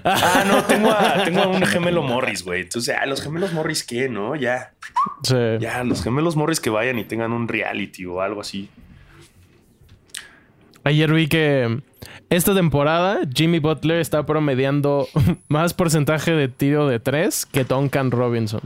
Ah, 0.03 0.45
no, 0.47 0.65
tengo 0.67 0.91
a, 0.91 1.23
tengo 1.25 1.43
a 1.43 1.49
un 1.49 1.63
gemelo 1.67 2.03
Morris, 2.03 2.43
güey. 2.43 2.63
Entonces, 2.63 2.97
ah, 2.99 3.05
los 3.05 3.21
gemelos 3.21 3.53
Morris, 3.53 3.85
¿qué? 3.85 4.09
¿No? 4.09 4.35
Ya. 4.35 4.73
Sí. 5.23 5.37
Ya, 5.61 5.85
los 5.85 6.03
gemelos 6.03 6.37
Morris 6.37 6.61
que 6.61 6.71
vayan 6.71 6.99
y 6.99 7.05
tengan 7.05 7.33
un 7.33 7.49
reality 7.49 8.07
o 8.07 8.23
algo 8.23 8.41
así. 8.41 8.71
Ayer 10.85 11.13
vi 11.13 11.29
que 11.29 11.83
esta 12.31 12.55
temporada 12.55 13.21
Jimmy 13.33 13.59
Butler 13.59 14.01
está 14.01 14.25
promediando 14.25 15.07
más 15.49 15.75
porcentaje 15.75 16.33
de 16.33 16.49
tiro 16.49 16.89
de 16.89 16.99
tres 16.99 17.45
que 17.45 17.65
Duncan 17.65 18.11
Robinson. 18.11 18.63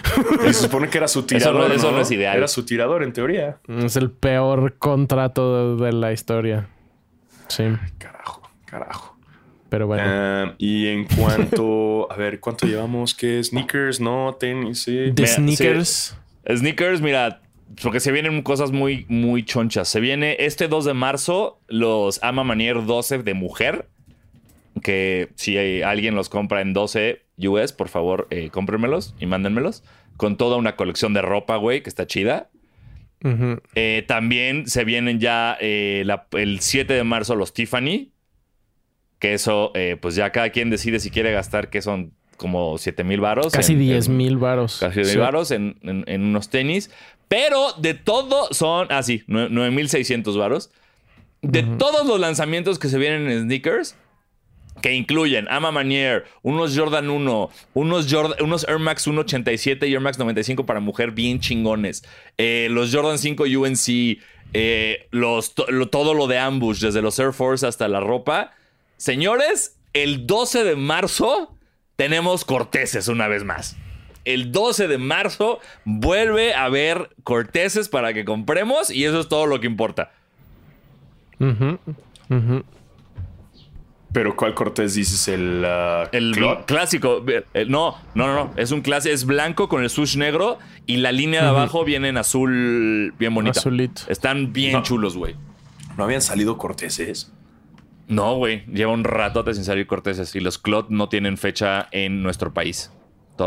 Y 0.48 0.52
se 0.52 0.62
supone 0.64 0.88
que 0.88 0.98
era 0.98 1.08
su 1.08 1.20
Eso 1.20 1.26
tirador. 1.26 1.68
no- 1.68 1.74
eso 1.74 1.92
no 1.92 2.00
es 2.00 2.10
ideal. 2.10 2.36
Era 2.36 2.48
su 2.48 2.64
tirador, 2.64 3.02
en 3.02 3.12
teoría. 3.12 3.58
Es 3.68 3.96
el 3.96 4.10
peor 4.10 4.76
contrato 4.78 5.76
de, 5.76 5.84
de 5.86 5.92
la 5.92 6.12
historia. 6.12 6.68
Sí, 7.48 7.64
Carajo, 7.98 8.42
carajo. 8.64 9.16
pero 9.68 9.86
bueno. 9.86 10.02
Ah, 10.06 10.54
y 10.58 10.86
en 10.88 11.04
cuanto. 11.06 12.10
a 12.10 12.16
ver, 12.16 12.40
¿cuánto 12.40 12.66
llevamos? 12.66 13.14
¿Qué? 13.14 13.42
¿Sneakers? 13.42 14.00
¿No? 14.00 14.34
¿Tenis? 14.38 14.82
Sí. 14.82 15.12
Mira, 15.16 15.26
Sneakers. 15.26 16.16
Sneakers, 16.48 17.00
mira, 17.02 17.42
porque 17.82 18.00
se 18.00 18.10
vienen 18.12 18.42
cosas 18.42 18.72
muy, 18.72 19.04
muy 19.08 19.44
chonchas. 19.44 19.88
Se 19.88 20.00
viene 20.00 20.36
este 20.40 20.68
2 20.68 20.84
de 20.86 20.94
marzo 20.94 21.60
los 21.68 22.22
Ama 22.22 22.42
Manier 22.44 22.84
12 22.86 23.18
de 23.22 23.34
mujer. 23.34 23.88
Que 24.82 25.30
si 25.36 25.56
hay- 25.56 25.82
alguien 25.82 26.14
los 26.14 26.28
compra 26.28 26.60
en 26.60 26.72
12 26.72 27.22
US, 27.38 27.72
por 27.72 27.88
favor, 27.88 28.26
eh, 28.30 28.50
cómprenmelos 28.50 29.14
y 29.20 29.26
mándenmelos. 29.26 29.84
Con 30.16 30.36
toda 30.36 30.56
una 30.56 30.76
colección 30.76 31.14
de 31.14 31.22
ropa, 31.22 31.56
güey, 31.56 31.82
que 31.82 31.88
está 31.88 32.06
chida. 32.06 32.50
Eh, 33.76 34.04
también 34.08 34.66
se 34.66 34.84
vienen 34.84 35.20
ya 35.20 35.56
eh, 35.60 36.02
la- 36.06 36.26
el 36.32 36.58
7 36.60 36.92
de 36.94 37.04
marzo 37.04 37.36
los 37.36 37.52
Tiffany. 37.54 38.10
Que 39.20 39.34
eso, 39.34 39.70
eh, 39.76 39.96
pues 40.00 40.16
ya 40.16 40.30
cada 40.32 40.50
quien 40.50 40.68
decide 40.70 40.98
si 40.98 41.10
quiere 41.10 41.30
gastar, 41.30 41.70
que 41.70 41.80
son 41.82 42.12
como 42.36 42.76
7 42.78 43.04
mil 43.04 43.20
varos. 43.20 43.52
Casi 43.52 43.74
en- 43.74 43.78
10 43.78 44.08
en- 44.08 44.16
mil 44.16 44.36
varos. 44.38 44.78
Casi 44.80 44.98
de 45.00 45.04
Sí. 45.04 45.16
varos 45.18 45.52
en, 45.52 45.76
en- 45.82 46.02
en 46.08 46.22
unos 46.22 46.48
tenis. 46.48 46.90
Pero 47.28 47.72
de 47.78 47.94
todo 47.94 48.48
son. 48.52 48.88
Ah, 48.90 49.04
sí, 49.04 49.22
9600 49.28 50.36
varos. 50.36 50.70
De 51.40 51.62
todos 51.62 52.06
los 52.06 52.18
lanzamientos 52.20 52.78
que 52.80 52.88
se 52.88 52.98
vienen 52.98 53.28
en 53.30 53.44
sneakers, 53.44 53.96
que 54.80 54.92
incluyen 54.94 55.46
Ama 55.50 55.70
Manier, 55.70 56.24
unos 56.42 56.76
Jordan 56.76 57.10
1, 57.10 57.50
unos, 57.74 58.06
Jordan, 58.12 58.42
unos 58.42 58.66
Air 58.68 58.78
Max 58.78 59.02
187 59.02 59.86
y 59.86 59.92
Air 59.92 60.00
Max 60.00 60.18
95 60.18 60.66
para 60.66 60.80
mujer 60.80 61.10
bien 61.12 61.38
chingones. 61.40 62.02
eh, 62.38 62.68
los 62.70 62.92
Jordan 62.94 63.18
5 63.18 63.44
UNC, 63.44 64.18
eh, 64.54 65.06
los, 65.10 65.54
to- 65.54 65.66
lo- 65.70 65.88
todo 65.88 66.14
lo 66.14 66.26
de 66.26 66.38
Ambush, 66.38 66.80
desde 66.80 67.02
los 67.02 67.18
Air 67.18 67.32
Force 67.32 67.66
hasta 67.66 67.86
la 67.88 68.00
ropa. 68.00 68.52
Señores, 68.96 69.76
el 69.92 70.26
12 70.26 70.64
de 70.64 70.76
marzo 70.76 71.56
tenemos 71.96 72.44
corteses 72.44 73.08
una 73.08 73.28
vez 73.28 73.44
más. 73.44 73.76
El 74.24 74.52
12 74.52 74.86
de 74.88 74.98
marzo 74.98 75.60
vuelve 75.84 76.54
a 76.54 76.64
haber 76.64 77.10
corteses 77.24 77.88
para 77.88 78.14
que 78.14 78.24
compremos 78.24 78.90
y 78.90 79.04
eso 79.04 79.18
es 79.20 79.28
todo 79.28 79.46
lo 79.46 79.60
que 79.60 79.66
importa. 79.66 80.12
Ujú. 81.40 81.78
Ujú. 82.30 82.64
Pero 84.12 84.36
¿cuál 84.36 84.54
Cortés 84.54 84.94
dices? 84.94 85.26
El. 85.28 85.64
ah, 85.66 86.08
El 86.12 86.32
Clot? 86.32 86.66
clásico. 86.66 87.24
eh, 87.28 87.64
No, 87.68 87.96
no, 88.14 88.26
no, 88.26 88.34
no. 88.34 88.50
Es 88.56 88.70
un 88.70 88.82
clase, 88.82 89.12
es 89.12 89.24
blanco 89.24 89.68
con 89.68 89.82
el 89.82 89.90
swoosh 89.90 90.16
negro 90.16 90.58
y 90.86 90.98
la 90.98 91.12
línea 91.12 91.42
de 91.42 91.48
abajo 91.48 91.84
viene 91.84 92.08
en 92.08 92.18
azul 92.18 93.14
bien 93.18 93.34
bonita. 93.34 93.58
Azulito. 93.60 94.02
Están 94.08 94.52
bien 94.52 94.72
No. 94.72 94.82
chulos, 94.82 95.16
güey. 95.16 95.34
¿No 95.96 96.04
habían 96.04 96.20
salido 96.22 96.58
Corteses? 96.58 97.32
No, 98.08 98.36
güey. 98.36 98.64
Lleva 98.66 98.92
un 98.92 99.04
ratote 99.04 99.54
sin 99.54 99.64
salir 99.64 99.86
corteses 99.86 100.34
y 100.34 100.40
los 100.40 100.58
clot 100.58 100.90
no 100.90 101.08
tienen 101.08 101.38
fecha 101.38 101.88
en 101.92 102.22
nuestro 102.22 102.52
país. 102.52 102.90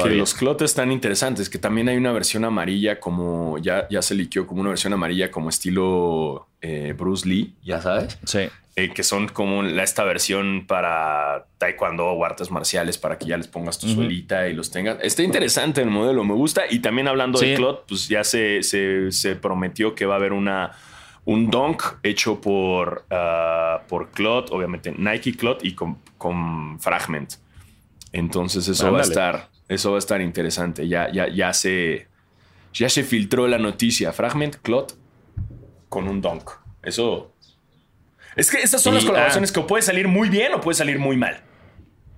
Que 0.01 0.09
los 0.09 0.34
clot 0.34 0.61
están 0.63 0.91
interesantes, 0.91 1.49
que 1.49 1.57
también 1.59 1.88
hay 1.88 1.95
una 1.95 2.11
versión 2.11 2.43
amarilla 2.43 2.99
como, 2.99 3.57
ya, 3.59 3.88
ya 3.89 4.01
se 4.01 4.16
liqueó 4.16 4.45
como 4.47 4.59
una 4.61 4.70
versión 4.72 4.91
amarilla 4.93 5.30
como 5.32 5.47
estilo 5.49 6.47
eh, 6.61 6.93
Bruce 6.97 7.30
Lee, 7.30 7.53
ya 7.63 7.82
sabes, 7.82 8.18
Sí. 8.26 8.39
Eh, 8.78 8.91
que 8.91 9.03
son 9.03 9.30
como 9.30 9.63
esta 9.63 10.03
versión 10.03 10.65
para 10.67 11.45
taekwondo 11.59 12.07
o 12.07 12.26
artes 12.26 12.51
marciales 12.51 12.97
para 12.97 13.17
que 13.17 13.26
ya 13.26 13.38
les 13.38 13.47
pongas 13.47 13.80
tu 13.80 13.88
suelita 13.88 14.49
y 14.49 14.53
los 14.53 14.69
tengas. 14.69 14.97
Está 15.01 15.23
interesante 15.23 15.82
el 15.82 15.89
modelo, 15.89 16.26
me 16.26 16.34
gusta. 16.34 16.63
Y 16.69 16.80
también 16.80 17.07
hablando 17.07 17.38
Sí. 17.38 17.51
de 17.51 17.55
clot, 17.55 17.86
pues 17.88 18.09
ya 18.09 18.26
se, 18.26 18.63
se, 18.63 19.13
se 19.13 19.38
prometió 19.38 19.95
que 19.95 20.05
va 20.05 20.15
a 20.15 20.17
haber 20.17 20.34
una... 20.34 20.71
Un 21.28 21.49
dunk 21.49 21.82
hecho 22.03 22.39
por, 22.39 23.05
ah, 23.09 23.82
por 23.88 24.11
Clot, 24.11 24.51
obviamente 24.51 24.93
Nike 24.95 25.36
Clot 25.36 25.65
y 25.65 25.73
con, 25.73 25.97
con 26.19 26.80
Fragment. 26.80 27.34
Entonces 28.11 28.67
eso 28.67 28.91
va 28.91 28.99
a 28.99 29.01
estar, 29.01 29.49
eso 29.67 29.89
va 29.89 29.95
a 29.95 29.99
estar 29.99 30.21
interesante. 30.21 30.88
Ya, 30.88 31.11
ya, 31.11 31.28
ya 31.28 31.51
se, 31.53 32.07
ya 32.73 32.89
se 32.89 33.03
filtró 33.03 33.47
la 33.47 33.57
noticia. 33.57 34.13
Fragment 34.13 34.57
Clot 34.57 34.95
con 35.89 36.07
un 36.07 36.21
donk. 36.21 36.47
Eso. 36.84 37.32
Es 38.36 38.51
que 38.51 38.57
esas 38.61 38.81
son 38.81 38.93
Y, 38.93 38.97
las 38.97 39.05
colaboraciones 39.05 39.49
ah. 39.49 39.53
que 39.53 39.59
o 39.61 39.67
puede 39.67 39.81
salir 39.83 40.07
muy 40.07 40.29
bien 40.29 40.53
o 40.53 40.61
puede 40.61 40.75
salir 40.75 40.99
muy 40.99 41.15
mal. 41.17 41.41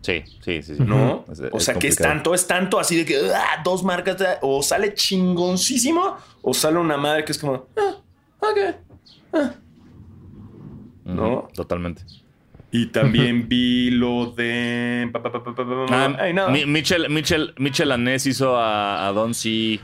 Sí, 0.02 0.24
sí, 0.44 0.62
sí. 0.62 0.76
sí. 0.76 0.84
¿No? 0.84 1.26
Es- 1.32 1.40
o 1.52 1.58
es 1.58 1.64
sea, 1.66 1.76
que 1.76 1.88
es 1.88 1.96
tanto, 1.98 2.34
es 2.34 2.48
tanto 2.48 2.80
así 2.80 2.96
de 2.98 3.06
que 3.06 3.20
ah, 3.34 3.62
dos 3.64 3.84
marcas, 3.84 4.22
ah, 4.22 4.38
o 4.42 4.62
sale 4.64 4.94
chingoncísimo, 4.94 6.18
o 6.42 6.54
sale 6.54 6.78
una 6.78 6.98
madre 6.98 7.26
que 7.26 7.32
es 7.34 7.38
como, 7.40 7.68
ah, 7.78 7.96
ok. 8.40 9.48
¿no? 11.06 11.48
Totalmente. 11.54 12.04
Y 12.72 12.88
también 12.88 13.48
vi 13.48 13.92
lo 13.92 14.28
de. 14.32 15.10
pa, 15.14 15.24
pa, 15.24 15.32
pa, 15.32 15.44
pa, 15.44 15.56
pa, 15.56 15.66
pa, 15.66 15.86
Ah, 15.90 16.16
ay, 16.20 16.34
no. 16.34 16.50
Mi- 16.50 16.66
Michel, 16.66 17.10
Michel, 17.10 17.54
Michel 17.58 17.92
Anés 17.92 18.26
hizo 18.26 18.58
a, 18.58 19.08
a 19.08 19.12
Don 19.14 19.34
C, 19.34 19.80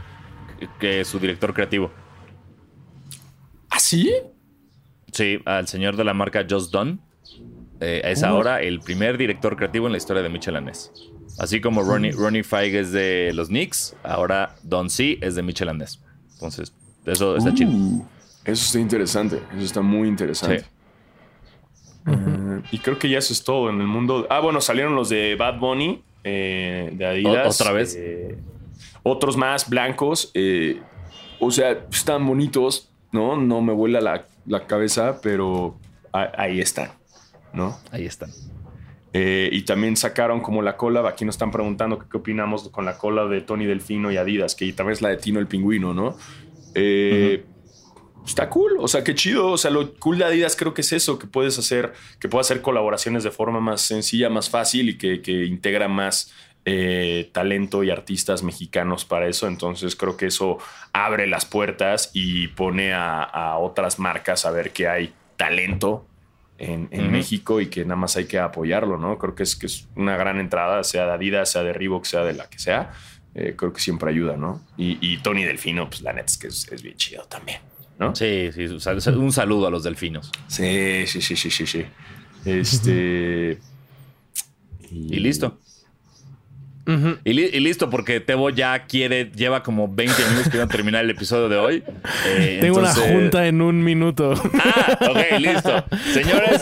que 0.79 0.99
es 1.01 1.07
su 1.07 1.17
director 1.19 1.53
creativo. 1.53 1.91
¿Ah, 3.69 3.79
sí? 3.79 4.13
Sí, 5.13 5.39
al 5.45 5.67
señor 5.67 5.95
de 5.95 6.03
la 6.03 6.13
marca 6.13 6.45
Just 6.49 6.71
Done. 6.71 6.97
Eh, 7.79 8.01
es 8.03 8.23
ahora 8.23 8.61
el 8.61 8.79
primer 8.81 9.17
director 9.17 9.55
creativo 9.55 9.85
en 9.87 9.93
la 9.93 9.97
historia 9.97 10.21
de 10.21 10.29
Michel 10.29 10.55
Anés. 10.55 10.91
Así 11.39 11.61
como 11.61 11.81
Ronnie, 11.83 12.11
Ronnie 12.11 12.43
Feig 12.43 12.75
es 12.75 12.91
de 12.91 13.31
los 13.33 13.47
Knicks, 13.47 13.95
ahora 14.03 14.55
Don 14.63 14.89
C 14.89 15.17
es 15.21 15.35
de 15.35 15.41
Michel 15.43 15.69
Anés. 15.69 15.99
Entonces, 16.33 16.73
eso 17.05 17.37
está 17.37 17.53
chido. 17.53 17.71
Uh, 17.71 18.05
Eso 18.45 18.65
está 18.65 18.79
interesante. 18.79 19.41
Eso 19.55 19.63
está 19.65 19.81
muy 19.81 20.07
interesante. 20.07 20.59
Sí. 20.59 20.65
Eh, 22.07 22.61
y 22.71 22.79
creo 22.79 22.99
que 22.99 23.09
ya 23.09 23.17
eso 23.17 23.33
es 23.33 23.43
todo 23.43 23.69
en 23.69 23.79
el 23.81 23.87
mundo. 23.87 24.27
Ah, 24.29 24.39
bueno, 24.41 24.61
salieron 24.61 24.95
los 24.95 25.09
de 25.09 25.35
Bad 25.35 25.59
Bunny, 25.59 26.03
eh, 26.23 26.91
de 26.93 27.05
Adidas. 27.05 27.59
¿Otra 27.59 27.73
vez? 27.73 27.95
eh, 27.97 28.37
otros 29.03 29.37
más 29.37 29.69
blancos. 29.69 30.31
eh, 30.33 30.81
o 31.39 31.51
sea, 31.51 31.85
están 31.91 32.25
bonitos, 32.25 32.89
¿no? 33.11 33.35
No 33.35 33.61
me 33.61 33.73
vuela 33.73 33.99
la, 33.99 34.25
la 34.45 34.67
cabeza, 34.67 35.19
pero 35.21 35.79
ahí 36.11 36.59
están, 36.59 36.91
¿no? 37.53 37.77
Ahí 37.91 38.05
están. 38.05 38.31
Eh, 39.13 39.49
y 39.51 39.61
también 39.61 39.95
sacaron 39.95 40.41
como 40.41 40.61
la 40.61 40.75
cola. 40.75 41.07
Aquí 41.07 41.23
nos 41.23 41.35
están 41.35 41.51
preguntando 41.51 41.99
que 41.99 42.05
qué 42.09 42.17
opinamos 42.17 42.69
con 42.69 42.85
la 42.85 42.97
cola 42.97 43.25
de 43.25 43.41
Tony 43.41 43.65
Delfino 43.65 44.11
y 44.11 44.17
Adidas, 44.17 44.55
que 44.55 44.71
también 44.73 44.93
es 44.93 45.01
la 45.01 45.09
de 45.09 45.17
Tino 45.17 45.39
el 45.39 45.47
pingüino, 45.47 45.93
¿no? 45.93 46.17
Eh, 46.73 47.45
Está 48.25 48.49
cool, 48.49 48.77
o 48.79 48.87
sea, 48.87 49.03
qué 49.03 49.15
chido. 49.15 49.51
O 49.51 49.57
sea, 49.57 49.69
lo 49.69 49.93
cool 49.95 50.17
de 50.17 50.23
Adidas 50.25 50.55
creo 50.55 50.73
que 50.73 50.81
es 50.81 50.93
eso, 50.93 51.19
que 51.19 51.27
puedes 51.27 51.59
hacer, 51.59 51.93
que 52.19 52.29
puedes 52.29 52.47
hacer 52.47 52.61
colaboraciones 52.61 53.23
de 53.23 53.31
forma 53.31 53.59
más 53.59 53.81
sencilla, 53.81 54.29
más 54.29 54.49
fácil 54.49 54.89
y 54.89 54.97
que, 54.97 55.21
que 55.21 55.45
integra 55.45 55.87
más 55.89 56.31
eh, 56.65 57.29
talento 57.33 57.83
y 57.83 57.89
artistas 57.89 58.43
mexicanos 58.43 59.05
para 59.05 59.27
eso. 59.27 59.47
Entonces 59.47 59.95
creo 59.95 60.17
que 60.17 60.27
eso 60.27 60.57
abre 60.93 61.27
las 61.27 61.45
puertas 61.45 62.11
y 62.13 62.47
pone 62.49 62.93
a, 62.93 63.23
a 63.23 63.57
otras 63.57 63.99
marcas 63.99 64.45
a 64.45 64.51
ver 64.51 64.71
que 64.71 64.87
hay 64.87 65.13
talento 65.37 66.05
en. 66.57 67.11
México 67.11 67.61
y 67.61 67.67
que 67.67 67.83
nada 67.83 67.95
más 67.95 68.15
hay 68.15 68.25
que 68.25 68.39
apoyarlo, 68.39 68.97
¿no? 68.97 69.17
Creo 69.17 69.35
que 69.35 69.43
es, 69.43 69.55
que 69.55 69.65
es 69.65 69.87
una 69.95 70.17
gran 70.17 70.39
entrada, 70.39 70.83
sea 70.83 71.05
de 71.05 71.13
Adidas, 71.13 71.51
sea 71.51 71.63
de 71.63 71.73
Reebok, 71.73 72.05
sea 72.05 72.23
de 72.23 72.33
la 72.33 72.49
que 72.49 72.59
sea. 72.59 72.91
Eh, 73.35 73.55
creo 73.57 73.73
que 73.73 73.81
siempre 73.81 74.09
ayuda, 74.09 74.37
¿no? 74.37 74.61
Y, 74.77 74.97
y 75.01 75.17
Tony 75.17 75.43
Delfino, 75.43 75.89
pues 75.89 76.01
la 76.01 76.13
neta 76.13 76.27
es 76.27 76.37
que 76.37 76.47
es, 76.47 76.71
es 76.71 76.81
bien 76.81 76.95
chido 76.97 77.23
también, 77.25 77.59
¿no? 77.99 78.15
Sí, 78.15 78.51
sí. 78.53 78.65
Un 78.65 79.31
saludo 79.31 79.67
a 79.67 79.71
los 79.71 79.83
delfinos. 79.83 80.31
Sí, 80.47 81.05
sí, 81.07 81.21
sí, 81.21 81.35
sí, 81.35 81.49
sí, 81.49 81.65
sí. 81.65 81.85
Este. 82.45 83.59
Y 84.91 85.17
listo. 85.19 85.59
Y, 86.85 87.31
li- 87.33 87.49
y 87.53 87.59
listo, 87.61 87.89
porque 87.89 88.19
Tebo 88.19 88.49
ya 88.49 88.85
quiere, 88.85 89.31
lleva 89.33 89.63
como 89.63 89.87
20 89.87 90.21
minutos 90.29 90.49
que 90.49 90.57
iban 90.57 90.67
a 90.67 90.71
terminar 90.71 91.03
el 91.03 91.09
episodio 91.11 91.47
de 91.49 91.57
hoy. 91.57 91.83
Eh, 92.25 92.57
Tengo 92.61 92.79
entonces- 92.79 93.03
una 93.05 93.13
junta 93.13 93.47
en 93.47 93.61
un 93.61 93.83
minuto. 93.83 94.33
Ah, 94.63 94.97
ok, 95.09 95.39
listo. 95.39 95.85
Señores, 96.13 96.61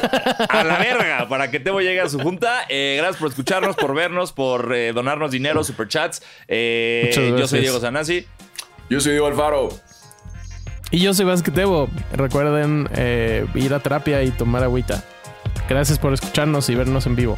a 0.50 0.64
la 0.64 0.78
verga, 0.80 1.28
para 1.30 1.50
que 1.50 1.60
Tebo 1.60 1.82
llegue 1.82 2.02
a 2.02 2.10
su 2.10 2.20
junta. 2.20 2.62
Eh, 2.70 2.96
gracias 2.98 3.18
por 3.18 3.30
escucharnos, 3.30 3.76
por 3.76 3.94
vernos, 3.96 4.32
por 4.32 4.74
eh, 4.76 4.94
donarnos 4.94 5.32
dinero, 5.32 5.64
superchats. 5.64 6.22
Eh, 6.48 7.12
yo 7.38 7.48
soy. 7.48 7.62
Diego 7.62 7.80
Sanasi. 7.80 8.26
Yo 8.90 9.00
soy 9.00 9.14
Diego 9.14 9.28
Alfaro. 9.28 9.70
Y 10.92 11.00
yo 11.00 11.14
soy 11.14 11.26
Vázquez 11.26 11.54
Tebo. 11.54 11.90
Recuerden 12.14 12.90
eh, 12.96 13.46
ir 13.56 13.74
a 13.74 13.80
terapia 13.80 14.22
y 14.24 14.32
tomar 14.32 14.64
agüita. 14.64 15.04
Gracias 15.70 15.98
por 16.00 16.14
escucharnos 16.14 16.70
y 16.70 16.76
vernos 16.76 17.06
en 17.06 17.16
vivo. 17.16 17.38